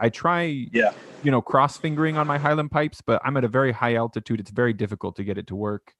[0.00, 0.92] I try, yeah,
[1.22, 4.40] you know, cross fingering on my Highland pipes, but I'm at a very high altitude.
[4.40, 5.94] It's very difficult to get it to work.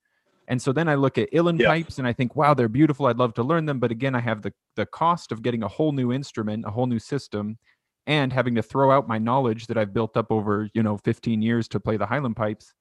[0.49, 1.69] And so then I look at Uilleann yeah.
[1.69, 3.07] pipes and I think, wow, they're beautiful.
[3.07, 3.79] I'd love to learn them.
[3.79, 6.87] But again, I have the, the cost of getting a whole new instrument, a whole
[6.87, 7.59] new system,
[8.07, 11.41] and having to throw out my knowledge that I've built up over, you know, 15
[11.41, 12.75] years to play the Highland pipes.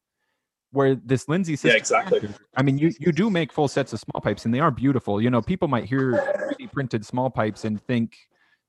[0.71, 2.27] Where this Lindsay system, yeah, exactly.
[2.57, 5.21] I mean, you, you do make full sets of small pipes and they are beautiful.
[5.21, 6.13] You know, people might hear
[6.59, 8.17] 3D printed small pipes and think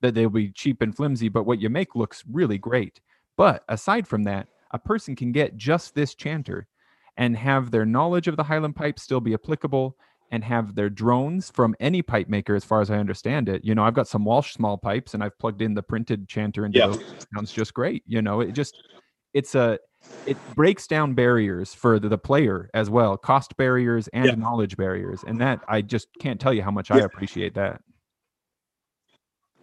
[0.02, 3.00] that they'll be cheap and flimsy, but what you make looks really great.
[3.38, 6.66] But aside from that, a person can get just this chanter
[7.16, 9.96] and have their knowledge of the Highland pipe still be applicable
[10.30, 13.64] and have their drones from any pipe maker, as far as I understand it.
[13.64, 16.64] You know, I've got some Walsh small pipes, and I've plugged in the printed chanter
[16.66, 16.86] into Yeah.
[16.86, 16.98] those.
[17.12, 18.02] It sounds just great.
[18.06, 18.74] You know, it just
[19.32, 19.78] it's a
[20.26, 24.34] it breaks down barriers for the, the player as well, cost barriers and Yeah.
[24.34, 27.82] knowledge barriers, and that I just can't tell you how much I appreciate that.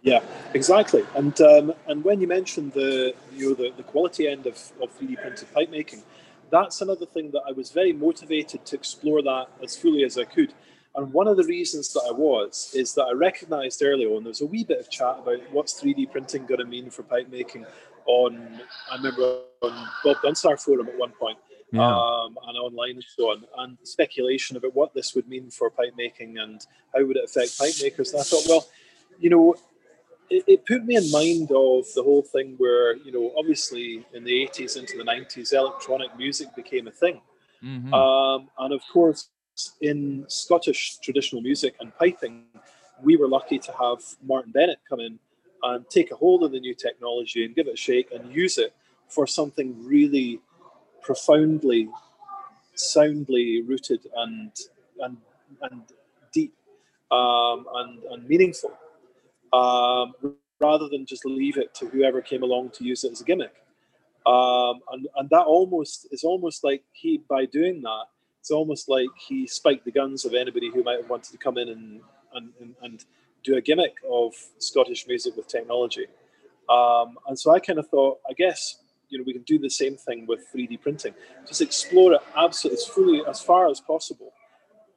[0.02, 0.20] Yeah,
[0.54, 1.04] exactly.
[1.14, 4.96] And um, and when you mentioned the you know the, the quality end of, of
[4.98, 6.02] 3D printed pipe making,
[6.52, 10.24] that's another thing that I was very motivated to explore that as fully as I
[10.24, 10.52] could.
[10.94, 14.28] And one of the reasons that I was is that I recognised early on there
[14.28, 17.30] was a wee bit of chat about what's 3D printing going to mean for pipe
[17.30, 17.64] making
[18.04, 18.60] on
[18.90, 21.38] I remember on Bob Dunsire forum at one point
[21.72, 21.88] Yeah.
[21.88, 25.94] um, and online and so on, and speculation about what this would mean for pipe
[25.96, 26.60] making and
[26.94, 28.12] how would it affect pipe makers.
[28.12, 28.66] And I thought, well,
[29.18, 29.54] you know,
[30.32, 34.24] it, it put me in mind of the whole thing where, you know, obviously in
[34.24, 37.20] the 80s into the 90s, electronic music became a thing.
[37.62, 37.92] Mhm.
[37.92, 39.28] Um, and of course,
[39.80, 42.46] in Scottish traditional music and piping,
[43.02, 45.18] we were lucky to have Martin Bennett come in
[45.64, 48.58] and take a hold of the new technology and give it a shake and use
[48.58, 48.74] it
[49.08, 50.40] for something really
[51.02, 51.88] profoundly,
[52.74, 54.50] soundly rooted and
[55.00, 55.16] and
[55.60, 55.82] and
[56.32, 56.54] deep
[57.10, 58.72] um, and, and meaningful,
[59.52, 60.14] um,
[60.60, 63.54] rather than just leave it to whoever came along to use it as a gimmick.
[64.24, 68.04] Um, and, and that almost is almost like he by doing that
[68.42, 71.58] it's almost like he spiked the guns of anybody who might have wanted to come
[71.58, 72.00] in and
[72.34, 73.04] and, and, and
[73.44, 76.06] do a gimmick of Scottish music with technology.
[76.68, 78.78] Um, and so I kind of thought, I guess
[79.10, 81.14] you know we can do the same thing with 3D printing.
[81.46, 84.32] Just explore it absolutely as fully as far as possible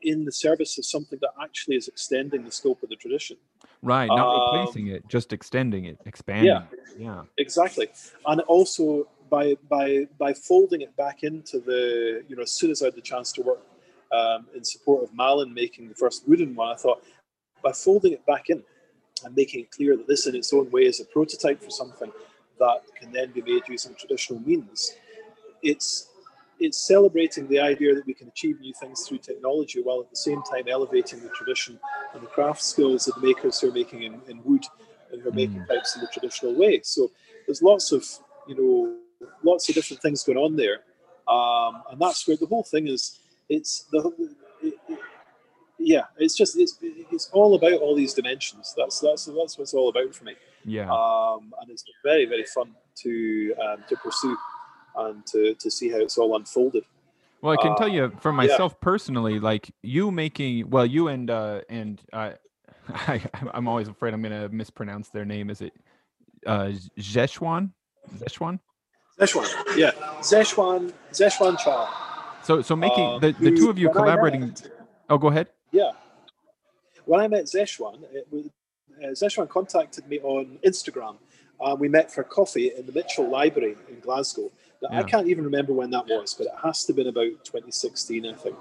[0.02, 3.38] in the service of something that actually is extending the scope of the tradition.
[3.82, 6.48] Right, not um, replacing it, just extending it, expanding.
[6.48, 6.64] Yeah.
[6.72, 6.80] it.
[6.98, 7.24] Yeah.
[7.38, 7.90] Exactly,
[8.26, 12.82] and also by by by folding it back into the you know as soon as
[12.82, 13.62] I had the chance to work
[14.12, 17.04] um, in support of Malin making the first wooden one, I thought
[17.64, 18.64] by folding it back in
[19.24, 22.12] and making it clear that this in its own way is a prototype for something
[22.60, 24.94] that can then be made using traditional means.
[25.62, 26.10] It's
[26.60, 30.16] it's celebrating the idea that we can achieve new things through technology while at the
[30.16, 31.80] same time elevating the tradition
[32.14, 34.64] and the craft skills of the makers who are making in, in wood
[35.12, 35.68] and who are making Mm.
[35.68, 36.82] pipes in the traditional way.
[36.84, 37.12] So
[37.46, 38.06] there's lots of
[38.48, 40.82] you know lots of different things going on there,
[41.28, 43.20] um, and that's where the whole thing is.
[43.50, 44.00] It's the
[44.62, 45.00] it, it,
[45.78, 48.74] yeah, it's just it's it's all about all these dimensions.
[48.78, 50.36] That's that's that's what it's all about for me.
[50.64, 50.92] Yeah.
[50.92, 52.74] Um, and it's very very fun
[53.04, 54.36] to um, to pursue
[54.98, 56.84] and to, to see how it's all unfolded.
[57.42, 58.36] Well, I can tell Uh, you for yeah.
[58.38, 62.32] myself personally, like you making, well, you and uh and uh,
[62.90, 63.22] I,
[63.54, 65.50] I'm always afraid I'm gonna mispronounce their name.
[65.50, 65.74] Is it
[66.46, 67.72] uh Zeshwan?
[68.18, 68.60] Zeshwan?
[69.20, 69.92] Zeshwan, yeah,
[70.22, 72.40] Zeshwan Zeshwan Cha.
[72.44, 74.42] So so making um, the, the who, two of you collaborating.
[74.42, 74.72] met-
[75.10, 75.50] Oh, go ahead.
[75.72, 75.92] Yeah.
[77.06, 78.48] When I met Zeshwan, it was,
[79.04, 81.18] uh, Zeshwan contacted me on Instagram.
[81.62, 84.52] Uh, we met for coffee in the Mitchell Library in Glasgow.
[84.82, 87.44] Now, I can't even remember when that was, but it has to have been about
[87.44, 88.56] 2016, I think.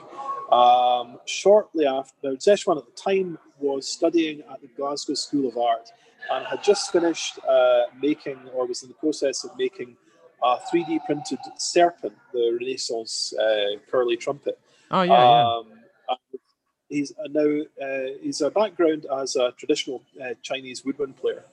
[0.52, 5.56] Um, shortly after, now, Zeshwan at the time was studying at the Glasgow School of
[5.56, 5.90] Art
[6.30, 9.96] and had just finished uh, making, or was in the process of making,
[10.42, 14.58] a 3D printed serpent, the Renaissance uh, curly trumpet.
[14.90, 15.56] Oh yeah, yeah.
[15.56, 15.66] Um,
[16.08, 16.40] and
[16.88, 21.44] he's uh, now uh, he's a background as a traditional uh, Chinese woodwind player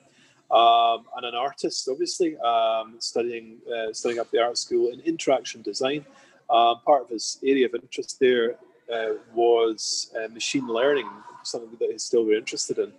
[0.52, 5.62] um, and an artist, obviously um, studying uh, studying up the art school in interaction
[5.62, 6.04] design.
[6.50, 8.56] Um, part of his area of interest there
[8.92, 11.08] uh, was uh, machine learning,
[11.42, 12.92] something that he's still very interested in.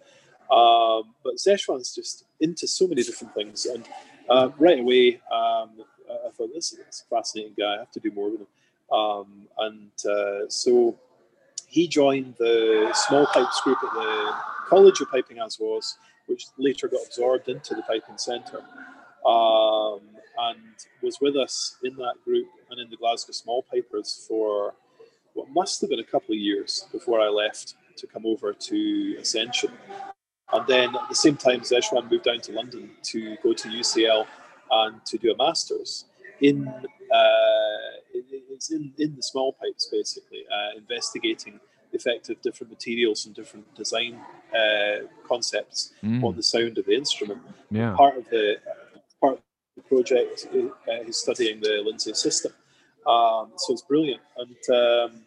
[0.52, 3.88] Um, but Zeshwan's just into so many different things, and
[4.30, 5.70] uh, right away um,
[6.10, 7.76] I thought this is a fascinating guy.
[7.76, 8.48] I have to do more with him.
[8.92, 10.98] Um, and uh, so
[11.68, 14.34] he joined the small pipes group at the
[14.68, 15.98] College of Piping, as was,
[16.28, 18.64] which later got absorbed into the Piping Centre,
[19.26, 20.02] um,
[20.38, 20.60] and
[21.02, 24.74] was with us in that group and in the Glasgow Small Pipers for
[25.34, 29.18] what must have been a couple of years before I left to come over to
[29.20, 29.72] Ascension.
[30.52, 34.26] And then at the same time, Zeshwan moved down to London to go to UCL
[34.72, 36.06] and to do a master's
[36.42, 41.60] in uh, it's in, in the small pipes basically, uh, investigating
[41.96, 44.20] effect of different materials and different design
[44.56, 47.42] uh, concepts Mm, on the sound of the instrument.
[47.72, 47.94] yeah.
[47.96, 48.58] Part of the
[49.22, 49.42] part of
[49.78, 52.52] the project uh, is studying the Lindsay system,
[53.08, 54.22] um, so it's brilliant.
[54.38, 55.22] And um,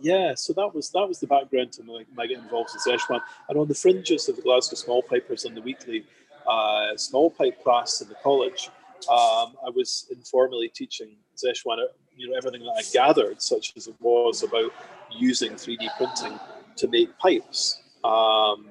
[0.00, 3.20] yeah, so that was that was the background to my, my getting involved in Zeshwan.
[3.48, 6.04] And on the fringes of the Glasgow Small Pipers and the weekly
[6.46, 8.68] uh, small pipe class in the college,
[9.10, 11.78] um, I was informally teaching Zeshuan,
[12.16, 14.72] you know, everything that I gathered, such as it was about
[15.10, 16.38] using 3D printing
[16.76, 17.82] to make pipes.
[18.04, 18.70] Um,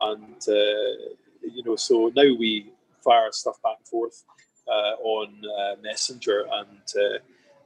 [0.00, 2.72] and, uh, you know, so now we
[3.02, 4.24] fire stuff back and forth
[4.68, 7.20] uh, on uh, Messenger and,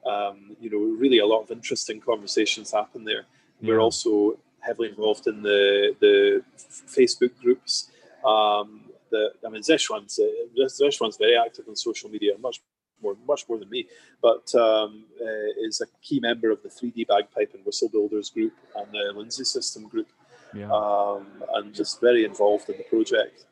[0.06, 3.26] uh, um, you know, really a lot of interesting conversations happen there.
[3.60, 3.68] Yeah.
[3.68, 6.42] We're also heavily involved in the, the
[6.86, 7.90] Facebook groups.
[8.24, 12.60] Um, the, I mean, Zeshuan's, uh, Zeshuan's very active on social media, much
[13.02, 13.86] more, much more than me,
[14.22, 18.52] but um, uh, is a key member of the 3D bagpipe and whistle builders group
[18.77, 20.09] and the Lindsay system group,
[20.55, 20.70] yeah.
[20.70, 23.44] um, and just very involved in the project.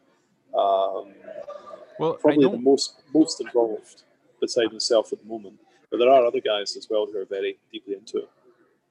[0.55, 1.13] Um,
[1.99, 4.03] well, probably the most most involved
[4.41, 5.59] beside himself at the moment,
[5.91, 8.31] but there are other guys as well who are very deeply into it.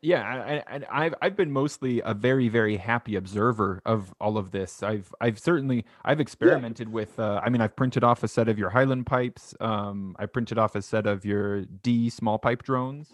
[0.02, 4.84] Yeah, and I've I've been mostly a very very happy observer of all of this.
[4.84, 6.94] I've I've certainly I've experimented yeah.
[6.94, 7.20] with.
[7.20, 9.56] Uh, I mean, I've printed off a set of your Highland pipes.
[9.60, 13.12] Um, I printed off a set of your D small pipe drones.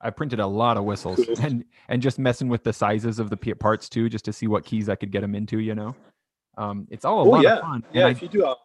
[0.00, 3.36] I printed a lot of whistles and and just messing with the sizes of the
[3.36, 5.60] parts too, just to see what keys I could get them into.
[5.60, 5.94] You know,
[6.58, 7.54] um, it's all a oh, lot yeah.
[7.54, 7.84] of fun.
[7.92, 8.56] Yeah, if I, you do a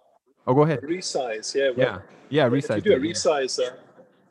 [0.48, 0.82] oh, go ahead.
[0.82, 2.02] resize, yeah, well,
[2.32, 2.80] yeah, yeah, resize.
[2.80, 3.76] If you do a resize, uh,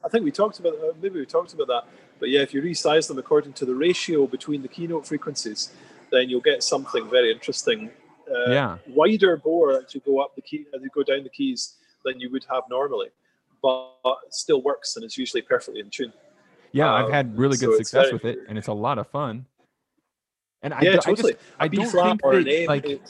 [0.05, 1.85] I think we talked about uh, maybe we talked about that
[2.19, 5.73] but yeah, if you resize them according to the ratio between the keynote frequencies,
[6.11, 7.91] then you'll get something very interesting.
[8.31, 8.79] Uh, yeah.
[8.89, 12.21] Wider bore as you go up the key, as you go down the keys than
[12.21, 13.09] you would have normally,
[13.63, 13.95] but
[14.31, 16.13] still works and it's usually perfectly in tune.
[16.73, 19.09] Yeah, um, I've had really good so success with it, and it's a lot of
[19.09, 19.47] fun.
[20.63, 21.35] And yeah, I, totally.
[21.59, 23.01] I, just, I don't think that, like,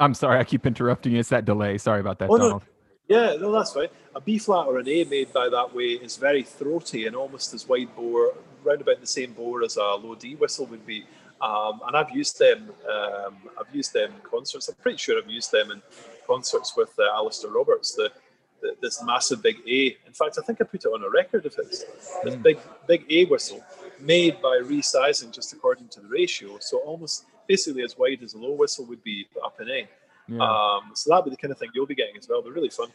[0.00, 1.18] I'm sorry, I keep interrupting you.
[1.18, 1.76] It's that delay.
[1.76, 2.62] Sorry about that, oh, Donald.
[2.62, 3.16] No.
[3.16, 3.88] Yeah, no, that's fine.
[4.14, 7.54] A B flat or an A made by that way is very throaty and almost
[7.54, 11.04] as wide bore, round about the same bore as a low D whistle would be.
[11.40, 12.70] Um, and I've used them.
[12.88, 14.68] Um, I've used them in concerts.
[14.68, 15.82] I'm pretty sure I've used them in
[16.26, 17.94] concerts with uh, Alasdair Roberts.
[17.94, 18.12] The,
[18.60, 19.96] the, this massive big A.
[20.06, 21.84] In fact, I think I put it on a record of his.
[22.22, 22.42] This mm.
[22.42, 23.64] big big A whistle
[23.98, 26.58] made by resizing just according to the ratio.
[26.60, 29.88] So almost basically as wide as a low whistle would be up in A.
[30.28, 30.38] Yeah.
[30.38, 32.40] Um, so that'd be the kind of thing you'll be getting as well.
[32.40, 32.88] They're really fun.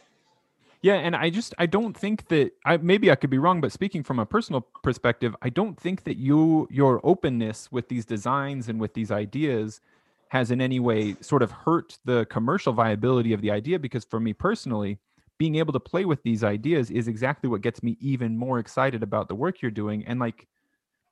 [0.80, 3.72] Yeah, and I just I don't think that I maybe I could be wrong, but
[3.72, 8.68] speaking from a personal perspective, I don't think that you your openness with these designs
[8.68, 9.80] and with these ideas
[10.28, 14.20] has in any way sort of hurt the commercial viability of the idea because for
[14.20, 14.98] me personally,
[15.38, 19.02] being able to play with these ideas is exactly what gets me even more excited
[19.02, 20.46] about the work you're doing and like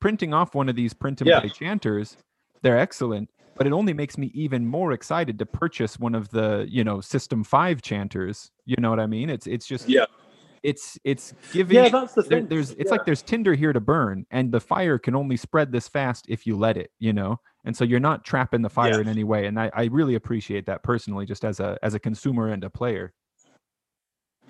[0.01, 2.17] printing off one of these print and play chanters,
[2.63, 6.67] they're excellent but it only makes me even more excited to purchase one of the
[6.69, 9.31] you know system 5 chanters you know what i mean?
[9.31, 10.07] It's it's just yeah.
[10.63, 12.31] it's it's giving yeah that's the thing.
[12.31, 12.91] there, there's it's yeah.
[12.91, 16.47] like there's tinder here to burn and the fire can only spread this fast if
[16.47, 17.41] you let it you know?
[17.65, 19.01] And so you're not trapping the fire yeah.
[19.01, 22.01] in any way and I, I really appreciate that personally just as a as a
[22.01, 23.13] consumer and a player.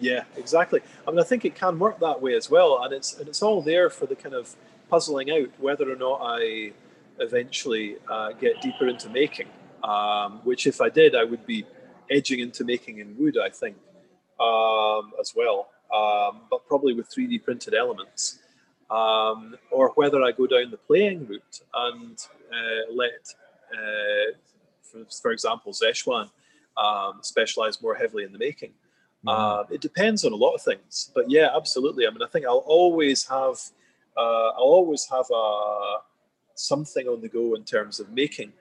[0.00, 0.80] Yeah exactly.
[1.06, 3.42] I mean i think it can work that way as well and it's and it's
[3.42, 4.56] all there for the kind of
[4.88, 6.72] puzzling out whether or not i
[7.20, 9.48] eventually uh, get deeper into making,
[9.84, 11.64] um, which if I did, I would be
[12.10, 13.76] edging into making in wood, I think,
[14.40, 18.40] um, as well, um, but probably with 3D printed elements.
[18.88, 23.34] Um, or whether I go down the playing route and uh, let,
[23.72, 24.36] uh,
[24.80, 26.30] for, for, example, Zeshwan
[26.76, 28.72] um, specialize more heavily in the making.
[29.26, 29.72] Mm.
[29.72, 32.06] it depends on a lot of things, but yeah, absolutely.
[32.06, 33.58] I mean, I think I'll always have,
[34.16, 35.96] uh, I'll always have a,
[36.56, 38.52] something on the go in terms of making,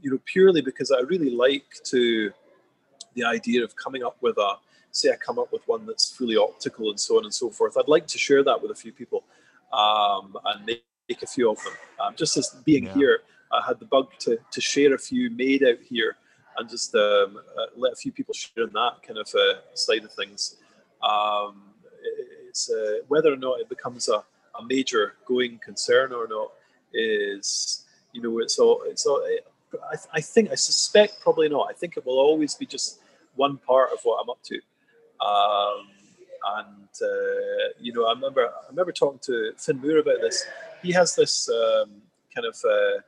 [0.00, 2.32] you know, purely because I really like to
[3.14, 4.54] the idea of coming up with a
[4.90, 7.76] say I come up with one that's fully optical and so on and so forth.
[7.76, 9.24] I'd like to share that with a few people
[9.72, 11.72] um, and make, make, a few of them.
[12.00, 12.94] Um, just as being yeah.
[12.94, 13.18] here,
[13.50, 16.16] I had the bug to, to share a few made out here
[16.58, 20.04] and just um, uh, let a few people share in that kind of uh, side
[20.04, 20.56] of things.
[21.02, 21.62] Um,
[22.48, 24.22] it's uh, whether or not it becomes a,
[24.58, 26.52] a major going concern or not
[26.94, 29.24] is you know it's all it's all
[29.90, 31.68] I, I think I suspect probably not.
[31.70, 33.00] I think it will always be just
[33.34, 34.56] one part of what I'm up to.
[35.24, 35.88] Um,
[36.58, 40.44] and uh, you know, I remember I remember talking to Fin Moore about this.
[40.82, 41.90] He has this um,
[42.34, 43.00] kind of uh,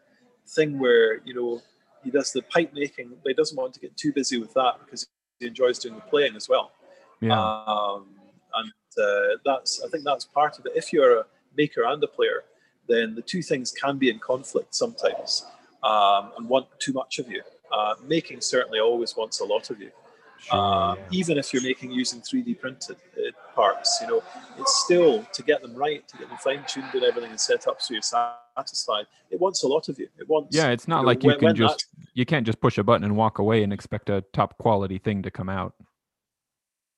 [0.47, 1.62] thing where you know
[2.02, 4.74] he does the pipe making, but he doesn't want to get too busy with that
[4.85, 5.09] because
[5.40, 6.73] he enjoys doing the playing as well.
[7.20, 7.40] Yeah.
[7.40, 8.06] Um,
[8.55, 8.73] and
[9.05, 10.73] uh, that's I think that's part of it.
[10.77, 11.24] If you're a
[11.56, 12.44] maker and a player,
[12.89, 15.47] then the two things can be in conflict sometimes
[15.82, 17.43] um, and want too much of you.
[17.73, 19.90] Uh, making certainly always wants a lot of you.
[20.39, 21.02] Sure, uh, yeah.
[21.11, 24.23] Even if you're making using 3D printed uh, parts, you know,
[24.59, 27.66] it's still to get them right, to get them fine tuned and everything and set
[27.66, 29.06] up so you're satisfied.
[29.31, 30.09] It wants a lot of you.
[30.19, 30.55] It wants.
[30.55, 32.78] Yeah, it's not you know, like you when, can when just you can't just push
[32.78, 35.74] a button and walk away and expect a top quality thing to come out.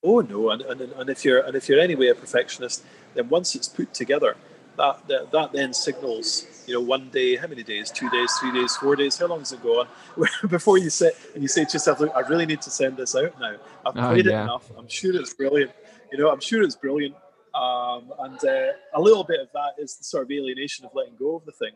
[0.03, 2.83] Oh no, and, and, and if you're and if you're anyway a perfectionist,
[3.15, 4.35] then once it's put together,
[4.77, 8.51] that, that that then signals you know one day, how many days, two days, three
[8.51, 9.87] days, four days, how long does it go on
[10.49, 13.15] before you sit and you say to yourself, look, I really need to send this
[13.15, 13.55] out now.
[13.85, 14.41] I've oh, played yeah.
[14.41, 14.69] it enough.
[14.77, 15.71] I'm sure it's brilliant.
[16.11, 17.15] You know, I'm sure it's brilliant.
[17.55, 21.15] Um, and uh, a little bit of that is the sort of alienation of letting
[21.17, 21.71] go of the thing,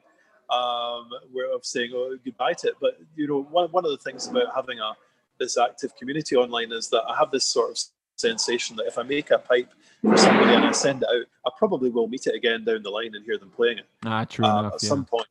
[0.50, 2.76] um, where of saying oh goodbye to it.
[2.82, 4.92] But you know, one one of the things about having a
[5.40, 7.78] this active community online is that I have this sort of
[8.22, 9.72] sensation that if I make a pipe
[10.02, 12.90] for somebody and I send it out, I probably will meet it again down the
[12.90, 13.86] line and hear them playing it.
[14.06, 14.74] Ah, true uh, enough.
[14.76, 14.90] At yeah.
[14.90, 15.28] some point,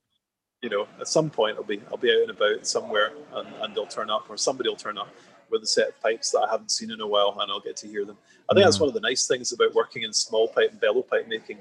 [0.63, 3.75] you know, at some point I'll be I'll be out and about somewhere and, and
[3.75, 5.09] they'll turn up or somebody will turn up
[5.51, 7.77] with a set of pipes that I haven't seen in a while and I'll get
[7.79, 8.17] to hear them.
[8.49, 8.67] I think mm.
[8.67, 11.59] that's one of the nice things about working in small pipe and bellow pipe making,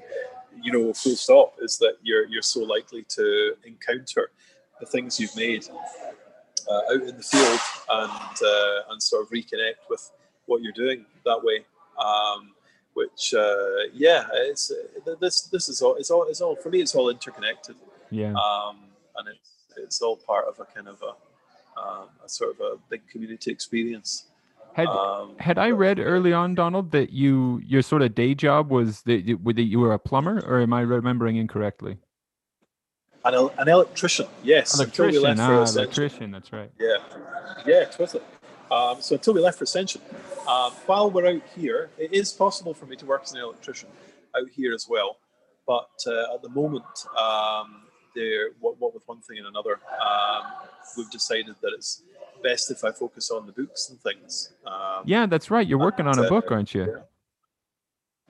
[0.62, 4.30] you know, full stop, is that you're you're so likely to encounter
[4.80, 5.64] the things you've made
[6.70, 10.10] uh, out in the field and uh, and sort of reconnect with
[10.50, 11.64] what you're doing that way.
[11.98, 12.52] Um,
[12.94, 16.80] which uh, yeah, it's uh, this this is all it's all it's all for me.
[16.80, 17.76] It's all interconnected.
[18.10, 18.34] Yeah.
[18.34, 18.76] Um,
[19.16, 22.76] and it's it's all part of a kind of a, um, a sort of a
[22.90, 24.26] big community experience.
[24.72, 28.70] Had um, had I read early on, Donald, that you your sort of day job
[28.70, 31.98] was that you, that you were a plumber, or am I remembering incorrectly?
[33.24, 34.74] An, an electrician, yes.
[34.74, 36.30] Electrician, ah, electrician.
[36.30, 36.70] That's right.
[36.78, 36.96] Yeah,
[37.66, 38.24] yeah, totally.
[38.70, 40.00] Um, so until we left for Ascension,
[40.48, 43.88] um, while we're out here, it is possible for me to work as an electrician
[44.36, 45.18] out here as well.
[45.66, 46.84] But uh, at the moment,
[47.16, 47.82] um,
[48.14, 50.52] there, what, what, with one thing and another, um,
[50.96, 52.02] we've decided that it's
[52.42, 54.52] best if I focus on the books and things.
[54.66, 55.66] Um, yeah, that's right.
[55.66, 56.86] You're working and, on a book, uh, aren't you?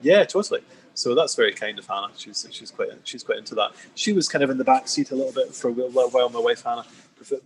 [0.01, 0.17] Yeah.
[0.17, 0.61] yeah, totally.
[0.93, 2.11] So that's very kind of Hannah.
[2.17, 3.71] She's she's quite she's quite into that.
[3.95, 6.29] She was kind of in the back seat a little bit for a little while.
[6.29, 6.85] My wife Hannah,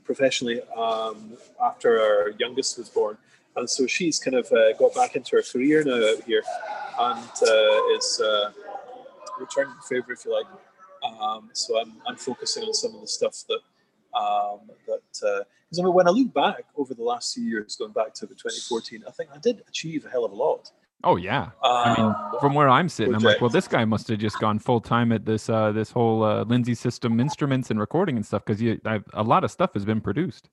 [0.04, 1.34] professionally, um,
[1.64, 3.18] after our youngest was born,
[3.56, 6.44] and so she's kind of uh, got back into her career now out here,
[7.00, 8.52] and uh, is uh,
[9.40, 10.48] returning favour if you like.
[11.22, 13.60] Um, so I'm, I'm focusing on some of the stuff that
[14.18, 17.76] um, that because uh, I mean when I look back over the last few years,
[17.76, 20.72] going back to the 2014, I think I did achieve a hell of a lot.
[21.04, 23.86] Oh yeah, um, I mean, um, from where I'm sitting, I'm like, well, this guy
[23.86, 27.70] must have just gone full time at this uh, this whole uh, Lindsay system instruments
[27.70, 28.62] and recording and stuff because
[29.14, 30.50] a lot of stuff has been produced.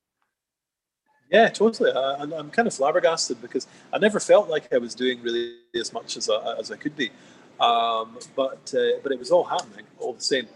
[1.31, 1.91] Yeah, totally.
[1.91, 5.91] I'm, I'm kind of flabbergasted because I never felt like I was doing really as
[5.95, 7.11] much as I, as I could be,
[7.59, 10.47] um, but uh, but it was all happening all the same.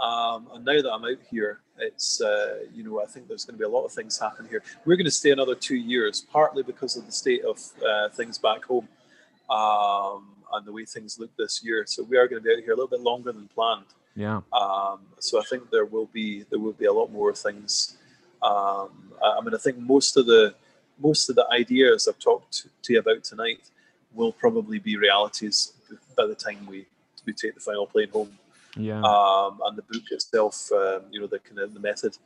[0.00, 3.54] Um, and now that I'm out here, it's uh, you know I think there's going
[3.54, 4.62] to be a lot of things happen here.
[4.84, 8.38] We're going to stay another two years, partly because of the state of uh, things
[8.38, 8.88] back home
[9.50, 11.84] um, and the way things look this year.
[11.86, 13.86] So we are going to be out here a little bit longer than planned.
[14.16, 14.40] Yeah.
[14.52, 17.96] Um, so I think there will be there will be a lot more things.
[18.42, 20.54] Um, I mean, I think most of the
[20.98, 23.60] most of the ideas I've talked to you about tonight
[24.14, 25.72] will probably be realities
[26.16, 26.86] by the time we
[27.26, 28.38] we take the final plane home.
[28.76, 29.00] Yeah.
[29.02, 32.16] Um, and the book itself, um, you know, the kind of the method,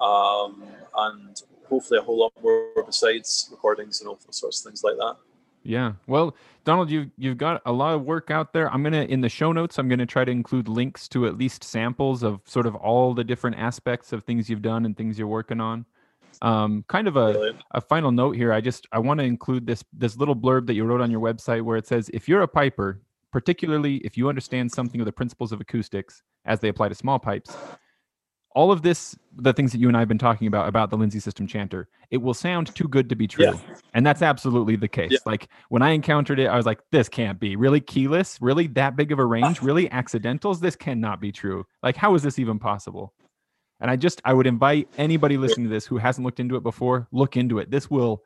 [0.00, 0.62] um,
[0.96, 5.16] and hopefully a whole lot more besides recordings and all sorts of things like that.
[5.64, 5.94] Yeah.
[6.06, 8.70] Well, Donald, you you've got a lot of work out there.
[8.70, 9.78] I'm gonna in the show notes.
[9.78, 13.24] I'm gonna try to include links to at least samples of sort of all the
[13.24, 15.86] different aspects of things you've done and things you're working on.
[16.42, 18.52] Um, kind of a, a final note here.
[18.52, 21.20] I just I want to include this this little blurb that you wrote on your
[21.20, 23.00] website where it says if you're a piper,
[23.32, 27.18] particularly if you understand something of the principles of acoustics as they apply to small
[27.18, 27.56] pipes,
[28.54, 30.96] all of this, the things that you and I have been talking about about the
[30.96, 33.46] Lindsay System chanter, it will sound too good to be true.
[33.46, 33.58] Yeah.
[33.94, 35.10] And that's absolutely the case.
[35.12, 35.18] Yeah.
[35.26, 38.96] Like when I encountered it, I was like, this can't be really keyless, really that
[38.96, 40.60] big of a range, really accidentals.
[40.60, 41.66] This cannot be true.
[41.82, 43.12] Like, how is this even possible?
[43.80, 46.62] And I just, I would invite anybody listening to this who hasn't looked into it
[46.62, 47.72] before, look into it.
[47.72, 48.22] This will,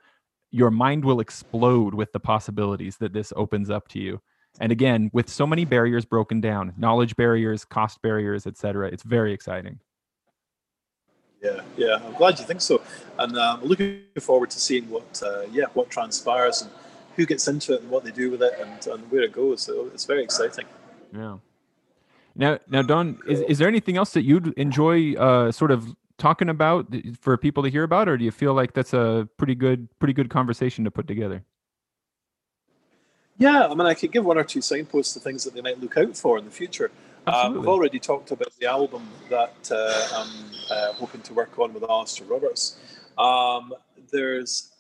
[0.51, 4.21] your mind will explode with the possibilities that this opens up to you.
[4.61, 9.33] And again, with so many barriers broken down, knowledge barriers, cost barriers, etc., it's very
[9.33, 9.81] exciting.
[11.43, 12.82] Yeah, yeah, I'm glad you think so,
[13.19, 16.70] and I'm um, looking forward to seeing what, uh, yeah, what transpires and
[17.15, 19.62] who gets into it and what they do with it and, and where it goes.
[19.62, 20.66] So it's very exciting.
[21.12, 21.39] Yeah.
[22.35, 26.48] Now, now, Don, is, is there anything else that you'd enjoy uh, sort of talking
[26.48, 29.89] about for people to hear about, or do you feel like that's a pretty good,
[29.98, 31.44] pretty good conversation to put together?
[33.39, 35.81] Yeah, I mean, I could give one or two signposts to things that they might
[35.81, 36.90] look out for in the future.
[37.29, 41.75] Uh, we've already talked about the album that uh, I'm uh, hoping to work on
[41.75, 42.79] with Alasdair Roberts.
[43.19, 43.75] Um,
[44.11, 44.73] there's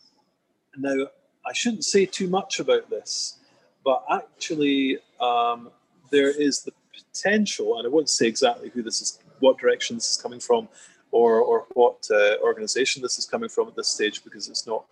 [0.76, 1.08] now,
[1.46, 3.38] I shouldn't say too much about this,
[3.84, 5.70] but actually, um,
[6.10, 10.12] there is the potential, and I won't say exactly who this is, what direction this
[10.12, 10.68] is coming from,
[11.10, 14.84] or, or what uh, organization this is coming from at this stage, because it's not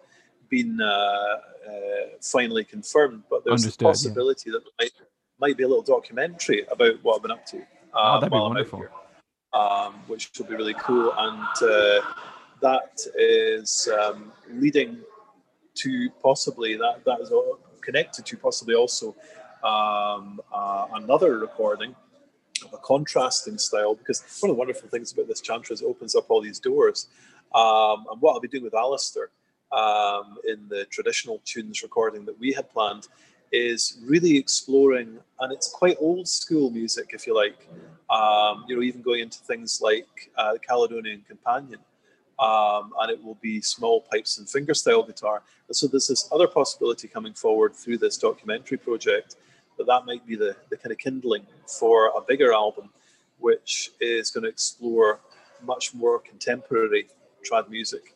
[0.49, 3.91] been uh, uh, finally confirmed, but there's Understood, a yeah.
[3.91, 5.06] possibility that there
[5.41, 7.63] might be a little documentary about what I've been up to.
[7.95, 8.79] Oh, uh, that'd be while I'm out wonderful.
[8.81, 8.91] here,
[9.53, 12.01] um, which will be really cool, and uh,
[12.61, 14.99] that is um, leading
[15.77, 19.15] to possibly that that is all connected to possibly also
[19.63, 21.95] um, uh, another recording
[22.65, 25.85] of a contrasting style because one of the wonderful things about this chanter is it
[25.85, 27.09] opens up all these doors
[27.55, 29.27] um, and what I'll be doing with Alasdair
[29.73, 33.09] um, in the traditional tunes recording that we had planned
[33.53, 37.69] is really exploring and it's quite old school music if you like
[38.11, 41.81] um, you know even going into things like uh, the Caledonian Companion
[42.39, 45.43] um, and it will be small pipes and fingerstyle guitar.
[45.69, 49.37] And so there's this other possibility coming forward through this documentary project
[49.79, 52.91] that that might be the, the kind of kindling for a bigger album,
[53.39, 55.21] which is going to explore
[55.65, 57.09] much more contemporary
[57.51, 58.15] trad music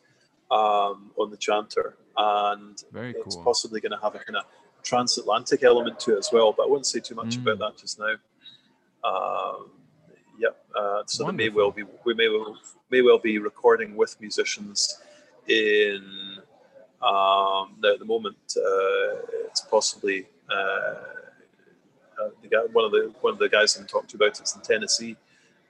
[0.51, 3.43] um, on the chanter, and Very it's cool.
[3.43, 4.43] possibly going to have a kind of
[4.83, 6.53] transatlantic element to it as well.
[6.53, 7.41] But I wouldn't say too much Mm.
[7.41, 8.15] about that just now.
[9.03, 9.71] Um,
[10.37, 10.63] yep.
[10.75, 12.57] Uh, so there may well be we may well
[12.89, 14.99] may well be recording with musicians
[15.47, 16.37] in
[17.01, 18.37] um, now at the moment.
[18.55, 19.15] Uh,
[19.47, 24.07] it's possibly uh, uh, the guy, one of the one of the guys I'm talking
[24.09, 25.15] to about it's in Tennessee,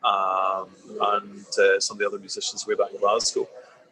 [0.04, 0.70] um,
[1.02, 3.48] and uh, some of the other musicians way back in Glasgow.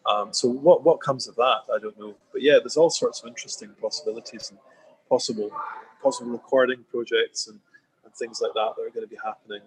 [0.06, 2.16] Um, so what what comes of that, I don't know.
[2.34, 4.60] But yeah, there's all sorts of interesting possibilities and
[5.10, 5.52] possible
[6.02, 7.60] possible recording projects and,
[8.06, 9.62] and things like that that are going to be happening.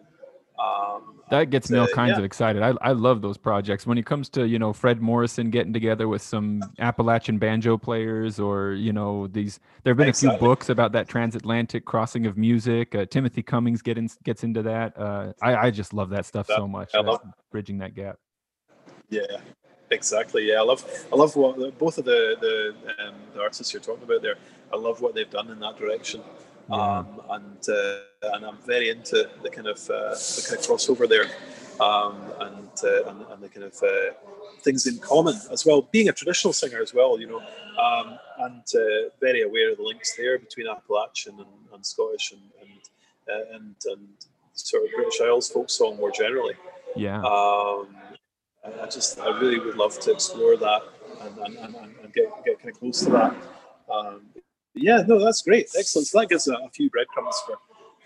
[0.58, 2.18] Um, That gets me all kinds yeah.
[2.18, 2.62] of excited.
[2.62, 3.86] I, I love those projects.
[3.86, 8.38] When it comes to, you know, Fred Morrison getting together with some Appalachian banjo players
[8.38, 12.36] or, you know, these, there have been a few books about that transatlantic crossing of
[12.36, 12.94] music.
[12.94, 14.96] Uh, Timothy Cummings get in, gets into that.
[14.96, 16.94] Uh, I, I just love that stuff That- so much.
[16.94, 18.18] I love- bridging that gap.
[19.08, 19.22] Yeah,
[19.92, 20.48] exactly.
[20.48, 22.54] Yeah, I love I love what the, both of the the,
[23.04, 24.36] um, the artists you're talking about there.
[24.72, 26.22] I love what they've done in that direction,
[26.70, 26.98] Yeah.
[26.98, 31.08] um, and uh, and I'm very into the kind of uh, the kind of crossover
[31.08, 31.26] there,
[31.80, 34.14] um, and, uh, and and the kind of uh,
[34.62, 35.82] things in common as well.
[35.92, 37.42] Being a traditional singer as well, you know,
[37.86, 42.42] um, and uh, very aware of the links there between Appalachian and, and Scottish and
[42.62, 42.80] and,
[43.28, 44.08] uh, and and
[44.54, 46.54] sort of British Isles folk song more generally.
[46.96, 47.22] Yeah.
[47.22, 47.88] Um,
[48.64, 50.82] and I just, I really would love to explore that
[51.20, 53.36] and, and, and, and get, get kind of close to that.
[53.92, 54.22] Um,
[54.74, 55.68] yeah, no, that's great.
[55.76, 56.08] Excellent.
[56.08, 57.56] So that gives a, a few breadcrumbs for,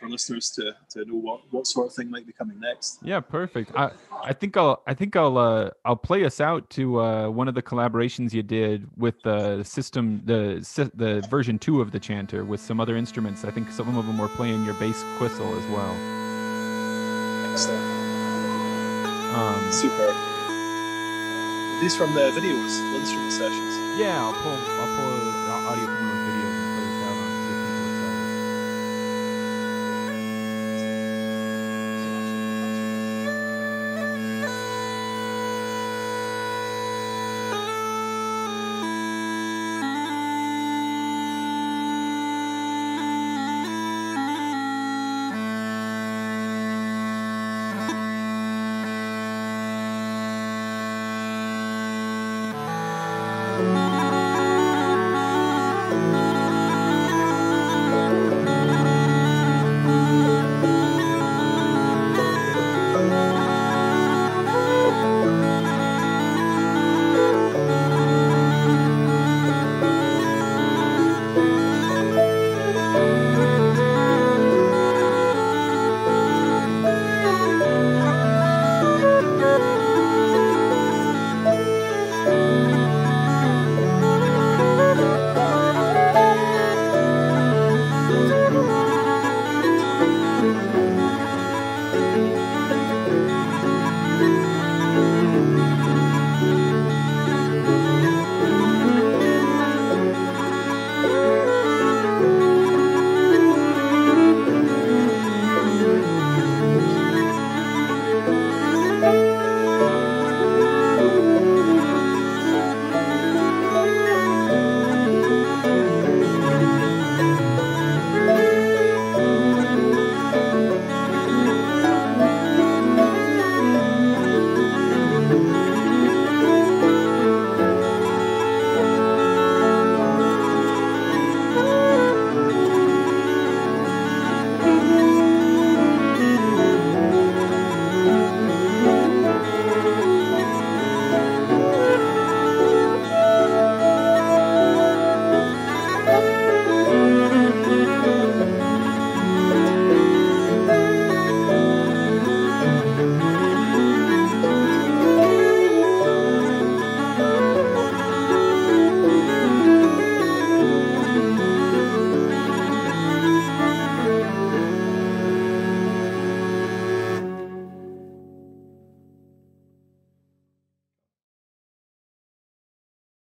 [0.00, 2.98] for listeners to, to know what, what sort of thing might be coming next.
[3.02, 3.72] Yeah, perfect.
[3.76, 3.92] I
[4.24, 7.54] I think I'll I think I'll uh I'll play us out to uh one of
[7.54, 12.60] the collaborations you did with the system the the version 2 of the chanter with
[12.60, 13.44] some other instruments.
[13.44, 15.94] I think some of them were playing your bass whistle as well.
[17.52, 17.82] Excellent.
[19.36, 20.35] Um Super.
[21.80, 23.98] These from the videos, instrument sessions.
[23.98, 26.15] yeah, I'll pull I'll pull audio from